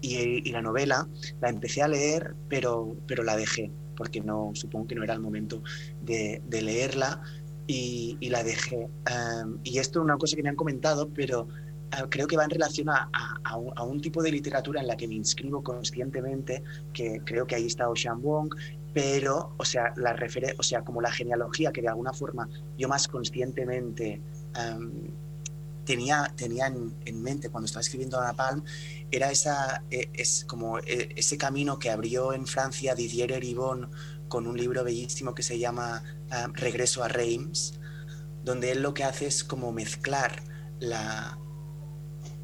y, 0.02 0.50
la 0.52 0.62
novela 0.62 1.08
la 1.42 1.50
empecé 1.50 1.82
a 1.82 1.88
leer, 1.88 2.36
pero, 2.48 2.96
pero 3.08 3.24
la 3.24 3.36
dejé, 3.36 3.72
porque 3.98 4.22
no 4.22 4.52
supongo 4.54 4.88
que 4.88 4.96
no 4.96 5.04
era 5.04 5.14
el 5.14 5.20
momento 5.20 5.62
de, 6.02 6.42
leerla 6.50 7.22
y, 7.68 8.18
la 8.30 8.44
dejé. 8.44 8.88
y 9.64 9.80
esto 9.80 10.00
es 10.00 10.04
una 10.04 10.18
cosa 10.18 10.36
que 10.36 10.44
me 10.44 10.50
han 10.50 10.56
comentado, 10.56 11.10
pero 11.10 11.48
creo 12.10 12.28
que 12.28 12.38
va 12.38 12.44
en 12.44 12.50
relación 12.50 12.90
a, 12.90 13.10
un, 13.84 14.02
tipo 14.02 14.22
de 14.22 14.32
literatura 14.32 14.82
en 14.82 14.88
la 14.88 14.96
que 14.96 15.08
me 15.08 15.16
inscribo 15.16 15.64
conscientemente, 15.64 16.64
que 16.94 17.22
creo 17.26 17.46
que 17.46 17.56
ahí 17.56 17.66
está 17.66 17.90
Ocean 17.90 18.22
Wong, 18.22 18.54
pero, 18.94 19.54
o 19.58 19.66
sea, 19.66 19.94
la 19.98 20.18
o 20.58 20.64
sea, 20.64 20.84
como 20.84 21.02
la 21.02 21.12
genealogía 21.12 21.72
que 21.72 21.82
de 21.82 21.90
alguna 21.90 22.14
forma 22.14 22.50
yo 22.78 22.88
más 22.88 23.08
conscientemente 23.08 24.22
tenía, 25.86 26.34
tenía 26.36 26.68
en, 26.68 27.22
mente 27.22 27.50
cuando 27.50 27.66
estaba 27.66 27.82
escribiendo 27.82 28.22
Napalm 28.22 28.64
era 29.12 29.32
esa, 29.32 29.84
e, 29.90 30.10
es 30.14 30.46
como 30.46 30.80
e, 30.80 31.14
ese 31.16 31.38
camino 31.38 31.80
que 31.80 31.90
abrió 31.90 32.34
en 32.34 32.46
Francia 32.46 32.96
Didier 32.96 33.32
Eribon 33.32 33.90
con 34.28 34.48
un 34.48 34.58
libro 34.58 34.84
bellísimo 34.84 35.34
que 35.34 35.44
se 35.44 35.58
llama 35.58 36.04
Regreso 36.54 37.04
a 37.04 37.08
Reims, 37.08 37.80
donde 38.44 38.72
él 38.72 38.84
lo 38.84 38.94
que 38.94 39.04
hace 39.04 39.26
es 39.26 39.44
como 39.44 39.72
mezclar 39.72 40.44
la, 40.80 41.40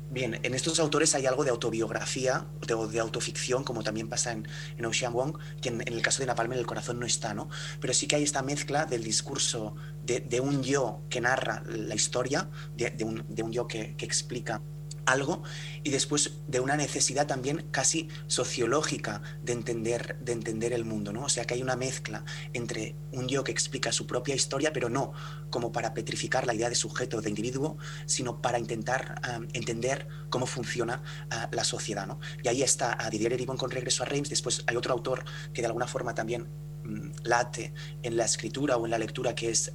Bien, 0.10 0.40
en 0.44 0.54
estos 0.54 0.80
autores 0.80 1.16
hay 1.16 1.26
algo 1.26 1.44
de 1.44 1.50
autobiografía, 1.50 2.46
de, 2.66 2.76
de 2.88 3.00
autoficción, 3.00 3.64
como 3.64 3.84
también 3.84 4.08
pasa 4.08 4.32
en, 4.32 4.48
en 4.78 4.86
Ocean 4.86 5.12
Wong, 5.14 5.38
que 5.62 5.70
en, 5.70 5.82
el 5.86 6.02
caso 6.02 6.20
de 6.20 6.28
Napalm 6.28 6.54
en 6.54 6.60
el 6.60 6.66
corazón 6.66 7.00
no 7.00 7.06
está, 7.06 7.34
¿no? 7.34 7.50
Pero 7.82 7.94
sí 7.94 8.08
que 8.08 8.16
hay 8.16 8.24
esta 8.24 8.44
mezcla 8.44 8.86
del 8.86 9.04
discurso 9.04 9.76
de, 10.04 10.40
un 10.40 10.62
yo 10.62 11.02
que 11.10 11.22
narra 11.22 11.64
la 11.66 11.96
historia, 11.96 12.50
de, 12.76 13.04
un, 13.04 13.26
de 13.28 13.44
un, 13.44 13.52
yo 13.52 13.68
que, 13.68 13.96
que 13.96 14.06
explica 14.06 14.62
algo 15.06 15.44
y 15.84 15.92
después 15.92 16.40
de 16.48 16.60
una 16.60 16.76
necesidad 16.76 17.28
también 17.28 17.68
casi 17.72 18.10
sociológica 18.28 19.22
de 19.44 19.54
entender, 19.54 20.18
de 20.20 20.32
entender 20.32 20.74
el 20.74 20.86
mundo, 20.86 21.14
¿no? 21.14 21.26
O 21.26 21.30
sea 21.30 21.46
que 21.46 21.54
hay 21.54 21.62
una 21.62 21.76
mezcla 21.76 22.24
entre 22.54 22.96
un 23.12 23.28
yo 23.28 23.44
que 23.44 23.52
explica 23.52 23.92
su 23.92 24.08
propia 24.08 24.36
historia, 24.36 24.74
pero 24.74 24.90
no 24.90 25.14
como 25.50 25.72
para 25.72 25.94
petrificar 25.94 26.46
la 26.46 26.54
idea 26.54 26.70
de 26.70 26.76
sujeto, 26.76 27.22
de 27.22 27.30
individuo, 27.30 27.78
sino 28.06 28.42
para 28.42 28.60
intentar 28.60 29.22
entender 29.54 30.08
cómo 30.30 30.46
funciona 30.46 31.02
ah, 31.30 31.50
la 31.52 31.64
sociedad, 31.64 32.08
¿no? 32.08 32.20
Y 32.44 32.48
ahí 32.48 32.62
está 32.62 32.98
a 33.00 33.10
Didier 33.10 33.34
Eribon 33.34 33.58
con 33.58 33.72
Regreso 33.72 34.04
a 34.04 34.06
Reims, 34.06 34.30
después 34.30 34.64
hay 34.68 34.76
otro 34.76 34.94
autor 34.94 35.24
que 35.54 35.62
de 35.62 35.68
alguna 35.68 35.88
forma 35.88 36.14
también 36.14 36.50
mm, 36.84 37.12
late 37.24 37.74
en 38.04 38.18
la 38.18 38.26
escritura 38.26 38.78
o 38.78 38.86
en 38.86 38.92
la 38.92 38.98
lectura, 38.98 39.36
que 39.36 39.50
es 39.50 39.72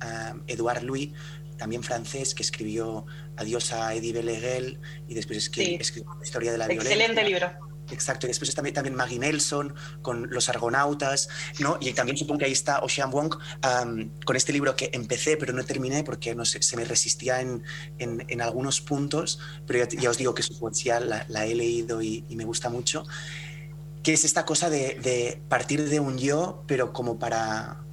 Edouard 0.47 0.83
Louis, 0.83 1.13
también 1.61 1.83
francés, 1.83 2.35
que 2.35 2.43
escribió 2.43 3.05
Adiós 3.37 3.75
a 3.75 3.95
Eddie 3.95 4.15
Beleguel 4.15 4.81
y 5.07 5.13
después 5.13 5.37
escribió, 5.37 5.77
la 5.77 6.25
historia 6.25 6.53
de 6.53 6.59
la 6.59 6.67
violencia. 6.67 6.95
Excelente 6.97 7.23
libro. 7.23 7.51
Exacto, 7.91 8.27
y 8.27 8.29
después 8.29 8.55
también, 8.55 8.73
también 8.73 8.95
Maggie 8.95 9.19
Nelson 9.19 9.75
con 10.01 10.31
Los 10.31 10.49
Argonautas, 10.49 11.29
¿no? 11.59 11.77
Y 11.79 11.93
también 11.93 12.17
supongo 12.17 12.39
que 12.39 12.45
ahí 12.47 12.53
está 12.53 12.79
Ocean 12.79 13.11
Wong 13.11 13.35
con 14.25 14.37
este 14.37 14.55
libro 14.55 14.75
que 14.75 14.89
empecé 14.95 15.37
pero 15.37 15.53
no 15.53 15.63
terminé 15.65 16.03
porque 16.03 16.35
no 16.35 16.47
sé, 16.47 16.63
se 16.63 16.79
me 16.79 16.85
resistía 16.87 17.43
en, 17.43 17.63
en, 17.99 18.41
algunos 18.41 18.81
puntos, 18.81 19.39
pero 19.67 19.85
ya, 19.87 20.09
os 20.09 20.17
digo 20.17 20.35
que 20.35 20.43
su 20.43 20.59
poesía 20.59 20.99
la, 20.99 21.47
he 21.47 21.55
leído 21.55 22.01
y, 22.01 22.25
me 22.31 22.45
gusta 22.45 22.71
mucho, 22.71 23.05
que 24.03 24.15
es 24.15 24.25
esta 24.25 24.47
cosa 24.47 24.71
de, 24.71 24.95
de 24.95 25.43
partir 25.51 25.91
de 25.91 26.01
un 26.01 26.17
yo, 26.17 26.65
pero 26.67 26.95
como 26.95 27.19
para, 27.19 27.85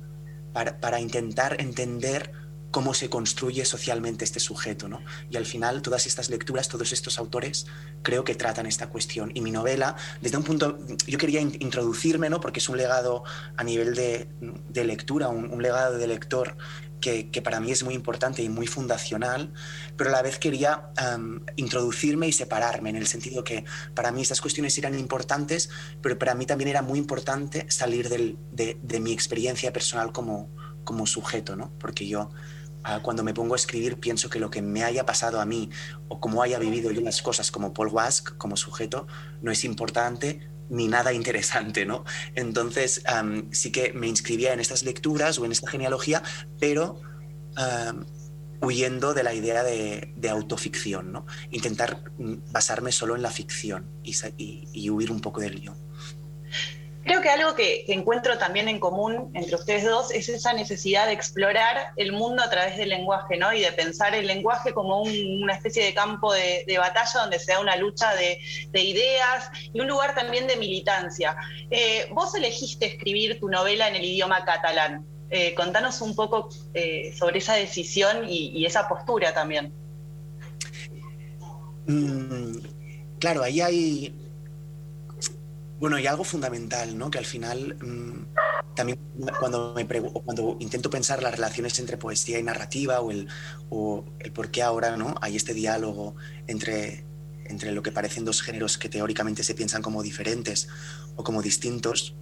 para, 0.54 0.80
para 0.80 1.02
intentar 1.02 1.60
entender 1.60 2.37
cómo 2.72 2.94
se 2.94 3.10
construye 3.10 3.66
socialmente 3.66 4.26
este 4.26 4.40
sujeto. 4.40 4.88
¿no? 4.88 5.02
Y 5.30 5.38
al 5.38 5.46
final 5.46 5.82
todas 5.82 6.06
estas 6.06 6.30
lecturas, 6.30 6.68
todos 6.68 6.92
estos 6.92 7.18
autores 7.18 7.66
creo 8.04 8.24
que 8.24 8.36
tratan 8.36 8.66
esta 8.66 8.90
cuestión. 8.90 9.32
Y 9.34 9.42
mi 9.42 9.52
novela, 9.52 9.96
desde 10.22 10.38
un 10.38 10.44
punto, 10.44 10.78
yo 11.08 11.18
quería 11.18 11.42
introducirme, 11.42 12.30
¿no? 12.30 12.40
porque 12.40 12.60
es 12.60 12.70
un 12.70 12.78
legado 12.78 13.24
a 13.56 13.64
nivel 13.64 13.96
de, 13.96 14.28
lectura, 14.84 15.30
un, 15.30 15.62
legado 15.62 15.98
de 15.98 16.08
lector 16.08 16.56
que, 17.00 17.42
para 17.44 17.60
mí 17.60 17.72
es 17.72 17.84
muy 17.84 17.94
importante 17.94 18.42
y 18.44 18.50
muy 18.50 18.68
fundacional, 18.68 19.54
pero 19.96 20.10
a 20.10 20.14
la 20.14 20.22
vez 20.22 20.40
quería 20.40 20.90
introducirme 21.56 22.28
y 22.28 22.34
separarme, 22.34 22.90
en 22.90 22.98
el 22.98 23.08
sentido 23.08 23.44
que 23.44 23.64
para 23.94 24.12
mí 24.12 24.22
estas 24.22 24.42
cuestiones 24.42 24.78
eran 24.78 24.98
importantes, 24.98 25.70
pero 26.02 26.18
para 26.18 26.36
mí 26.36 26.46
también 26.46 26.70
era 26.70 26.82
muy 26.82 27.00
importante 27.00 27.70
salir 27.70 28.10
de, 28.10 28.36
de, 28.82 29.00
mi 29.00 29.14
experiencia 29.14 29.72
personal 29.72 30.12
como, 30.12 30.50
como 30.84 31.06
sujeto, 31.06 31.56
¿no? 31.56 31.72
porque 31.80 32.08
yo 32.08 32.30
cuando 33.02 33.24
me 33.24 33.34
pongo 33.34 33.54
a 33.54 33.58
escribir 33.58 34.00
pienso 34.00 34.30
que 34.30 34.40
lo 34.40 34.50
que 34.50 34.62
me 34.62 34.84
haya 34.84 35.06
pasado 35.06 35.42
a 35.42 35.46
mí 35.46 35.70
o 36.08 36.20
cómo 36.20 36.42
haya 36.42 36.60
vivido 36.60 36.92
yo 36.92 37.02
las 37.02 37.22
cosas 37.22 37.52
como 37.52 37.74
Paul 37.74 37.90
Wask, 37.90 38.38
como 38.38 38.58
sujeto, 38.58 39.08
no 39.42 39.52
es 39.52 39.64
importante 39.64 40.50
ni 40.70 40.88
nada 40.88 41.14
interesante, 41.22 41.86
¿no? 41.86 42.06
Entonces 42.36 43.04
sí 43.52 43.72
que 43.72 43.94
me 43.94 44.08
inscribía 44.08 44.54
en 44.54 44.60
estas 44.60 44.84
lecturas 44.84 45.40
o 45.40 45.46
en 45.46 45.52
esta 45.52 45.70
genealogía, 45.70 46.24
pero 46.60 47.02
huyendo 48.62 49.14
de 49.14 49.24
la 49.24 49.34
idea 49.34 49.64
de, 49.64 50.30
autoficción, 50.30 51.12
¿no? 51.12 51.26
Intentar 51.52 52.12
mm, 52.18 52.52
basarme 52.52 52.92
solo 52.92 53.16
en 53.16 53.22
la 53.22 53.32
ficción 53.32 53.86
y, 54.04 54.16
y 54.74 54.90
huir 54.90 55.12
un 55.12 55.22
poco 55.22 55.42
del 55.42 55.62
yo. 55.62 55.76
Creo 57.08 57.22
que 57.22 57.30
algo 57.30 57.56
que, 57.56 57.86
encuentro 57.88 58.38
también 58.38 58.68
en 58.68 58.82
común 58.82 59.32
entre 59.34 59.56
ustedes 59.56 59.86
dos 59.86 60.12
es 60.12 60.28
esa 60.28 60.52
necesidad 60.52 61.06
de 61.06 61.14
explorar 61.14 61.94
el 61.96 62.12
mundo 62.12 62.44
a 62.44 62.50
través 62.50 62.76
del 62.76 62.90
lenguaje, 62.90 63.38
¿no? 63.38 63.54
Y 63.54 63.62
de 63.62 63.72
pensar 63.72 64.14
el 64.14 64.28
lenguaje 64.28 64.74
como 64.74 65.04
una 65.04 65.54
especie 65.54 65.86
de 65.86 65.94
campo 65.94 66.34
de, 66.34 66.66
batalla 66.78 67.22
donde 67.22 67.40
se 67.40 67.54
da 67.54 67.62
una 67.62 67.78
lucha 67.78 68.14
de, 68.14 68.38
ideas 68.74 69.50
y 69.74 69.80
un 69.80 69.88
lugar 69.88 70.16
también 70.16 70.48
de 70.48 70.58
militancia. 70.58 71.38
Eh, 71.72 72.10
vos 72.12 72.36
elegiste 72.36 72.88
escribir 72.88 73.40
tu 73.40 73.48
novela 73.48 73.88
en 73.88 73.96
el 73.96 74.04
idioma 74.04 74.44
catalán. 74.44 75.06
Eh, 75.30 75.56
contanos 75.56 76.02
un 76.02 76.14
poco 76.14 76.50
eh, 76.74 77.16
sobre 77.18 77.38
esa 77.38 77.54
decisión 77.54 78.28
y, 78.28 78.66
esa 78.66 78.90
postura 78.90 79.34
también. 79.34 79.72
Mm, 81.86 82.58
claro, 83.18 83.44
ahí 83.44 83.62
hay 83.62 84.27
bueno, 85.80 86.00
y 86.00 86.08
algo 86.08 86.24
fundamental, 86.24 86.98
¿no? 86.98 87.12
Que 87.12 87.20
al 87.20 87.26
final 87.26 87.76
mm, 87.76 88.76
también 88.76 89.00
cuando, 89.40 90.58
intento 90.60 90.90
pensar 90.90 91.22
las 91.22 91.34
relaciones 91.34 91.78
entre 91.80 91.98
poesía 91.98 92.40
y 92.40 92.44
narrativa 92.44 93.02
o 93.02 93.12
el, 93.12 93.28
por 94.34 94.52
qué 94.52 94.62
ahora 94.62 94.96
¿no? 94.96 95.16
hay 95.20 95.36
este 95.36 95.54
diálogo 95.54 96.16
entre, 96.46 97.04
entre 97.46 97.72
lo 97.72 97.82
que 97.82 97.92
parecen 97.92 98.24
dos 98.24 98.42
géneros 98.42 98.78
que 98.78 98.88
teóricamente 98.88 99.44
se 99.44 99.56
piensan 99.56 99.82
como 99.82 100.04
diferentes 100.04 100.70
o 101.16 101.24
como 101.24 101.42
distintos, 101.42 102.16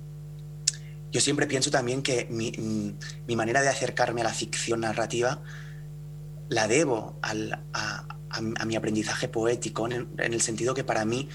yo 1.11 1.21
siempre 1.21 1.45
pienso 1.47 1.71
también 1.71 2.01
que 2.01 2.27
mi, 2.29 2.51
mm, 2.51 2.97
mi 3.27 3.35
manera 3.35 3.61
de 3.61 3.69
acercarme 3.69 4.21
a 4.21 4.25
la 4.25 4.33
ficción 4.33 4.81
narrativa 4.81 5.41
la 6.49 6.67
debo 6.67 7.19
a, 7.21 7.35
mi 8.65 8.75
aprendizaje 8.75 9.27
poético, 9.27 9.87
en 9.87 10.09
el 10.17 10.41
sentido 10.41 10.73
que 10.73 10.83
para 10.83 11.05
mí 11.05 11.29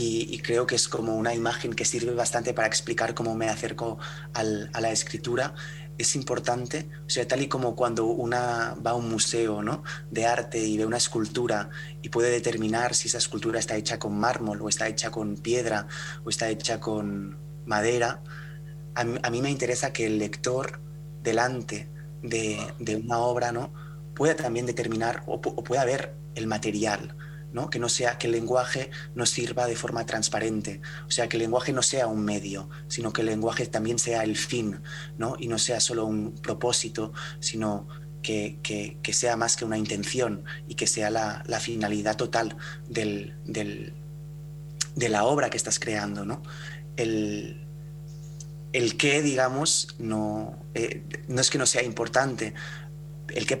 y, 0.00 0.38
creo 0.38 0.66
que 0.66 0.76
es 0.76 0.88
como 0.88 1.16
una 1.16 1.34
imagen 1.34 1.74
que 1.74 1.84
sirve 1.84 2.14
bastante 2.14 2.54
para 2.54 2.68
explicar 2.68 3.14
cómo 3.14 3.34
me 3.34 3.48
acerco 3.48 3.98
a 4.32 4.80
la 4.80 4.90
escritura. 4.92 5.54
Es 5.98 6.14
importante, 6.14 6.88
o 7.04 7.10
sea, 7.10 7.26
tal 7.26 7.42
y 7.42 7.48
como 7.48 7.74
cuando 7.74 8.06
una 8.06 8.76
va 8.86 8.92
a 8.92 8.94
un 8.94 9.08
museo 9.08 9.62
¿no? 9.62 9.82
de 10.12 10.26
arte 10.26 10.60
y 10.60 10.78
ve 10.78 10.86
una 10.86 10.98
escultura 10.98 11.70
y 12.02 12.08
puede 12.10 12.30
determinar 12.30 12.94
si 12.94 13.08
esa 13.08 13.18
escultura 13.18 13.58
está 13.58 13.74
hecha 13.76 13.98
con 13.98 14.16
mármol 14.16 14.62
o 14.62 14.68
está 14.68 14.86
hecha 14.86 15.10
con 15.10 15.36
piedra 15.36 15.88
o 16.24 16.30
está 16.30 16.48
hecha 16.48 16.78
con 16.78 17.36
madera, 17.66 18.22
a 18.94 19.04
mí, 19.04 19.42
me 19.42 19.50
interesa 19.50 19.92
que 19.92 20.06
el 20.06 20.18
lector 20.18 20.80
delante 21.22 21.88
de, 22.22 22.58
una 23.04 23.18
obra 23.18 23.52
¿no? 23.52 23.72
pueda 24.14 24.34
también 24.34 24.66
determinar 24.66 25.22
o 25.26 25.40
pueda 25.40 25.84
ver 25.84 26.14
el 26.34 26.46
material, 26.46 27.16
¿no? 27.58 27.70
Que 27.70 27.80
no 27.80 27.88
sea 27.88 28.18
que 28.18 28.28
el 28.28 28.34
lenguaje 28.34 28.90
nos 29.16 29.30
sirva 29.30 29.66
de 29.66 29.74
forma 29.74 30.06
transparente, 30.06 30.80
o 31.08 31.10
sea, 31.10 31.28
que 31.28 31.36
el 31.36 31.42
lenguaje 31.42 31.72
no 31.72 31.82
sea 31.82 32.06
un 32.06 32.24
medio, 32.24 32.70
sino 32.86 33.12
que 33.12 33.22
el 33.22 33.26
lenguaje 33.26 33.66
también 33.66 33.98
sea 33.98 34.22
el 34.22 34.36
fin, 34.36 34.80
¿no? 35.16 35.34
Y 35.40 35.48
no 35.48 35.58
sea 35.58 35.80
solo 35.80 36.06
un 36.06 36.34
propósito, 36.34 37.12
sino 37.40 37.88
que, 38.22 38.60
que, 38.62 39.12
sea 39.12 39.36
más 39.36 39.56
que 39.56 39.64
una 39.64 39.76
intención 39.76 40.44
y 40.68 40.76
que 40.76 40.86
sea 40.86 41.10
la, 41.10 41.42
la 41.46 41.58
finalidad 41.58 42.16
total 42.16 42.56
del, 42.88 43.34
del, 43.44 43.92
de 44.94 45.08
la 45.08 45.24
obra 45.24 45.50
que 45.50 45.56
estás 45.56 45.80
creando, 45.80 46.24
¿no? 46.24 46.44
El, 46.96 47.66
el 48.72 48.96
qué, 48.96 49.20
digamos, 49.20 49.96
no, 49.98 50.56
eh, 50.74 51.02
no 51.26 51.40
es 51.40 51.50
que 51.50 51.58
no 51.58 51.66
sea 51.66 51.82
importante, 51.82 52.54
el 53.34 53.46
que, 53.46 53.58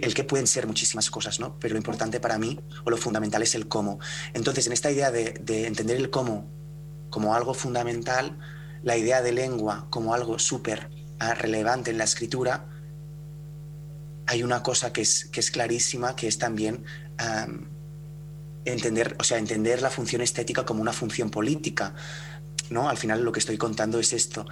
el, 0.00 0.14
que, 0.14 0.24
pueden 0.24 0.46
ser 0.46 0.66
muchísimas 0.66 1.10
cosas, 1.10 1.40
¿no? 1.40 1.58
Pero 1.58 1.74
lo 1.74 1.78
importante 1.78 2.20
para 2.20 2.38
mí, 2.38 2.60
o 2.84 2.90
lo 2.90 2.96
fundamental, 2.96 3.42
es 3.42 3.54
el 3.54 3.68
cómo. 3.68 3.98
Entonces, 4.32 4.66
en 4.66 4.72
esta 4.72 4.90
idea 4.90 5.10
de, 5.10 5.66
entender 5.66 5.96
el 5.96 6.10
cómo 6.10 6.50
como 7.10 7.34
algo 7.34 7.54
fundamental, 7.54 8.38
la 8.82 8.96
idea 8.96 9.22
de 9.22 9.32
lengua 9.32 9.86
como 9.90 10.14
algo 10.14 10.38
súper 10.38 10.90
ah, 11.20 11.34
relevante 11.34 11.90
en 11.92 11.98
la 11.98 12.04
escritura, 12.04 12.68
hay 14.26 14.42
una 14.42 14.62
cosa 14.62 14.92
que 14.92 15.02
es, 15.02 15.26
que 15.26 15.40
es 15.40 15.50
clarísima, 15.50 16.16
que 16.16 16.26
es 16.26 16.38
también 16.38 16.84
entender, 18.64 19.16
o 19.18 19.24
sea, 19.24 19.38
entender 19.38 19.82
la 19.82 19.90
función 19.90 20.22
estética 20.22 20.64
como 20.64 20.82
una 20.82 20.92
función 20.92 21.30
política. 21.30 21.94
¿No? 22.70 22.88
Al 22.88 22.96
final 22.96 23.22
lo 23.22 23.32
que 23.32 23.40
estoy 23.40 23.56
contando 23.56 23.98
es 23.98 24.12
esto. 24.12 24.46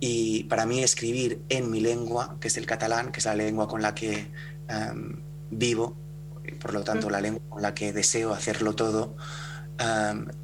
Y 0.00 0.44
para 0.44 0.66
mí 0.66 0.82
escribir 0.82 1.42
en 1.48 1.70
mi 1.70 1.80
lengua, 1.80 2.36
que 2.40 2.48
es 2.48 2.56
el 2.56 2.66
catalán, 2.66 3.12
que 3.12 3.20
es 3.20 3.26
la 3.26 3.34
lengua 3.34 3.68
con 3.68 3.82
la 3.82 3.94
que 3.94 4.30
vivo, 5.50 5.96
por 6.60 6.72
lo 6.72 6.84
tanto 6.84 7.10
la 7.10 7.20
lengua 7.20 7.42
con 7.48 7.62
la 7.62 7.74
que 7.74 7.92
deseo 7.92 8.32
hacerlo 8.32 8.74
todo, 8.74 9.16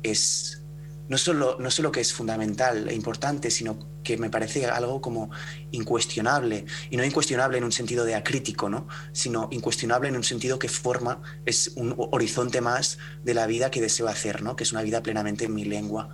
es, 0.02 0.63
no 1.08 1.18
solo, 1.18 1.56
no 1.58 1.70
solo 1.70 1.92
que 1.92 2.00
es 2.00 2.12
fundamental 2.12 2.88
e 2.88 2.94
importante, 2.94 3.50
sino 3.50 3.78
que 4.02 4.16
me 4.16 4.30
parece 4.30 4.66
algo 4.66 5.00
como 5.00 5.30
incuestionable, 5.70 6.64
y 6.90 6.96
no 6.96 7.04
incuestionable 7.04 7.58
en 7.58 7.64
un 7.64 7.72
sentido 7.72 8.04
de 8.04 8.14
acrítico, 8.14 8.68
¿no? 8.68 8.86
sino 9.12 9.48
incuestionable 9.50 10.08
en 10.08 10.16
un 10.16 10.24
sentido 10.24 10.58
que 10.58 10.68
forma, 10.68 11.22
es 11.44 11.72
un 11.76 11.94
horizonte 11.96 12.60
más 12.60 12.98
de 13.22 13.34
la 13.34 13.46
vida 13.46 13.70
que 13.70 13.80
deseo 13.80 14.08
hacer, 14.08 14.42
¿no? 14.42 14.56
que 14.56 14.64
es 14.64 14.72
una 14.72 14.82
vida 14.82 15.02
plenamente 15.02 15.46
en 15.46 15.54
mi 15.54 15.64
lengua. 15.64 16.10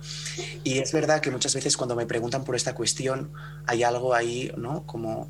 Y 0.63 0.79
es 0.79 0.91
verdad 0.91 1.21
que 1.21 1.31
muchas 1.31 1.53
veces 1.53 1.77
cuando 1.77 1.95
me 1.95 2.05
preguntan 2.05 2.43
por 2.43 2.55
esta 2.55 2.73
cuestión, 2.73 3.31
hay 3.67 3.83
algo 3.83 4.13
ahí, 4.13 4.51
¿no? 4.57 4.85
como, 4.85 5.29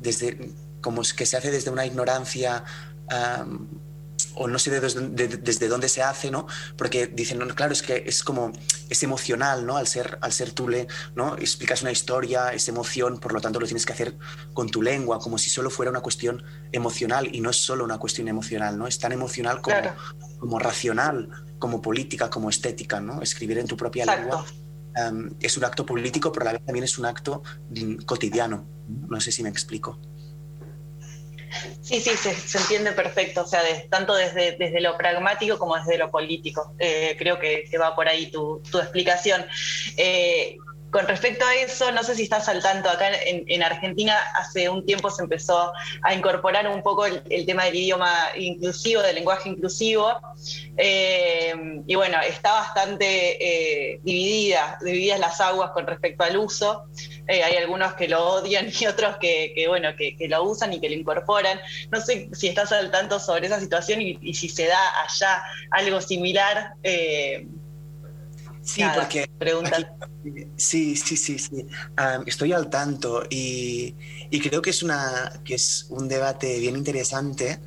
desde, 0.00 0.52
como 0.80 1.02
que 1.16 1.26
se 1.26 1.36
hace 1.36 1.50
desde 1.50 1.70
una 1.70 1.84
ignorancia 1.86 2.64
o 4.38 4.48
no 4.48 4.58
sé 4.58 4.70
desde, 4.80 5.68
dónde 5.68 5.88
se 5.88 6.02
hace, 6.02 6.30
¿no? 6.30 6.46
Porque 6.76 7.06
dicen, 7.06 7.38
no, 7.38 7.46
claro, 7.48 7.72
es 7.72 7.82
que 7.82 8.04
es 8.06 8.22
como, 8.22 8.52
es 8.88 9.02
emocional, 9.02 9.66
¿no? 9.66 9.76
Al 9.76 9.86
ser, 9.86 10.18
al 10.20 10.32
ser 10.32 10.52
tú, 10.52 10.68
¿no? 11.14 11.36
Explicas 11.36 11.82
una 11.82 11.90
historia, 11.90 12.52
es 12.52 12.68
emoción, 12.68 13.18
por 13.18 13.32
lo 13.32 13.40
tanto 13.40 13.60
lo 13.60 13.66
tienes 13.66 13.84
que 13.84 13.92
hacer 13.92 14.16
con 14.52 14.68
tu 14.68 14.82
lengua, 14.82 15.18
como 15.18 15.38
si 15.38 15.50
solo 15.50 15.70
fuera 15.70 15.90
una 15.90 16.00
cuestión 16.00 16.42
emocional 16.72 17.28
y 17.34 17.40
no 17.40 17.50
es 17.50 17.56
solo 17.56 17.84
una 17.84 17.98
cuestión 17.98 18.28
emocional, 18.28 18.78
¿no? 18.78 18.86
Es 18.86 18.98
tan 18.98 19.12
emocional 19.12 19.60
como, 19.60 19.76
como 20.38 20.58
racional, 20.58 21.28
como 21.58 21.82
política, 21.82 22.30
como 22.30 22.50
estética, 22.50 23.00
¿no? 23.00 23.20
Escribir 23.22 23.58
en 23.58 23.66
tu 23.66 23.76
propia 23.76 24.06
lengua 24.06 24.44
em, 24.94 25.30
es 25.40 25.56
un 25.56 25.64
acto 25.64 25.84
político, 25.84 26.32
pero 26.32 26.42
a 26.42 26.44
la 26.46 26.52
vez 26.52 26.64
también 26.64 26.84
es 26.84 26.98
un 26.98 27.06
acto 27.06 27.42
cotidiano. 28.06 28.66
No 29.08 29.20
sé 29.20 29.32
si 29.32 29.42
me 29.42 29.48
explico. 29.48 30.00
Sí, 31.80 32.00
sí, 32.00 32.10
se, 32.10 32.58
entiende 32.58 32.92
perfecto, 32.92 33.42
o 33.42 33.46
sea, 33.46 33.60
tanto 33.88 34.14
desde, 34.14 34.56
desde 34.56 34.80
lo 34.80 34.96
pragmático 34.96 35.58
como 35.58 35.76
desde 35.76 35.98
lo 35.98 36.10
político. 36.10 36.74
Eh, 36.78 37.16
creo 37.18 37.38
que, 37.38 37.64
va 37.80 37.94
por 37.94 38.08
ahí 38.08 38.30
tu, 38.30 38.60
explicación. 38.74 39.44
Eh, 39.96 40.56
con 40.90 41.06
respecto 41.06 41.44
a 41.44 41.54
eso, 41.54 41.92
no 41.92 42.02
sé 42.02 42.14
si 42.14 42.22
estás 42.22 42.48
al 42.48 42.62
tanto, 42.62 42.88
acá 42.88 43.10
en, 43.22 43.62
Argentina 43.62 44.16
hace 44.36 44.68
un 44.68 44.86
tiempo 44.86 45.10
se 45.10 45.22
empezó 45.22 45.72
a 46.02 46.14
incorporar 46.14 46.66
un 46.68 46.82
poco 46.82 47.04
el, 47.06 47.46
tema 47.46 47.64
del 47.64 47.76
idioma 47.76 48.12
inclusivo, 48.36 49.02
del 49.02 49.16
lenguaje 49.16 49.50
inclusivo, 49.50 50.18
eh, 50.76 51.54
y 51.86 51.94
bueno, 51.94 52.18
está 52.22 52.52
bastante 52.52 53.94
eh, 53.94 54.00
dividida, 54.02 54.78
divididas 54.82 55.20
las 55.20 55.40
aguas 55.40 55.72
con 55.72 55.86
respecto 55.86 56.24
al 56.24 56.36
uso. 56.36 56.86
Eh, 57.26 57.42
hay 57.42 57.56
algunos 57.56 57.92
que 57.94 58.08
lo 58.08 58.26
odian 58.26 58.68
y 58.80 58.86
otros 58.86 59.18
que, 59.18 59.64
bueno, 59.68 59.90
que, 59.96 60.16
lo 60.28 60.42
usan 60.44 60.72
y 60.72 60.80
que 60.80 60.88
lo 60.88 60.94
incorporan. 60.94 61.60
No 61.90 62.00
sé 62.00 62.30
si 62.32 62.48
estás 62.48 62.72
al 62.72 62.90
tanto 62.90 63.20
sobre 63.20 63.46
esa 63.46 63.60
situación 63.60 64.00
y, 64.00 64.34
si 64.34 64.48
se 64.48 64.66
da 64.66 65.02
allá 65.02 65.42
algo 65.70 66.00
similar. 66.00 66.74
Sí, 68.68 68.82
porque... 68.94 69.30
sí, 70.56 70.94
sí, 70.94 71.16
sí, 71.16 71.38
sí. 71.38 71.66
estoy 72.26 72.52
al 72.52 72.68
tanto 72.68 73.22
y, 73.30 73.94
creo 74.42 74.60
que 74.60 74.70
es, 74.70 74.82
una, 74.82 75.40
que 75.42 75.54
es 75.54 75.86
un 75.88 76.06
debate 76.06 76.58
bien 76.58 76.76
interesante. 76.76 77.60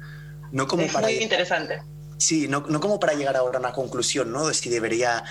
No 0.51 0.67
como 0.67 0.83
es 0.83 0.91
para 0.91 1.07
muy 1.07 1.15
interesante. 1.15 1.81
Sí, 2.17 2.47
no, 2.47 2.63
no, 2.69 2.79
como 2.79 2.99
para 2.99 3.15
llegar 3.15 3.35
ahora 3.35 3.57
a 3.57 3.61
una 3.61 3.73
conclusión, 3.73 4.31
¿no? 4.31 4.47
De 4.47 4.53
si 4.53 4.69
debería 4.69 5.23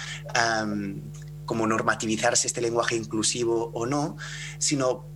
como 1.47 1.68
normativizarse 1.68 2.49
este 2.49 2.61
lenguaje 2.61 2.97
inclusivo 2.97 3.71
o 3.73 3.87
no, 3.87 4.16
sino 4.59 5.07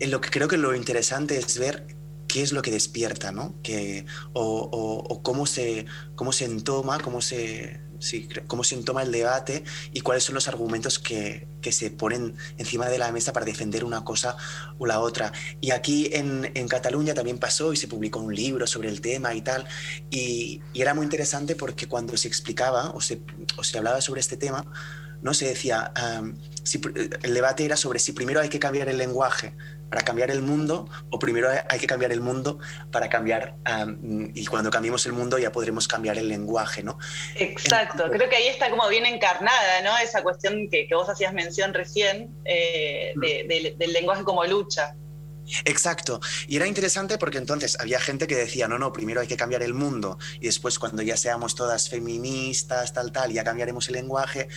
en 0.00 0.10
lo 0.10 0.20
que 0.20 0.30
creo 0.30 0.48
que 0.48 0.56
lo 0.56 0.74
interesante 0.74 1.38
es 1.38 1.56
ver 1.56 1.86
qué 2.26 2.42
es 2.42 2.52
lo 2.52 2.62
que 2.62 2.72
despierta, 2.72 3.30
¿no? 3.30 3.54
Que, 3.62 4.06
o, 4.32 5.04
o 5.08 5.22
cómo, 5.22 5.46
se, 5.46 5.86
cómo 6.16 6.32
se 6.32 6.46
entoma, 6.46 6.98
cómo 6.98 7.20
se, 7.20 7.80
sí, 8.02 8.28
cómo 8.46 8.64
se 8.64 8.76
toma 8.82 9.02
el 9.02 9.12
debate 9.12 9.64
y 9.92 10.00
cuáles 10.00 10.24
son 10.24 10.34
los 10.34 10.48
argumentos 10.48 10.98
que, 10.98 11.46
que, 11.60 11.72
se 11.72 11.90
ponen 11.90 12.34
encima 12.58 12.88
de 12.88 12.98
la 12.98 13.12
mesa 13.12 13.32
para 13.32 13.46
defender 13.46 13.84
una 13.84 14.04
cosa 14.04 14.36
o 14.78 14.86
la 14.86 15.00
otra. 15.00 15.32
Y 15.60 15.70
aquí 15.70 16.10
en, 16.12 16.50
en 16.54 16.68
Cataluña 16.68 17.14
también 17.14 17.38
pasó 17.38 17.72
y 17.72 17.76
se 17.76 17.88
publicó 17.88 18.18
un 18.18 18.34
libro 18.34 18.66
sobre 18.66 18.88
el 18.88 19.00
tema 19.00 19.34
y 19.34 19.42
tal. 19.42 19.66
Y, 20.10 20.60
y 20.72 20.82
era 20.82 20.94
muy 20.94 21.04
interesante 21.04 21.54
porque 21.54 21.86
cuando 21.86 22.16
se 22.16 22.28
explicaba 22.28 22.90
o 22.90 23.00
se, 23.00 23.22
o 23.56 23.64
se 23.64 23.78
hablaba 23.78 24.00
sobre 24.00 24.20
este 24.20 24.36
tema, 24.36 24.66
no 25.22 25.34
se 25.34 25.46
decía, 25.46 25.92
si, 26.64 26.80
el 27.22 27.34
debate 27.34 27.64
era 27.64 27.76
sobre 27.76 27.98
si 27.98 28.12
primero 28.12 28.40
hay 28.40 28.48
que 28.48 28.58
cambiar 28.58 28.88
el 28.88 28.98
lenguaje 28.98 29.54
para 29.88 30.02
cambiar 30.02 30.30
el 30.30 30.42
mundo 30.42 30.88
o 31.10 31.18
primero 31.18 31.50
hay 31.68 31.78
que 31.78 31.86
cambiar 31.86 32.12
el 32.12 32.20
mundo 32.20 32.58
para 32.90 33.08
cambiar 33.08 33.56
y 34.34 34.46
cuando 34.46 34.70
cambiemos 34.70 35.04
el 35.06 35.12
mundo 35.12 35.38
ya 35.38 35.52
podremos 35.52 35.86
cambiar 35.86 36.18
el 36.18 36.28
lenguaje, 36.28 36.82
¿no? 36.82 36.98
Exacto, 37.36 38.10
creo 38.10 38.28
que 38.28 38.36
ahí 38.36 38.48
está 38.48 38.70
como 38.70 38.88
bien 38.88 39.06
encarnada, 39.06 39.82
¿no? 39.84 39.96
Esa 39.98 40.22
cuestión 40.22 40.68
que, 40.70 40.88
que 40.88 40.94
vos 40.94 41.08
hacías 41.08 41.32
mención 41.34 41.72
recién 41.74 42.34
eh, 42.44 43.12
del 43.16 43.92
lenguaje 43.92 44.24
como 44.24 44.44
lucha. 44.44 44.94
Exacto. 45.64 46.20
Y 46.46 46.56
era 46.56 46.66
interesante 46.66 47.18
porque 47.18 47.38
entonces 47.38 47.76
había 47.80 48.00
gente 48.00 48.26
que 48.26 48.36
decía, 48.36 48.68
no, 48.68 48.78
no, 48.78 48.92
primero 48.92 49.20
hay 49.20 49.26
que 49.26 49.36
cambiar 49.36 49.62
el 49.62 49.74
mundo 49.74 50.18
y 50.40 50.46
después 50.46 50.78
cuando 50.78 51.02
ya 51.02 51.16
seamos 51.16 51.54
todas 51.54 51.88
feministas, 51.88 52.92
tal, 52.92 53.12
tal, 53.12 53.32
ya 53.32 53.44
cambiaremos 53.44 53.88
el 53.88 53.94
lenguaje 53.94 54.48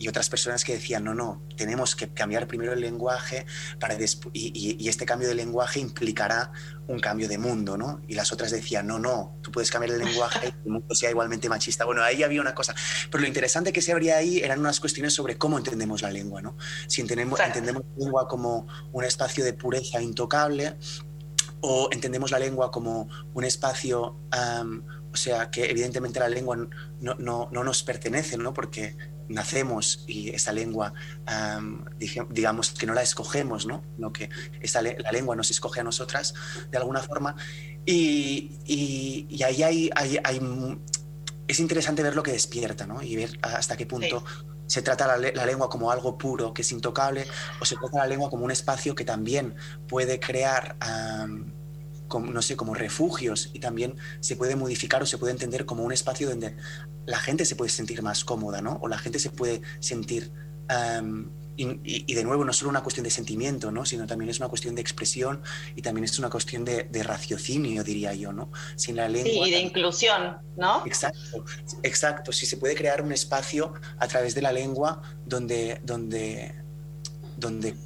y 0.00 0.08
otras 0.08 0.30
personas 0.30 0.64
que 0.64 0.72
decían, 0.72 1.04
no, 1.04 1.14
no, 1.14 1.42
tenemos 1.56 1.94
que 1.94 2.08
cambiar 2.08 2.48
primero 2.48 2.72
el 2.72 2.80
lenguaje 2.80 3.44
para 3.78 3.94
y, 4.32 4.78
y, 4.78 4.88
este 4.88 5.04
cambio 5.04 5.28
de 5.28 5.34
lenguaje 5.34 5.78
implicará 5.78 6.52
un 6.90 7.00
cambio 7.00 7.28
de 7.28 7.38
mundo, 7.38 7.76
¿no? 7.76 8.02
Y 8.08 8.14
las 8.14 8.32
otras 8.32 8.50
decían, 8.50 8.86
no, 8.86 8.98
no, 8.98 9.38
tú 9.42 9.50
puedes 9.50 9.70
cambiar 9.70 9.94
el 9.94 10.04
lenguaje 10.04 10.48
y 10.48 10.66
el 10.66 10.72
mundo 10.72 10.94
sea 10.94 11.10
igualmente 11.10 11.48
machista. 11.48 11.84
Bueno, 11.84 12.02
ahí 12.02 12.22
había 12.22 12.40
una 12.40 12.54
cosa. 12.54 12.74
Pero 13.10 13.22
lo 13.22 13.28
interesante 13.28 13.72
que 13.72 13.82
se 13.82 13.92
abría 13.92 14.16
ahí 14.16 14.40
eran 14.40 14.60
unas 14.60 14.80
cuestiones 14.80 15.14
sobre 15.14 15.38
cómo 15.38 15.58
entendemos 15.58 16.02
la 16.02 16.10
lengua, 16.10 16.42
¿no? 16.42 16.56
Si 16.86 17.00
entendemos, 17.00 17.40
entendemos 17.40 17.82
la 17.96 18.04
lengua 18.04 18.28
como 18.28 18.66
un 18.92 19.04
espacio 19.04 19.44
de 19.44 19.52
pureza 19.52 20.02
intocable 20.02 20.76
o 21.60 21.88
entendemos 21.92 22.30
la 22.30 22.38
lengua 22.38 22.70
como 22.70 23.08
un 23.34 23.44
espacio... 23.44 24.16
o 25.12 25.16
sea, 25.16 25.50
que 25.50 25.70
evidentemente 25.70 26.20
la 26.20 26.28
lengua 26.28 26.56
no, 26.56 26.68
no, 27.18 27.48
no, 27.50 27.64
nos 27.64 27.82
pertenece, 27.82 28.36
¿no? 28.36 28.54
Porque 28.54 28.96
nacemos 29.30 30.04
y 30.06 30.30
esa 30.30 30.52
lengua, 30.52 30.92
digamos 32.30 32.70
que 32.72 32.86
no 32.86 32.94
la 32.94 33.02
escogemos, 33.02 33.64
¿no? 33.66 33.82
no 33.96 34.12
que 34.12 34.28
esa, 34.60 34.82
la 34.82 35.12
lengua 35.12 35.36
nos 35.36 35.50
escoge 35.50 35.80
a 35.80 35.84
nosotras 35.84 36.34
de 36.70 36.76
alguna 36.76 37.00
forma. 37.00 37.36
Y, 37.86 38.58
y, 38.66 39.42
ahí 39.42 39.62
hay, 39.62 39.90
hay, 39.94 40.18
hay, 40.22 40.40
es 41.48 41.60
interesante 41.60 42.02
ver 42.02 42.14
lo 42.14 42.22
que 42.22 42.32
despierta 42.32 42.86
¿no? 42.86 43.02
y 43.02 43.16
ver 43.16 43.38
hasta 43.42 43.76
qué 43.76 43.86
punto 43.86 44.24
se 44.66 44.82
trata 44.82 45.06
la, 45.06 45.30
la, 45.32 45.46
lengua 45.46 45.68
como 45.68 45.90
algo 45.90 46.16
puro, 46.16 46.54
que 46.54 46.62
es 46.62 46.70
intocable, 46.70 47.26
o 47.60 47.64
se 47.64 47.74
trata 47.76 47.98
la 47.98 48.06
lengua 48.06 48.30
como 48.30 48.44
un 48.44 48.52
espacio 48.52 48.94
que 48.94 49.04
también 49.04 49.56
puede 49.88 50.20
crear 50.20 50.76
como, 52.10 52.32
no 52.32 52.42
sé, 52.42 52.56
como 52.56 52.74
refugios 52.74 53.50
y 53.54 53.60
también 53.60 53.94
se 54.20 54.36
puede 54.36 54.56
modificar 54.56 55.02
o 55.02 55.06
se 55.06 55.16
puede 55.16 55.32
entender 55.32 55.64
como 55.64 55.84
un 55.84 55.92
espacio 55.92 56.28
donde 56.28 56.56
la 57.06 57.18
gente 57.18 57.46
se 57.46 57.54
puede 57.56 57.70
sentir 57.70 58.02
más 58.02 58.24
cómoda, 58.24 58.60
¿no? 58.60 58.78
O 58.82 58.88
la 58.88 58.98
gente 58.98 59.18
se 59.18 59.30
puede 59.30 59.62
sentir 59.78 60.30
y, 61.56 62.14
de 62.14 62.24
nuevo, 62.24 62.44
no 62.44 62.52
solo 62.52 62.70
una 62.70 62.82
cuestión 62.82 63.04
de 63.04 63.10
sentimiento, 63.10 63.70
¿no? 63.70 63.84
sino 63.84 64.06
también 64.06 64.30
es 64.30 64.38
una 64.38 64.48
cuestión 64.48 64.74
de 64.74 64.80
expresión 64.80 65.42
y 65.76 65.82
también 65.82 66.04
es 66.04 66.18
una 66.18 66.30
cuestión 66.30 66.64
de, 66.64 67.02
raciocinio, 67.02 67.84
diría 67.84 68.14
yo, 68.14 68.32
¿no? 68.32 68.50
Sin 68.76 68.96
la 68.96 69.08
lengua... 69.08 69.30
Sí, 69.30 69.50
y 69.50 69.50
de 69.50 69.60
inclusión, 69.60 70.38
¿no? 70.56 70.82
Exacto, 70.86 71.44
exacto. 71.82 72.32
Si 72.32 72.46
se 72.46 72.56
puede 72.56 72.74
crear 72.74 73.02
un 73.02 73.12
espacio 73.12 73.74
a 73.98 74.08
través 74.08 74.34
de 74.34 74.42
la 74.42 74.52
lengua 74.52 75.02
donde, 75.26 75.80
donde, 75.84 76.54
donde 77.36 77.76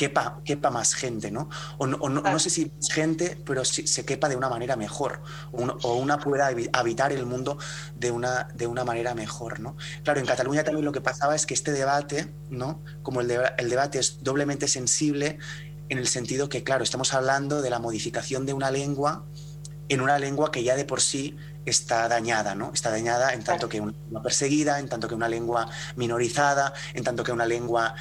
quepa, 0.00 0.40
quepa 0.46 0.70
más 0.70 0.94
gente, 0.94 1.30
¿no? 1.30 1.50
O, 1.76 1.86
no, 1.86 1.98
no, 2.08 2.38
sé 2.38 2.48
si 2.48 2.72
gente, 2.90 3.36
pero 3.44 3.66
si 3.66 3.86
se 3.86 4.06
quepa 4.06 4.30
de 4.30 4.36
una 4.36 4.48
manera 4.48 4.74
mejor, 4.74 5.20
o, 5.52 5.94
una 5.96 6.18
pueda 6.18 6.50
habitar 6.72 7.12
el 7.12 7.26
mundo 7.26 7.58
de 7.96 8.10
una, 8.10 8.48
de 8.54 8.66
una 8.66 8.82
manera 8.82 9.14
mejor, 9.14 9.60
¿no? 9.60 9.76
Claro, 10.02 10.18
en 10.18 10.24
Cataluña 10.24 10.64
también 10.64 10.86
lo 10.86 10.92
que 10.92 11.02
pasaba 11.02 11.36
es 11.36 11.44
que 11.44 11.52
este 11.52 11.72
debate, 11.72 12.32
¿no? 12.48 12.82
Como 13.02 13.20
el, 13.20 13.30
el 13.58 13.68
debate 13.68 13.98
es 13.98 14.24
doblemente 14.24 14.68
sensible 14.68 15.38
en 15.90 15.98
el 15.98 16.08
sentido 16.08 16.48
que, 16.48 16.64
claro, 16.64 16.82
estamos 16.82 17.12
hablando 17.12 17.60
de 17.60 17.68
la 17.68 17.78
modificación 17.78 18.46
de 18.46 18.54
una 18.54 18.70
lengua 18.70 19.26
en 19.90 20.00
una 20.00 20.18
lengua 20.18 20.50
que 20.50 20.62
ya 20.62 20.76
de 20.76 20.84
por 20.84 21.00
sí 21.00 21.36
está 21.64 22.08
dañada, 22.08 22.54
¿no? 22.54 22.72
Está 22.72 22.90
dañada 22.90 23.32
en 23.32 23.44
tanto 23.44 23.68
que 23.68 23.80
una 23.80 23.92
lengua 23.92 24.22
perseguida, 24.22 24.78
en 24.78 24.88
tanto 24.88 25.08
que 25.08 25.14
una 25.14 25.28
lengua 25.28 25.68
minorizada, 25.96 26.72
en 26.94 27.04
tanto 27.04 27.22
que 27.22 27.32
una 27.32 27.46
lengua 27.46 27.94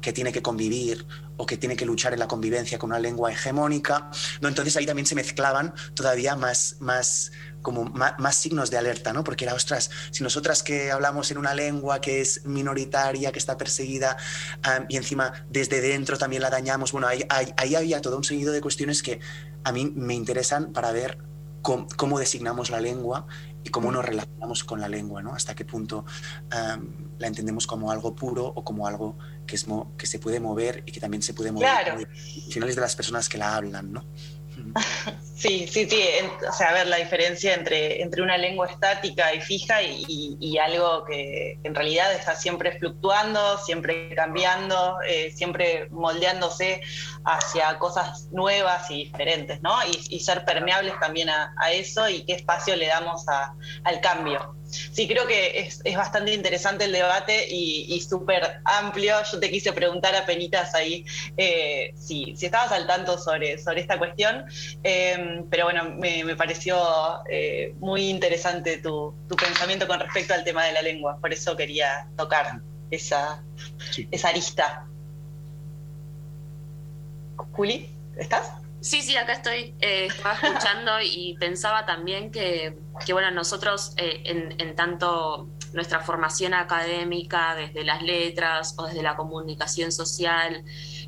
que 0.00 0.12
tiene 0.12 0.32
que 0.32 0.42
convivir 0.42 1.06
o 1.36 1.46
que 1.46 1.56
tiene 1.56 1.76
que 1.76 1.86
luchar 1.86 2.12
en 2.12 2.18
la 2.18 2.28
convivencia 2.28 2.78
con 2.78 2.90
una 2.90 2.98
lengua 2.98 3.32
hegemónica. 3.32 4.10
¿no? 4.40 4.48
Entonces 4.48 4.76
ahí 4.76 4.86
también 4.86 5.06
se 5.06 5.14
mezclaban 5.14 5.74
todavía 5.94 6.36
más, 6.36 6.76
más, 6.80 7.32
como 7.62 7.84
más, 7.84 8.36
signos 8.36 8.70
de 8.70 8.78
alerta, 8.78 9.12
¿no? 9.12 9.24
Porque 9.24 9.44
era, 9.44 9.54
ostras, 9.54 9.90
si 10.10 10.22
nosotras 10.22 10.62
que 10.62 10.90
hablamos 10.90 11.30
en 11.30 11.38
una 11.38 11.54
lengua 11.54 12.00
que 12.00 12.20
es 12.20 12.44
minoritaria, 12.44 13.32
que 13.32 13.38
está 13.38 13.56
perseguida, 13.56 14.16
y 14.88 14.96
encima 14.96 15.46
desde 15.48 15.80
dentro 15.80 16.18
también 16.18 16.42
la 16.42 16.50
dañamos, 16.50 16.92
bueno, 16.92 17.06
ahí, 17.06 17.24
ahí, 17.28 17.74
había 17.74 18.00
todo 18.00 18.16
un 18.16 18.24
seguido 18.24 18.52
de 18.52 18.60
cuestiones 18.60 19.02
que 19.02 19.20
a 19.64 19.72
mí 19.72 19.90
me 19.94 20.14
interesan 20.14 20.72
para 20.72 20.92
ver 20.92 21.31
cómo, 21.62 22.18
designamos 22.18 22.70
la 22.70 22.80
lengua 22.80 23.26
y 23.64 23.70
cómo 23.70 23.90
nos 23.92 24.04
relacionamos 24.04 24.64
con 24.64 24.80
la 24.80 24.88
lengua, 24.88 25.22
¿no? 25.22 25.34
Hasta 25.34 25.54
qué 25.54 25.64
punto 25.64 26.04
la 26.50 27.26
entendemos 27.26 27.66
como 27.66 27.90
algo 27.90 28.14
puro 28.14 28.46
o 28.46 28.64
como 28.64 28.86
algo 28.86 29.16
que, 29.46 29.56
es 29.56 29.66
que 29.96 30.06
se 30.06 30.18
puede 30.18 30.40
mover 30.40 30.82
y 30.86 30.92
que 30.92 31.00
también 31.00 31.22
se 31.22 31.34
puede 31.34 31.52
mover 31.52 31.68
claro. 31.68 31.98
finales 32.50 32.74
de 32.74 32.80
las 32.80 32.96
personas 32.96 33.28
que 33.28 33.38
la 33.38 33.56
hablan, 33.56 33.92
¿no? 33.92 34.04
Sí, 35.42 35.66
sí, 35.66 35.90
sí. 35.90 36.00
O 36.48 36.52
sea, 36.52 36.72
ver 36.72 36.86
la 36.86 36.98
diferencia 36.98 37.54
entre, 37.54 38.00
entre 38.00 38.22
una 38.22 38.38
lengua 38.38 38.68
estática 38.68 39.34
y 39.34 39.40
fija 39.40 39.82
y, 39.82 40.56
algo 40.56 41.04
que 41.04 41.58
en 41.64 41.74
realidad 41.74 42.12
está 42.12 42.36
siempre 42.36 42.78
fluctuando, 42.78 43.58
siempre 43.58 44.14
cambiando, 44.14 44.98
eh, 45.04 45.32
siempre 45.34 45.88
moldeándose 45.90 46.80
hacia 47.24 47.76
cosas 47.80 48.28
nuevas 48.30 48.88
y 48.92 49.06
diferentes, 49.06 49.60
¿no? 49.62 49.74
Y, 50.08 50.20
ser 50.20 50.44
permeables 50.44 50.94
también 51.00 51.28
a, 51.28 51.52
eso 51.72 52.08
y 52.08 52.24
qué 52.24 52.34
espacio 52.34 52.76
le 52.76 52.86
damos 52.86 53.26
al 53.26 54.00
cambio. 54.00 54.54
Sí, 54.72 55.06
creo 55.06 55.26
que 55.26 55.60
es, 55.60 55.82
bastante 55.96 56.32
interesante 56.32 56.86
el 56.86 56.92
debate 56.92 57.46
y, 57.48 58.00
súper 58.00 58.60
amplio. 58.64 59.16
Yo 59.30 59.38
te 59.38 59.50
quise 59.50 59.72
preguntar 59.72 60.14
a 60.16 60.24
Penitas 60.24 60.74
ahí 60.74 61.04
eh, 61.36 61.92
si, 61.94 62.34
estabas 62.40 62.72
al 62.72 62.86
tanto 62.86 63.18
sobre, 63.18 63.58
sobre 63.58 63.82
esta 63.82 63.98
cuestión, 63.98 64.44
eh, 64.82 65.44
pero 65.50 65.64
bueno, 65.64 65.84
me, 65.96 66.34
pareció 66.36 66.78
eh, 67.28 67.74
muy 67.80 68.08
interesante 68.08 68.78
tu, 68.78 69.14
pensamiento 69.36 69.86
con 69.86 70.00
respecto 70.00 70.34
al 70.34 70.44
tema 70.44 70.64
de 70.64 70.72
la 70.72 70.82
lengua, 70.82 71.18
por 71.20 71.32
eso 71.32 71.56
quería 71.56 72.08
tocar 72.16 72.60
esa, 72.90 73.42
esa 74.10 74.28
arista. 74.28 74.86
Juli, 77.52 77.90
¿estás? 78.16 78.61
Sí, 78.82 79.00
sí, 79.00 79.16
acá 79.16 79.34
estoy. 79.34 79.76
Eh, 79.80 80.06
estaba 80.06 80.34
escuchando 80.34 81.00
y 81.00 81.36
pensaba 81.38 81.86
también 81.86 82.32
que, 82.32 82.76
bueno, 83.12 83.30
nosotros 83.30 83.94
eh, 83.96 84.22
en, 84.24 84.74
tanto 84.74 85.48
nuestra 85.72 86.00
formación 86.00 86.52
académica, 86.52 87.54
desde 87.54 87.84
las 87.84 88.02
letras 88.02 88.74
o 88.76 88.86
desde 88.86 89.02
la 89.02 89.14
comunicación 89.14 89.92
social, 89.92 90.64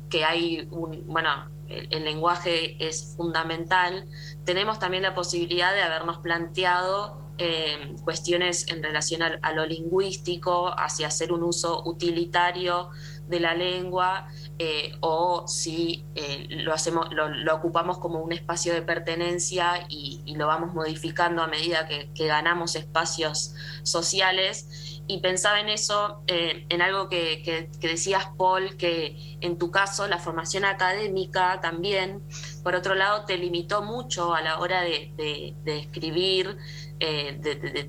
que 0.09 0.23
hay 0.23 0.69
un, 0.71 1.05
bueno, 1.05 1.51
el, 1.67 2.05
lenguaje 2.05 2.77
es 2.79 3.13
fundamental, 3.17 4.07
tenemos 4.45 4.79
también 4.79 5.03
la 5.03 5.13
posibilidad 5.13 5.73
de 5.73 5.83
habernos 5.83 6.19
planteado 6.19 7.25
eh, 7.37 7.93
cuestiones 8.05 8.69
en 8.69 8.81
relación 8.81 9.21
a, 9.21 9.51
lo 9.51 9.65
lingüístico, 9.65 10.73
hacia 10.79 11.07
hacer 11.07 11.33
un 11.33 11.43
uso 11.43 11.83
utilitario 11.85 12.89
de 13.27 13.39
la 13.39 13.53
lengua 13.53 14.27
eh, 14.57 14.95
o 15.01 15.45
si 15.47 16.05
eh, 16.15 16.47
lo, 16.49 16.73
hacemos, 16.73 17.09
lo, 17.11 17.55
ocupamos 17.55 17.97
como 17.97 18.21
un 18.21 18.31
espacio 18.31 18.73
de 18.73 18.81
pertenencia 18.81 19.85
y, 19.89 20.23
lo 20.35 20.47
vamos 20.47 20.73
modificando 20.73 21.41
a 21.41 21.47
medida 21.47 21.87
que, 21.87 22.09
ganamos 22.27 22.75
espacios 22.75 23.53
sociales. 23.83 25.01
Y 25.07 25.19
pensaba 25.19 25.59
en 25.59 25.69
eso, 25.69 26.23
eh, 26.27 26.65
en 26.69 26.81
algo 26.81 27.09
que, 27.09 27.69
decías, 27.79 28.27
Paul, 28.37 28.75
que 28.75 29.37
en 29.41 29.57
tu 29.57 29.71
caso 29.71 30.07
la 30.07 30.17
formación 30.17 30.65
académica 30.65 31.61
también, 31.61 32.23
por 32.63 32.75
otro 32.75 32.95
lado, 32.95 33.25
te 33.25 33.37
limitó 33.37 33.81
mucho 33.81 34.33
a 34.33 34.41
la 34.41 34.59
hora 34.59 34.81
de, 34.81 35.53
escribir, 35.65 36.57
de, 36.99 37.85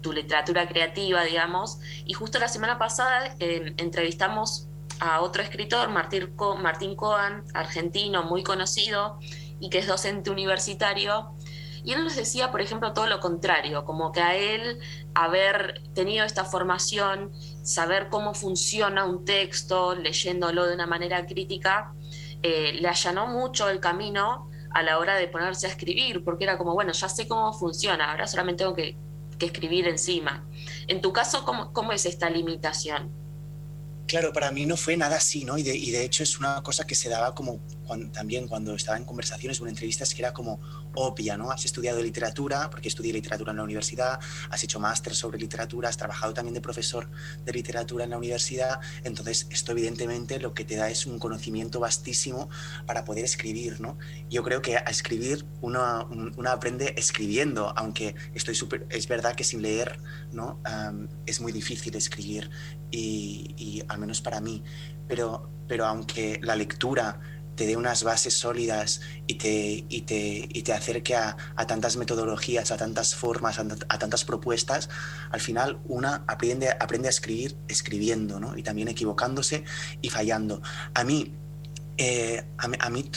tu, 0.00 0.12
literatura 0.12 0.66
creativa, 0.68 1.22
digamos. 1.24 1.80
Y 2.06 2.14
justo 2.14 2.38
la 2.38 2.48
semana 2.48 2.78
pasada 2.78 3.36
entrevistamos 3.38 4.68
a 5.00 5.20
otro 5.20 5.42
escritor, 5.42 5.88
Martín, 5.90 6.34
Martín 6.60 6.96
Coan, 6.96 7.44
argentino, 7.54 8.24
muy 8.24 8.42
conocido 8.42 9.18
y 9.60 9.70
que 9.70 9.78
es 9.78 9.86
docente 9.86 10.30
universitario. 10.30 11.34
Y 11.84 11.92
él 11.92 12.02
nos 12.02 12.16
decía, 12.16 12.50
por 12.50 12.62
ejemplo, 12.62 12.94
todo 12.94 13.06
lo 13.06 13.20
contrario, 13.20 13.84
como 13.84 14.10
que 14.10 14.20
a 14.20 14.34
él 14.34 14.78
haber 15.14 15.82
tenido 15.94 16.24
esta 16.24 16.44
formación, 16.44 17.32
saber 17.62 18.08
cómo 18.08 18.32
funciona 18.32 19.04
un 19.04 19.24
texto, 19.26 19.94
leyéndolo 19.94 20.66
de 20.66 20.74
una 20.74 20.86
manera 20.86 21.26
crítica, 21.26 21.92
eh, 22.42 22.72
le 22.80 22.88
allanó 22.88 23.26
mucho 23.26 23.68
el 23.68 23.80
camino 23.80 24.48
a 24.70 24.82
la 24.82 24.98
hora 24.98 25.16
de 25.16 25.28
ponerse 25.28 25.66
a 25.66 25.70
escribir, 25.70 26.24
porque 26.24 26.44
era 26.44 26.56
como, 26.56 26.72
bueno, 26.74 26.92
ya 26.92 27.08
sé 27.08 27.28
cómo 27.28 27.52
funciona, 27.52 28.10
ahora 28.10 28.26
solamente 28.26 28.64
tengo 28.64 28.74
que, 28.74 28.96
escribir 29.40 29.86
encima. 29.88 30.42
En 30.86 31.02
tu 31.02 31.12
caso, 31.12 31.44
¿cómo, 31.44 31.70
cómo 31.74 31.92
es 31.92 32.06
esta 32.06 32.30
limitación? 32.30 33.23
Claro, 34.06 34.32
para 34.34 34.50
mí 34.50 34.66
no 34.66 34.76
fue 34.76 34.96
nada 34.96 35.16
así, 35.16 35.44
¿no? 35.44 35.56
Y 35.56 35.62
de, 35.62 36.04
hecho 36.04 36.22
es 36.22 36.38
una 36.38 36.62
cosa 36.62 36.86
que 36.86 36.94
se 36.94 37.08
daba 37.08 37.34
como 37.34 37.60
también 38.12 38.48
cuando 38.48 38.74
estaba 38.74 38.98
en 38.98 39.04
conversaciones 39.04 39.60
o 39.60 39.64
en 39.64 39.70
entrevistas 39.70 40.14
que 40.14 40.20
era 40.20 40.32
como 40.32 40.60
obvia, 40.94 41.36
¿no? 41.36 41.50
Has 41.50 41.64
estudiado 41.64 42.02
literatura, 42.02 42.68
porque 42.70 42.88
estudié 42.88 43.12
literatura 43.12 43.52
en 43.52 43.58
la 43.58 43.62
universidad, 43.62 44.20
has 44.50 44.62
hecho 44.62 44.78
máster 44.78 45.14
sobre 45.14 45.38
literatura, 45.38 45.88
has 45.88 45.96
trabajado 45.96 46.34
también 46.34 46.54
de 46.54 46.60
profesor 46.60 47.10
de 47.44 47.52
literatura 47.52 48.04
en 48.04 48.10
la 48.10 48.18
universidad, 48.18 48.80
entonces 49.04 49.46
esto 49.50 49.72
evidentemente 49.72 50.38
lo 50.38 50.54
que 50.54 50.64
te 50.64 50.76
da 50.76 50.88
es 50.90 51.06
un 51.06 51.18
conocimiento 51.18 51.80
vastísimo 51.80 52.48
para 52.86 53.04
poder 53.04 53.24
escribir, 53.24 53.80
¿no? 53.80 53.98
Yo 54.28 54.42
creo 54.42 54.60
que 54.60 54.76
a 54.76 54.80
escribir 54.90 55.46
uno, 55.62 56.08
uno 56.10 56.50
aprende 56.50 56.94
escribiendo, 56.96 57.72
aunque 57.76 58.14
estoy 58.34 58.54
súper, 58.54 58.86
es 58.90 59.08
verdad 59.08 59.34
que 59.34 59.44
sin 59.44 59.62
leer, 59.62 59.98
¿no? 60.34 60.60
es 61.26 61.40
muy 61.40 61.52
difícil 61.52 61.94
escribir 61.96 62.50
y, 62.90 63.82
al 63.88 63.98
menos 63.98 64.20
para 64.20 64.40
mí, 64.40 64.62
pero, 65.08 65.50
pero 65.66 65.86
aunque 65.86 66.40
la 66.42 66.56
lectura 66.56 67.20
te 67.56 67.66
dé 67.66 67.76
unas 67.76 68.02
bases 68.02 68.34
sólidas 68.34 69.00
y 69.26 69.34
te, 69.34 69.84
y 69.88 70.00
te, 70.02 70.48
y 70.50 70.62
te 70.62 70.72
acerque 70.72 71.14
a, 71.14 71.36
a, 71.56 71.66
tantas 71.66 71.96
metodologías, 71.96 72.70
a 72.70 72.76
tantas 72.76 73.14
formas, 73.14 73.58
a, 73.58 73.98
tantas 73.98 74.24
propuestas, 74.24 74.88
al 75.30 75.40
final 75.40 75.78
una 75.86 76.24
aprende, 76.26 76.70
aprende 76.70 77.08
a 77.08 77.10
escribir 77.10 77.56
escribiendo, 77.68 78.40
¿no? 78.40 78.56
Y 78.56 78.62
también 78.62 78.88
equivocándose 78.88 79.64
y 80.00 80.10
fallando. 80.10 80.62
A 80.94 81.04
mí, 81.04 81.32
eh, 81.96 82.44
a, 82.58 82.90
mí, 82.90 83.10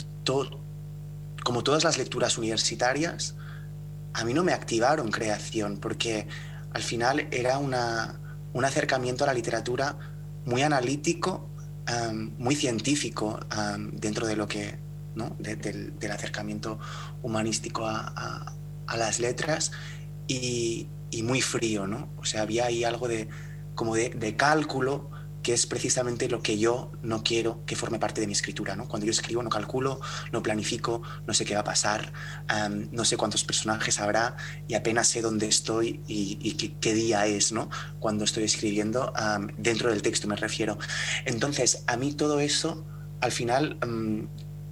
como 1.43 1.63
todas 1.63 1.83
las 1.83 1.97
lecturas 1.97 2.37
universitarias, 2.37 3.35
a 4.13 4.23
mí 4.23 4.33
no 4.33 4.43
me 4.43 4.53
activaron 4.53 5.11
creación, 5.11 5.77
porque 5.77 6.27
al 6.73 6.81
final 6.81 7.27
era 7.31 7.57
una, 7.57 8.19
un 8.53 8.65
acercamiento 8.65 9.23
a 9.23 9.27
la 9.27 9.33
literatura 9.33 9.97
muy 10.45 10.61
analítico 10.61 11.49
muy 12.37 12.55
científico 12.55 13.39
dentro 13.93 14.27
de 14.27 14.35
lo 14.35 14.47
que, 14.47 14.77
¿no? 15.15 15.35
del, 15.39 16.11
acercamiento 16.11 16.79
humanístico 17.21 17.85
a, 17.85 18.53
las 18.95 19.19
letras 19.19 19.71
y, 20.27 20.87
muy 21.23 21.41
frío, 21.41 21.87
¿no? 21.87 22.09
O 22.17 22.25
sea, 22.25 22.43
había 22.43 22.65
ahí 22.65 22.83
algo 22.83 23.07
de, 23.07 23.27
como 23.75 23.95
de, 23.95 24.35
cálculo 24.35 25.09
que 25.47 25.53
es 25.53 25.65
precisamente 25.65 26.27
lo 26.27 26.41
que 26.41 26.57
yo 26.57 26.91
no 27.03 27.23
quiero 27.23 27.63
que 27.65 27.77
forme 27.77 27.99
parte 27.99 28.19
de 28.19 28.27
mi 28.27 28.33
escritura. 28.33 28.75
¿no? 28.75 28.89
Cuando 28.89 29.05
yo 29.05 29.11
escribo 29.11 29.41
no 29.41 29.49
calculo, 29.49 30.01
no 30.33 30.43
planifico, 30.43 31.01
no 31.25 31.33
sé 31.33 31.45
qué 31.45 31.53
va 31.53 31.61
a 31.61 31.63
pasar, 31.63 32.11
no 32.91 33.05
sé 33.05 33.15
cuántos 33.15 33.45
personajes 33.45 34.01
habrá 34.01 34.35
y 34.67 34.73
apenas 34.73 35.07
sé 35.07 35.21
dónde 35.21 35.47
estoy 35.47 36.01
y, 36.05 36.51
qué, 36.81 36.93
día 36.93 37.27
es 37.27 37.53
¿no? 37.53 37.69
cuando 38.01 38.25
estoy 38.25 38.43
escribiendo, 38.43 39.13
dentro 39.57 39.89
del 39.89 40.01
texto 40.01 40.27
me 40.27 40.35
refiero. 40.35 40.77
Entonces, 41.23 41.85
a 41.87 41.95
mí 41.95 42.11
todo 42.11 42.41
eso, 42.41 42.85
al 43.21 43.31
final, 43.31 43.77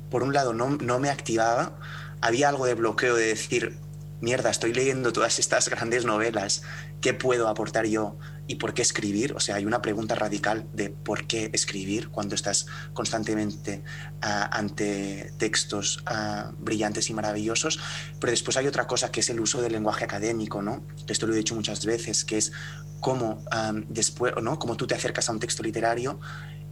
por 0.10 0.24
un 0.24 0.34
lado, 0.34 0.54
no, 0.54 0.72
no 0.72 1.00
me 1.00 1.10
activaba, 1.10 1.80
había 2.20 2.50
algo 2.50 2.66
de 2.66 2.74
bloqueo 2.74 3.16
de 3.16 3.28
decir, 3.28 3.80
mierda, 4.20 4.50
estoy 4.50 4.74
leyendo 4.74 5.14
todas 5.14 5.40
estas 5.40 5.70
grandes 5.70 6.04
novelas, 6.04 6.64
¿qué 7.00 7.14
puedo 7.14 7.48
aportar 7.48 7.86
yo? 7.86 8.18
¿Y 8.48 8.56
por 8.56 8.74
qué 8.74 8.82
escribir? 8.82 9.34
O 9.34 9.40
sea, 9.40 9.56
hay 9.56 9.66
una 9.66 9.82
pregunta 9.82 10.16
radical 10.16 10.68
de 10.74 10.90
por 10.90 11.26
qué 11.26 11.50
escribir 11.54 12.10
cuando 12.10 12.36
estás 12.36 12.68
constantemente 12.94 13.84
ah, 14.22 14.50
ante 14.52 15.32
textos 15.38 16.04
ah, 16.06 16.52
brillantes 16.60 17.10
y 17.10 17.14
maravillosos. 17.14 17.80
Pero 18.20 18.32
después 18.32 18.58
hay 18.58 18.68
otra 18.68 18.88
cosa 18.88 19.12
que 19.12 19.22
es 19.22 19.30
el 19.30 19.40
uso 19.40 19.62
del 19.62 19.74
lenguaje 19.74 20.04
académico, 20.04 20.62
¿no? 20.62 20.86
Esto 21.08 21.28
lo 21.28 21.34
he 21.34 21.38
dicho 21.38 21.56
muchas 21.56 21.86
veces, 21.86 22.24
que 22.24 22.38
es 22.38 22.52
cómo 23.00 23.44
después, 23.90 24.34
¿no? 24.42 24.60
Cómo 24.60 24.78
tú 24.78 24.88
te 24.88 24.96
acercas 24.96 25.30
a 25.30 25.32
un 25.32 25.40
texto 25.40 25.64
literario 25.64 26.20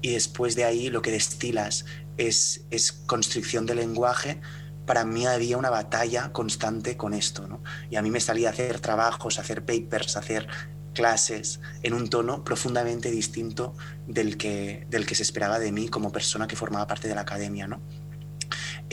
y 0.02 0.12
después 0.12 0.56
de 0.56 0.66
ahí 0.66 0.90
lo 0.90 1.02
que 1.02 1.12
destilas 1.12 1.86
es, 2.18 2.66
es 2.70 2.92
construcción 2.92 3.66
del 3.66 3.78
lenguaje 3.78 4.42
para 4.86 5.06
mí 5.06 5.26
había 5.26 5.58
una 5.58 5.70
batalla 5.70 6.32
constante 6.32 6.98
con 6.98 7.14
esto, 7.14 7.48
¿no? 7.48 7.64
Y 7.90 7.96
a 7.96 8.02
mí 8.02 8.12
me 8.12 8.20
salía 8.20 8.50
hacer 8.50 8.80
trabajos, 8.80 9.40
hacer 9.40 9.64
papers, 9.64 10.18
hacer 10.18 10.48
clases 10.94 11.60
en 11.82 11.94
un 11.94 12.10
tono 12.10 12.44
profundamente 12.44 13.12
distinto 13.12 13.76
del 14.08 14.38
que, 14.38 14.86
del 14.90 15.06
que 15.06 15.16
se 15.16 15.24
esperaba 15.24 15.60
de 15.60 15.72
mí 15.72 15.90
como 15.90 16.12
persona 16.12 16.48
que 16.48 16.56
formaba 16.56 16.88
parte 16.88 17.08
de 17.08 17.16
la 17.16 17.22
academia, 17.22 17.68
¿no? 17.68 17.82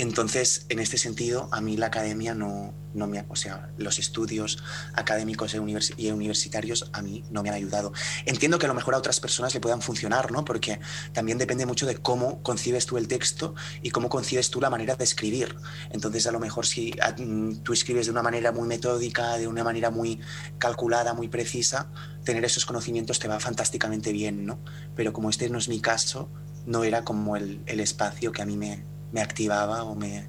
Entonces, 0.01 0.65
en 0.71 0.79
este 0.79 0.97
sentido, 0.97 1.51
a 1.53 1.61
mí 1.61 1.77
la 1.77 1.89
academia 1.89 2.35
no, 2.35 2.73
no 2.95 3.07
me, 3.07 3.23
o 3.29 3.37
sea, 3.37 3.69
los 3.77 3.99
estudios 3.99 4.57
académicos 4.95 5.55
y 5.55 6.11
universitarios 6.11 6.89
a 6.95 7.03
mí 7.03 7.23
no 7.31 7.43
me 7.43 7.51
han 7.51 7.57
ayudado. 7.57 7.93
Entiendo 8.25 8.59
que 8.59 8.65
a 8.65 8.71
lo 8.71 8.75
mejor 8.75 8.95
a 8.95 8.97
otras 8.97 9.21
personas 9.21 9.53
le 9.53 9.61
puedan 9.61 9.83
funcionar, 9.83 10.33
¿no? 10.33 10.43
Porque 10.43 10.81
también 11.13 11.37
depende 11.37 11.67
mucho 11.67 11.85
de 11.85 11.99
cómo 11.99 12.43
concibes 12.43 12.87
tú 12.87 12.97
el 12.97 13.09
texto 13.09 13.55
y 13.83 13.91
cómo 13.91 14.09
concibes 14.09 14.49
tú 14.49 14.59
la 14.59 14.71
manera 14.71 14.97
de 14.97 15.05
escribir. 15.05 15.55
Entonces, 15.91 16.27
a 16.27 16.33
lo 16.33 16.41
mejor 16.41 16.65
si 16.65 16.95
mm, 17.19 17.57
tú 17.57 17.75
escribes 17.75 18.07
de 18.07 18.13
una 18.13 18.23
manera 18.23 18.53
muy 18.53 18.67
metódica, 18.67 19.37
de 19.37 19.49
una 19.49 19.65
manera 19.65 19.91
muy 19.91 20.19
calculada, 20.57 21.13
muy 21.13 21.29
precisa, 21.29 21.93
tener 22.25 22.43
esos 22.47 22.65
conocimientos 22.65 23.19
te 23.19 23.29
va 23.29 23.39
fantásticamente 23.39 24.13
bien, 24.13 24.47
¿no? 24.47 24.61
Pero 24.97 25.13
como 25.13 25.29
este 25.29 25.51
no 25.51 25.59
es 25.59 25.69
mi 25.69 25.83
caso, 25.83 26.31
no 26.65 26.85
era 26.85 27.05
como 27.05 27.37
el 27.37 27.81
espacio 27.81 28.33
que 28.33 28.41
a 28.41 28.47
mí 28.47 28.57
me, 28.57 28.83
me 29.13 29.21
activaba 29.21 29.85
o 29.85 29.95
me, 29.95 30.29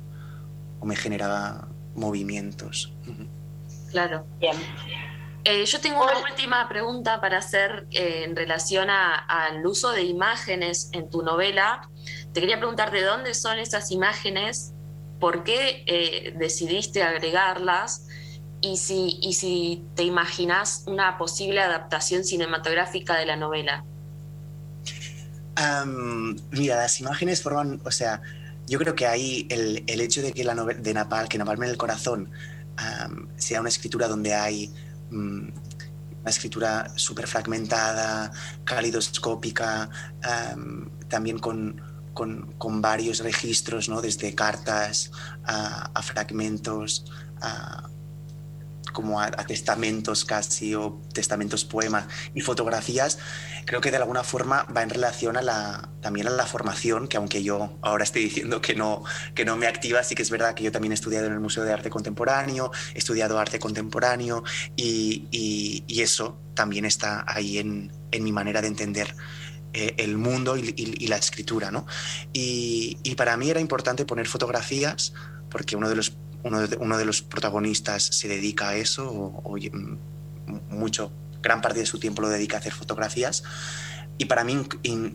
o 0.80 0.86
me 0.86 0.96
generaba 0.96 1.68
movimientos. 1.96 2.94
Claro. 3.92 4.26
Bien. 4.40 4.56
Eh, 5.44 5.66
yo 5.66 5.82
tengo 5.82 6.04
una 6.04 6.20
última 6.20 6.70
pregunta 6.70 7.20
para 7.20 7.40
hacer 7.40 7.88
eh, 7.92 8.26
en 8.26 8.36
relación 8.36 8.90
al 8.92 9.66
uso 9.66 9.92
de 9.92 10.04
imágenes 10.04 10.90
en 10.94 11.10
tu 11.10 11.24
novela. 11.24 11.90
Te 12.32 12.42
quería 12.42 12.58
preguntar 12.58 12.92
de 12.92 13.02
dónde 13.02 13.34
son 13.34 13.58
esas 13.58 13.90
imágenes, 13.92 14.74
por 15.20 15.44
qué 15.44 15.84
eh, 15.88 16.36
decidiste 16.38 17.02
agregarlas 17.02 18.08
y 18.62 18.78
si, 18.78 19.18
y 19.22 19.34
si 19.34 19.84
te 19.96 20.04
imaginas 20.04 20.84
una 20.86 21.18
posible 21.18 21.60
adaptación 21.60 22.24
cinematográfica 22.24 23.16
de 23.16 23.26
la 23.26 23.36
novela. 23.36 23.84
mira, 26.52 26.76
las 26.76 27.00
imágenes 27.00 27.42
forman, 27.42 27.82
o 27.84 27.92
sea, 27.92 28.22
yo 28.72 28.80
creo 28.80 28.96
que 28.96 29.06
ahí 29.06 29.48
el, 29.50 29.84
el 29.86 30.00
hecho 30.00 30.22
de 30.22 30.32
que 30.32 30.46
la 30.46 30.56
novela 30.56 30.80
de 30.80 30.94
Napal, 30.94 31.28
que 31.28 31.38
Napalm 31.38 31.64
en 31.64 31.72
el 31.72 31.78
corazón, 31.78 32.32
sea 33.36 33.60
una 33.60 33.68
escritura 33.68 34.08
donde 34.08 34.34
hay 34.34 34.74
mm, 35.10 35.50
una 36.22 36.30
escritura 36.30 36.90
súper 36.96 37.28
fragmentada, 37.28 38.32
calidoscópica, 38.64 39.90
también 41.10 41.38
con, 41.40 41.82
con, 42.14 42.54
con, 42.58 42.82
varios 42.82 43.20
registros, 43.20 43.90
¿no? 43.90 44.02
desde 44.02 44.34
cartas 44.36 45.12
a, 45.44 45.92
a 45.94 46.02
fragmentos, 46.02 47.04
a, 47.42 47.90
como 48.94 49.22
a, 49.22 49.30
testamentos 49.32 50.26
casi 50.26 50.76
o 50.76 51.02
testamentos 51.14 51.66
poemas 51.66 52.08
y 52.34 52.42
fotografías, 52.42 53.18
creo 53.66 53.82
que 53.82 53.92
de 53.92 53.98
alguna 53.98 54.24
forma 54.24 54.64
va 54.76 54.84
en 54.84 54.90
relación 54.90 55.38
a 55.38 55.42
la, 55.42 55.90
también 56.02 56.28
a 56.28 56.32
la 56.32 56.46
formación, 56.46 57.08
que 57.08 57.18
aunque 57.18 57.44
yo 57.44 57.78
ahora 57.82 58.04
estoy 58.04 58.24
diciendo 58.24 58.62
que 58.62 58.76
no, 58.76 59.04
que 59.36 59.46
no 59.46 59.58
me 59.58 59.68
activa, 59.68 60.04
sí 60.04 60.16
que 60.16 60.24
es 60.24 60.30
verdad 60.30 60.56
que 60.56 60.64
yo 60.64 60.72
también 60.72 60.92
he 60.92 60.96
estudiado 60.96 61.28
en 61.28 61.34
el 61.34 61.40
Museo 61.40 61.64
de 61.64 61.74
Arte 61.74 61.90
Contemporáneo, 61.90 62.72
he 62.94 62.98
estudiado 62.98 63.40
arte 63.40 63.60
contemporáneo 63.60 64.44
y, 64.76 65.28
y, 65.32 66.02
eso 66.02 66.40
también 66.56 66.86
está 66.86 67.24
ahí 67.28 67.60
en, 67.60 67.92
en 68.12 68.24
mi 68.24 68.32
manera 68.32 68.60
de 68.60 68.68
entender 68.68 69.16
eh, 69.74 69.94
el 69.98 70.18
mundo 70.18 70.58
y, 70.58 70.74
y, 70.76 71.08
la 71.08 71.18
escritura. 71.18 71.70
¿no? 71.70 71.86
Y, 72.34 72.98
y 73.04 73.16
para 73.16 73.38
mí 73.38 73.50
era 73.50 73.60
importante 73.60 74.04
poner 74.06 74.28
fotografías 74.28 75.14
porque 75.50 75.76
uno 75.76 75.90
de 75.90 75.96
los 75.96 76.18
uno 76.44 76.98
de, 76.98 77.06
los 77.06 77.22
protagonistas 77.22 78.04
se 78.04 78.28
dedica 78.28 78.70
a 78.70 78.76
eso, 78.76 79.10
o, 79.10 79.58
mm, 79.58 79.98
mucho, 80.70 81.12
gran 81.42 81.62
parte 81.62 81.80
de 81.80 81.86
su 81.86 82.00
tiempo 82.00 82.22
lo 82.22 82.30
dedica 82.30 82.58
a 82.58 82.60
hacer 82.60 82.74
fotografías. 82.74 83.44
Y 84.18 84.26
para 84.26 84.44
mí 84.44 84.68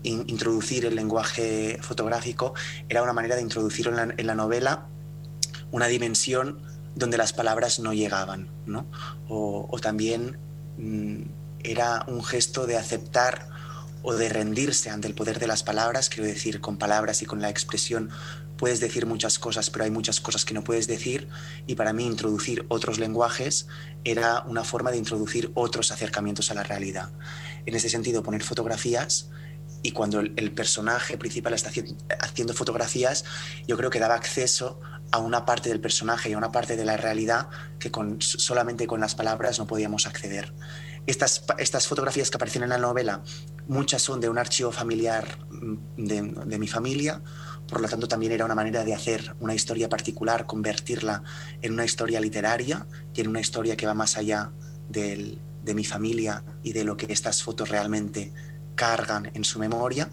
introducir 0.03 0.85
el 0.85 0.97
lenguaje 0.97 1.79
fotográfico 1.81 2.55
era 2.89 3.03
una 3.03 3.12
manera 3.12 3.37
de 3.37 3.43
introducir 3.43 3.87
en 3.89 4.27
la, 4.27 4.35
novela 4.35 4.89
una 5.70 5.87
dimensión 5.87 6.61
donde 6.97 7.16
las 7.16 7.33
palabras 7.33 7.79
no 7.79 7.93
llegaban, 7.93 8.49
¿no? 8.66 8.87
O, 9.29 9.79
también 9.81 10.39
mm, 10.79 11.22
era 11.62 12.05
un 12.09 12.24
gesto 12.24 12.66
de 12.66 12.77
aceptar 12.77 13.49
o 14.09 14.15
de 14.15 14.29
rendirse 14.29 14.89
ante 14.89 15.09
el 15.09 15.15
poder 15.15 15.41
de 15.41 15.49
las 15.49 15.65
palabras, 15.65 16.09
quiero 16.09 16.29
decir, 16.29 16.61
con 16.61 16.77
palabras 16.79 17.23
y 17.23 17.27
con 17.27 17.43
la 17.43 17.51
expresión 17.51 18.09
puedes 18.57 18.79
decir 18.79 19.05
muchas 19.05 19.41
cosas, 19.41 19.69
pero 19.69 19.85
hay 19.85 19.91
muchas 19.91 20.21
cosas 20.21 20.45
que 20.45 20.55
no 20.55 20.63
puedes 20.63 20.87
decir 20.87 21.27
y 21.67 21.75
para 21.75 21.93
mí 21.93 22.07
introducir 22.07 22.65
otros 22.69 23.01
lenguajes 23.01 23.67
era 24.05 24.43
una 24.43 24.63
forma 24.63 24.93
de 24.93 24.99
introducir 24.99 25.51
otros 25.55 25.91
acercamientos 25.91 26.53
a 26.53 26.55
la 26.55 26.63
realidad. 26.63 27.11
En 27.67 27.75
ese 27.75 27.89
sentido, 27.89 28.23
poner 28.23 28.45
fotografías 28.45 29.29
y 29.83 29.91
cuando 29.91 30.21
el, 30.21 30.53
personaje 30.53 31.19
principal 31.19 31.55
está 31.55 31.73
haciendo 32.21 32.55
fotografías, 32.55 33.25
yo 33.67 33.77
creo 33.77 33.91
que 33.91 33.99
daba 33.99 34.15
acceso 34.15 34.81
a 35.11 35.19
una 35.19 35.45
parte 35.45 35.69
del 35.69 35.81
personaje 35.81 36.31
y 36.31 36.35
a 36.35 36.39
una 36.39 36.53
parte 36.53 36.77
de 36.77 36.85
la 36.85 36.97
realidad 36.97 37.49
que 37.81 37.91
con, 37.91 38.23
solamente 38.23 38.87
con 38.87 39.01
las 39.01 39.17
palabras 39.17 39.59
no 39.59 39.67
podíamos 39.67 40.07
acceder. 40.07 40.53
Estas, 41.07 41.45
estas 41.59 41.87
fotografías 41.87 42.31
que 42.31 42.37
aparecen 42.37 42.65
en 42.65 42.71
la 42.71 42.79
novela, 42.79 43.23
muchas 43.69 44.03
son 44.03 44.21
de 44.21 44.29
un 44.29 44.39
archivo 44.39 44.73
familiar 44.73 45.39
mm, 45.51 46.05
de, 46.05 46.59
mi 46.59 46.69
familia, 46.69 47.23
por 47.69 47.81
lo 47.81 47.89
tanto 47.89 48.09
también 48.09 48.33
era 48.33 48.45
una 48.45 48.55
manera 48.55 48.85
de 48.85 48.95
hacer 48.95 49.35
una 49.41 49.55
historia 49.55 49.89
particular, 49.89 50.47
convertirla 50.47 51.23
en 51.63 51.73
una 51.73 51.85
historia 51.85 52.21
literaria, 52.21 52.87
tiene 53.13 53.31
una 53.31 53.41
historia 53.41 53.77
que 53.77 53.87
va 53.87 53.95
más 53.95 54.17
allá 54.17 54.53
de 54.89 55.75
mi 55.75 55.85
familia 55.85 56.45
y 56.63 56.73
de 56.73 56.85
lo 56.85 56.97
que 56.97 57.13
estas 57.13 57.43
fotos 57.43 57.69
realmente 57.69 58.33
cargan 58.77 59.33
en 59.35 59.45
su 59.45 59.59
memoria 59.59 60.09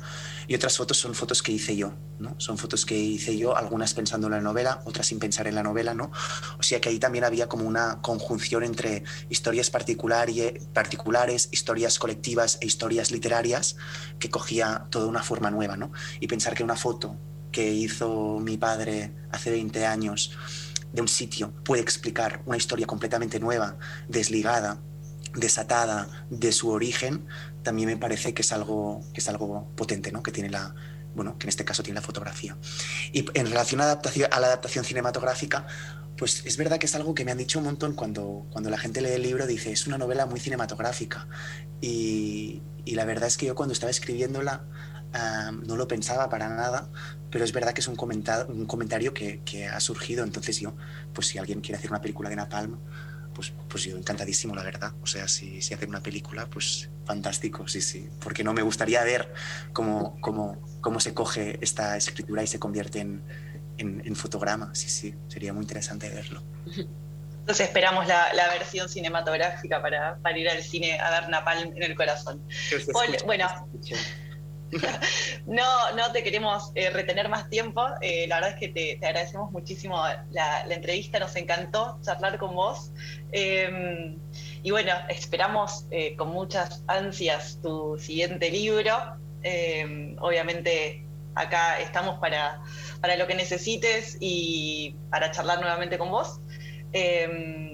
y 0.47 0.55
otras 0.55 0.77
fotos 0.77 0.97
son 0.97 1.13
fotos 1.13 1.43
que 1.43 1.51
hice 1.51 1.75
yo, 1.75 1.93
¿no? 2.19 2.35
Son 2.39 2.57
fotos 2.57 2.85
que 2.85 2.97
hice 2.97 3.37
yo, 3.37 3.55
algunas 3.55 3.93
pensando 3.93 4.27
en 4.27 4.33
la 4.33 4.41
novela, 4.41 4.81
otras 4.85 5.07
sin 5.07 5.19
pensar 5.19 5.47
en 5.47 5.55
la 5.55 5.63
novela, 5.63 5.93
¿no? 5.93 6.11
O 6.57 6.63
sea 6.63 6.81
que 6.81 6.89
ahí 6.89 6.97
también 6.99 7.23
había 7.23 7.47
como 7.47 7.65
una 7.65 8.01
conjunción 8.01 8.63
entre 8.63 9.03
historias 9.29 9.69
particulares, 9.69 11.49
historias 11.51 11.99
colectivas 11.99 12.57
e 12.61 12.65
historias 12.65 13.11
literarias 13.11 13.75
que 14.19 14.29
cogía 14.29 14.87
toda 14.89 15.07
una 15.07 15.21
forma 15.21 15.51
nueva, 15.51 15.77
¿no? 15.77 15.91
Y 16.19 16.27
pensar 16.27 16.55
que 16.55 16.63
una 16.63 16.75
foto 16.75 17.15
que 17.51 17.71
hizo 17.71 18.39
mi 18.39 18.57
padre 18.57 19.13
hace 19.31 19.51
20 19.51 19.85
años 19.85 20.31
de 20.91 21.01
un 21.01 21.07
sitio 21.07 21.53
puede 21.63 21.81
explicar 21.81 22.41
una 22.45 22.57
historia 22.57 22.87
completamente 22.87 23.39
nueva, 23.39 23.77
desligada, 24.07 24.81
desatada 25.35 26.27
de 26.29 26.51
su 26.51 26.69
origen, 26.69 27.25
también 27.63 27.89
me 27.89 27.97
parece 27.97 28.33
que 28.33 28.41
es 28.41 28.51
algo, 28.51 29.01
que 29.13 29.19
es 29.19 29.29
algo 29.29 29.67
potente, 29.75 30.11
¿no? 30.11 30.21
que 30.21 30.31
tiene 30.31 30.49
la, 30.49 30.75
bueno, 31.15 31.37
que 31.37 31.45
en 31.45 31.49
este 31.49 31.65
caso 31.65 31.83
tiene 31.83 31.99
la 31.99 32.05
fotografía. 32.05 32.57
Y 33.11 33.25
en 33.33 33.47
relación 33.47 33.81
a, 33.81 33.85
la 33.85 34.47
adaptación 34.47 34.85
cinematográfica, 34.85 35.67
pues 36.17 36.45
es 36.45 36.57
verdad 36.57 36.77
que 36.77 36.85
es 36.85 36.95
algo 36.95 37.13
que 37.13 37.25
me 37.25 37.31
han 37.31 37.37
dicho 37.37 37.59
un 37.59 37.65
montón 37.65 37.93
cuando, 37.93 38.45
cuando 38.51 38.69
la 38.69 38.77
gente 38.77 39.01
lee 39.01 39.11
el 39.11 39.23
libro, 39.23 39.47
dice, 39.47 39.71
es 39.71 39.87
una 39.87 39.97
novela 39.97 40.25
muy 40.25 40.39
cinematográfica. 40.39 41.27
Y, 41.81 42.61
la 42.85 43.05
verdad 43.05 43.27
es 43.27 43.37
que 43.37 43.45
yo 43.45 43.55
cuando 43.55 43.73
estaba 43.73 43.89
escribiéndola 43.89 44.65
no 45.65 45.75
lo 45.75 45.87
pensaba 45.87 46.27
para 46.29 46.49
nada, 46.49 46.89
pero 47.29 47.45
es 47.45 47.53
verdad 47.53 47.73
que 47.73 47.81
es 47.81 47.87
un, 47.87 47.95
comentario, 47.95 48.47
un 48.53 48.65
comentario 48.65 49.13
que, 49.13 49.67
ha 49.67 49.79
surgido. 49.79 50.23
Entonces 50.23 50.59
yo, 50.59 50.75
pues 51.13 51.27
si 51.27 51.37
alguien 51.37 51.61
quiere 51.61 51.77
hacer 51.77 51.91
una 51.91 52.01
película 52.01 52.29
de 52.29 52.35
Napalm, 52.35 52.77
pues, 53.33 53.53
pues 53.67 53.83
yo 53.83 53.97
encantadísimo, 53.97 54.55
la 54.55 54.63
verdad. 54.63 54.93
O 55.01 55.07
sea, 55.07 55.27
si, 55.27 55.61
si 55.61 55.73
hacen 55.73 55.89
una 55.89 56.01
película, 56.01 56.45
pues 56.47 56.89
fantástico, 57.05 57.67
sí, 57.67 57.81
sí. 57.81 58.09
Porque 58.21 58.43
no 58.43 58.53
me 58.53 58.61
gustaría 58.61 59.03
ver 59.03 59.33
cómo, 59.73 60.19
cómo, 60.21 60.61
cómo 60.81 60.99
se 60.99 61.13
coge 61.13 61.57
esta 61.61 61.97
escritura 61.97 62.43
y 62.43 62.47
se 62.47 62.59
convierte 62.59 62.99
en, 62.99 63.23
en, 63.77 64.01
en 64.05 64.15
fotograma. 64.15 64.73
Sí, 64.75 64.89
sí, 64.89 65.15
sería 65.27 65.53
muy 65.53 65.63
interesante 65.63 66.09
verlo. 66.09 66.43
Entonces 67.43 67.67
esperamos 67.67 68.07
la, 68.07 68.33
la 68.33 68.47
versión 68.53 68.87
cinematográfica 68.87 69.81
para, 69.81 70.15
para, 70.19 70.37
ir 70.37 70.47
al 70.47 70.63
cine 70.63 70.97
a 70.97 71.19
ver 71.19 71.29
Napalm 71.29 71.75
en 71.75 71.83
el 71.83 71.93
corazón. 71.93 72.41
Bueno, 73.25 73.47
no, 75.45 75.91
no 75.95 76.11
te 76.11 76.23
queremos 76.23 76.71
eh, 76.75 76.89
retener 76.89 77.29
más 77.29 77.49
tiempo. 77.49 77.85
Eh, 78.01 78.27
la 78.27 78.35
verdad 78.35 78.51
es 78.51 78.59
que 78.59 78.67
te, 78.69 79.05
agradecemos 79.05 79.51
muchísimo 79.51 80.01
la, 80.31 80.65
entrevista, 80.69 81.19
nos 81.19 81.35
encantó 81.35 81.99
charlar 82.01 82.37
con 82.37 82.55
vos. 82.55 82.91
Eh, 83.31 84.17
y 84.63 84.71
bueno, 84.71 84.93
esperamos 85.09 85.85
eh, 85.91 86.15
con 86.15 86.29
muchas 86.29 86.83
ansias 86.87 87.59
tu 87.61 87.97
siguiente 87.99 88.49
libro. 88.49 89.17
Eh, 89.43 90.15
obviamente 90.21 91.05
acá 91.35 91.79
estamos 91.79 92.19
para, 92.19 92.61
para 93.01 93.17
lo 93.17 93.27
que 93.27 93.35
necesites 93.35 94.17
y 94.21 94.95
para 95.09 95.31
charlar 95.31 95.59
nuevamente 95.59 95.97
con 95.97 96.11
vos. 96.11 96.39
Eh, 96.93 97.72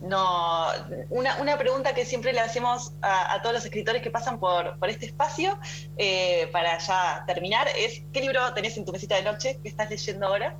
no, 0.00 0.66
una, 1.10 1.36
una, 1.40 1.58
pregunta 1.58 1.94
que 1.94 2.06
siempre 2.06 2.32
le 2.32 2.40
hacemos 2.40 2.92
a, 3.02 3.34
a, 3.34 3.42
todos 3.42 3.54
los 3.54 3.64
escritores 3.64 4.02
que 4.02 4.10
pasan 4.10 4.40
por, 4.40 4.78
por 4.78 4.88
este 4.88 5.06
espacio, 5.06 5.58
eh, 5.98 6.48
para 6.52 6.78
ya 6.78 7.24
terminar, 7.26 7.68
es 7.76 8.02
¿qué 8.12 8.20
libro 8.22 8.52
tenés 8.54 8.76
en 8.78 8.84
tu 8.84 8.92
mesita 8.92 9.16
de 9.16 9.22
noche 9.22 9.58
que 9.62 9.68
estás 9.68 9.90
leyendo 9.90 10.26
ahora? 10.26 10.56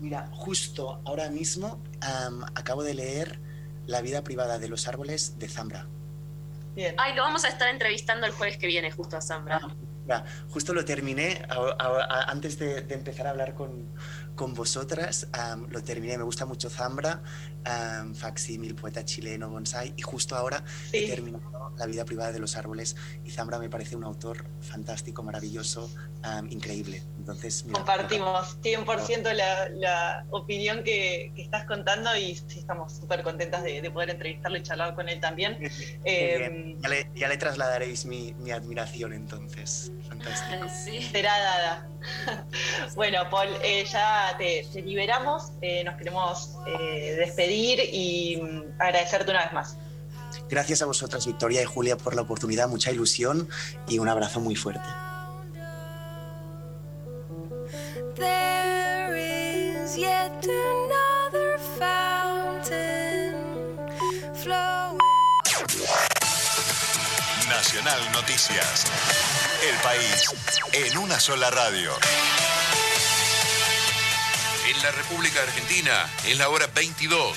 Mira, 0.00 0.28
justo 0.32 1.00
ahora 1.04 1.30
mismo 1.30 1.80
um, 2.28 2.44
acabo 2.54 2.82
de 2.82 2.94
leer 2.94 3.40
La 3.86 4.00
vida 4.00 4.22
privada 4.22 4.58
de 4.58 4.68
los 4.68 4.88
árboles 4.88 5.38
de 5.38 5.48
Zambra. 5.48 5.86
Bien. 6.74 6.94
Ay, 6.96 7.14
lo 7.14 7.22
vamos 7.22 7.44
a 7.44 7.48
estar 7.48 7.68
entrevistando 7.68 8.26
el 8.26 8.32
jueves 8.32 8.56
que 8.56 8.66
viene 8.66 8.90
justo 8.90 9.16
a 9.16 9.20
Zambra. 9.20 9.60
Ah, 10.08 10.24
justo 10.50 10.72
lo 10.74 10.84
terminé 10.84 11.42
a, 11.48 11.54
a, 11.78 12.30
antes 12.30 12.58
de, 12.58 12.82
de, 12.82 12.94
empezar 12.94 13.26
a 13.26 13.30
hablar 13.30 13.54
con, 13.54 13.88
con 14.34 14.54
vosotras. 14.54 15.28
Um, 15.32 15.66
lo 15.70 15.82
terminé, 15.82 16.18
me 16.18 16.24
gusta 16.24 16.46
mucho 16.46 16.68
Zambra, 16.70 17.22
um, 18.02 18.14
facsímil, 18.14 18.74
poeta 18.74 19.04
chileno, 19.04 19.48
bonsai, 19.48 19.94
y 19.96 20.02
justo 20.02 20.36
ahora 20.36 20.64
sí. 20.90 20.98
he 20.98 21.08
terminado 21.08 21.72
La 21.76 21.86
vida 21.86 22.04
privada 22.04 22.32
de 22.32 22.38
los 22.38 22.56
árboles. 22.56 22.96
Y 23.24 23.30
Zambra 23.30 23.58
me 23.58 23.68
parece 23.68 23.96
un 23.96 24.04
autor 24.04 24.44
fantástico, 24.60 25.22
maravilloso, 25.22 25.90
um, 26.24 26.46
increíble. 26.50 27.02
Entonces, 27.24 27.64
mira, 27.64 27.78
Compartimos 27.78 28.58
100% 28.62 29.32
la, 29.32 29.68
la 29.70 30.26
opinión 30.30 30.84
que, 30.84 31.32
que, 31.34 31.42
estás 31.42 31.64
contando 31.64 32.14
y 32.14 32.36
sí, 32.36 32.58
estamos 32.58 32.92
súper 32.92 33.22
contentas 33.22 33.62
de, 33.62 33.80
de, 33.80 33.90
poder 33.90 34.10
entrevistarlo 34.10 34.58
y 34.58 34.62
charlar 34.62 34.94
con 34.94 35.08
él 35.08 35.20
también. 35.20 35.58
Eh, 36.06 36.76
ya, 36.80 36.88
le, 36.88 37.10
ya, 37.14 37.28
le, 37.28 37.36
trasladaréis 37.38 38.04
mi, 38.04 38.34
mi 38.34 38.50
admiración 38.50 39.12
entonces. 39.14 39.90
Fantástico. 40.08 40.66
Sí. 40.84 41.02
Será 41.02 41.38
dada. 41.38 41.88
bueno, 42.94 43.28
Paul, 43.30 43.48
eh, 43.62 43.84
ya 43.90 44.34
te, 44.36 44.66
te 44.70 44.82
liberamos, 44.82 45.52
eh, 45.62 45.82
nos 45.84 45.96
queremos 45.96 46.56
eh, 46.66 47.16
despedir 47.18 47.80
y 47.90 48.36
mm, 48.36 48.80
agradecerte 48.80 49.30
una 49.30 49.44
vez 49.44 49.52
más. 49.52 49.78
Gracias 50.50 50.82
a 50.82 50.86
vosotras, 50.86 51.26
Victoria 51.26 51.62
y 51.62 51.64
Julia, 51.64 51.96
por 51.96 52.14
la 52.14 52.22
oportunidad, 52.22 52.68
mucha 52.68 52.90
ilusión 52.90 53.48
y 53.88 53.98
un 53.98 54.08
abrazo 54.08 54.40
muy 54.40 54.56
fuerte. 54.56 54.88
There 58.16 59.16
is 59.16 59.98
yet 59.98 60.46
another 60.46 61.58
fountain 61.78 63.34
flowing. 64.34 65.00
Nacional 67.48 68.12
Noticias. 68.12 68.86
El 69.68 69.74
país 69.82 70.30
en 70.72 70.96
una 70.98 71.18
sola 71.18 71.50
radio. 71.50 71.90
En 74.68 74.82
la 74.82 74.92
República 74.92 75.42
Argentina, 75.42 76.08
en 76.26 76.38
la 76.38 76.50
hora 76.50 76.68
22. 76.72 77.36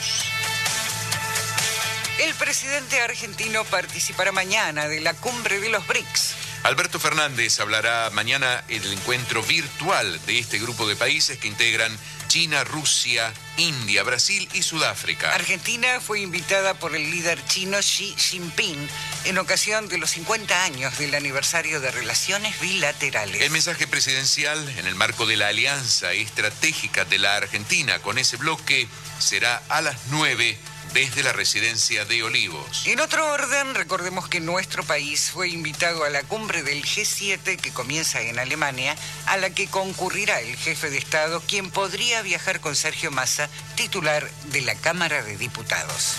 El 2.20 2.36
presidente 2.36 3.02
argentino 3.02 3.64
participará 3.66 4.32
mañana 4.32 4.88
de 4.88 5.02
la 5.02 5.16
cumbre 5.16 5.60
de 5.60 5.70
los 5.70 5.88
BRICS. 5.88 6.37
Alberto 6.68 7.00
Fernández 7.00 7.62
hablará 7.62 8.10
mañana 8.10 8.62
en 8.68 8.84
el 8.84 8.92
encuentro 8.92 9.42
virtual 9.42 10.20
de 10.26 10.38
este 10.38 10.60
grupo 10.60 10.86
de 10.86 10.98
países 10.98 11.38
que 11.38 11.48
integran 11.48 11.98
China, 12.28 12.66
Rusia, 12.66 13.34
India, 13.56 14.04
Brasil 14.04 14.50
y 14.52 14.64
Sudáfrica. 14.64 15.34
Argentina 15.34 16.02
fue 16.02 16.20
invitada 16.20 16.74
por 16.74 16.94
el 16.94 17.10
líder 17.10 17.42
chino 17.46 17.78
Xi 17.78 18.14
Jinping 18.18 18.86
en 19.24 19.38
ocasión 19.38 19.88
de 19.88 19.98
los 19.98 20.10
50 20.10 20.66
años 20.66 20.98
del 20.98 21.16
aniversario 21.16 21.80
de 21.80 21.90
relaciones 21.90 22.60
bilaterales. 22.60 23.42
El 23.42 23.52
mensaje 23.52 23.88
presidencial 23.88 24.68
en 24.78 24.88
el 24.88 24.96
marco 24.96 25.26
de 25.26 25.38
la 25.38 25.48
alianza 25.48 26.12
estratégica 26.12 27.06
de 27.06 27.18
la 27.18 27.38
Argentina 27.38 28.00
con 28.00 28.18
ese 28.18 28.36
bloque 28.36 28.90
será 29.20 29.64
a 29.70 29.80
las 29.80 29.96
9 30.10 30.58
desde 30.98 31.22
la 31.22 31.32
residencia 31.32 32.06
de 32.06 32.24
Olivos. 32.24 32.88
En 32.88 33.00
otro 33.00 33.32
orden, 33.32 33.76
recordemos 33.76 34.28
que 34.28 34.40
nuestro 34.40 34.84
país 34.84 35.30
fue 35.30 35.48
invitado 35.48 36.04
a 36.04 36.10
la 36.10 36.24
cumbre 36.24 36.64
del 36.64 36.84
G7 36.84 37.58
que 37.58 37.72
comienza 37.72 38.20
en 38.22 38.40
Alemania, 38.40 38.96
a 39.28 39.38
la 39.38 39.52
que 39.52 39.68
concurrirá 39.68 40.42
el 40.42 40.58
jefe 40.58 40.90
de 40.90 40.98
Estado, 40.98 41.44
quien 41.48 41.70
podría 41.70 42.24
viajar 42.24 42.62
con 42.62 42.76
Sergio 42.76 43.12
Massa, 43.12 43.48
titular 43.76 44.28
de 44.46 44.62
la 44.62 44.74
Cámara 44.74 45.22
de 45.22 45.38
Diputados. 45.38 46.16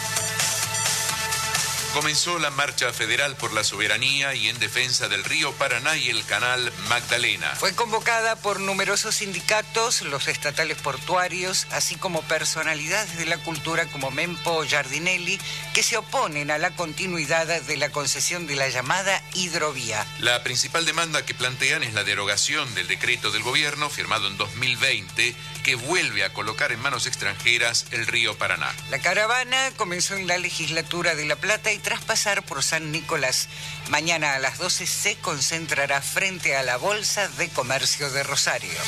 Comenzó 1.95 2.39
la 2.39 2.51
marcha 2.51 2.93
federal 2.93 3.35
por 3.37 3.53
la 3.53 3.65
soberanía 3.65 4.35
y 4.35 4.49
en 4.49 4.59
defensa 4.59 5.09
del 5.09 5.25
río 5.25 5.53
Paraná 5.55 5.97
y 5.97 6.11
el 6.11 6.25
canal 6.27 6.73
Magdalena. 6.89 7.55
Fue 7.57 7.75
convocada 7.75 8.37
por 8.37 8.61
numerosos 8.61 9.17
sindicatos, 9.17 10.03
los 10.03 10.29
estatales 10.29 10.77
portuarios, 10.79 11.67
así 11.71 11.97
como 11.97 12.23
personalidades 12.23 13.17
de 13.17 13.27
la 13.27 13.39
cultura 13.39 13.87
como 13.87 14.11
Mempo 14.11 14.65
Giardinelli, 14.65 15.41
que 15.73 15.83
se 15.83 15.97
oponen 15.97 16.51
a 16.51 16.59
la 16.59 16.71
continuidad 16.77 17.47
de 17.47 17.77
la 17.77 17.91
concesión 17.91 18.47
de 18.47 18.57
la 18.57 18.69
llamada 18.69 19.23
hidrovía. 19.35 20.07
La 20.21 20.43
principal 20.43 20.85
demanda 20.85 21.25
que 21.25 21.35
plantean 21.35 21.83
es 21.83 21.95
la 21.95 22.05
derogación 22.05 22.73
del 22.75 22.87
decreto 22.87 23.31
del 23.31 23.43
gobierno 23.43 23.89
firmado 23.89 24.29
en 24.29 24.37
2020 24.37 25.35
que 25.65 25.75
vuelve 25.75 26.25
a 26.25 26.33
colocar 26.33 26.71
en 26.71 26.81
manos 26.81 27.07
extranjeras 27.07 27.87
el 27.91 28.07
río 28.07 28.37
Paraná. 28.39 28.75
La 28.91 29.01
caravana 29.01 29.71
comenzó 29.77 30.17
en 30.17 30.27
la 30.27 30.39
legislatura 30.39 31.15
de 31.15 31.25
La 31.25 31.37
Plata 31.37 31.73
tras 31.79 32.03
pasar 32.03 32.45
por 32.45 32.63
San 32.63 32.93
Nicolás, 32.93 33.49
mañana 33.91 34.35
a 34.35 34.39
las 34.39 34.59
12 34.59 34.87
se 34.87 35.17
concentrará 35.17 36.01
frente 36.03 36.57
a 36.57 36.63
la 36.63 36.77
Bolsa 36.77 37.29
de 37.29 37.49
Comercio 37.49 38.11
de 38.11 38.23
Rosario. 38.23 38.79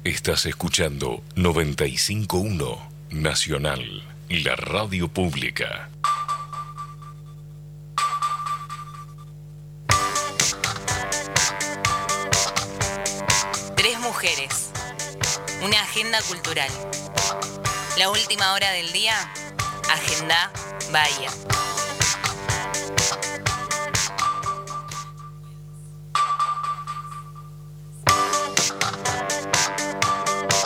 Estás 0.05 0.45
escuchando 0.45 1.21
951 1.35 2.89
Nacional, 3.09 4.03
la 4.29 4.55
radio 4.55 5.09
pública. 5.09 5.89
Tres 13.75 13.99
mujeres. 13.99 14.71
Una 15.61 15.81
agenda 15.81 16.21
cultural. 16.21 16.69
La 17.97 18.09
última 18.09 18.53
hora 18.53 18.71
del 18.71 18.93
día, 18.93 19.15
Agenda 19.89 20.51
Bahía. 20.93 21.31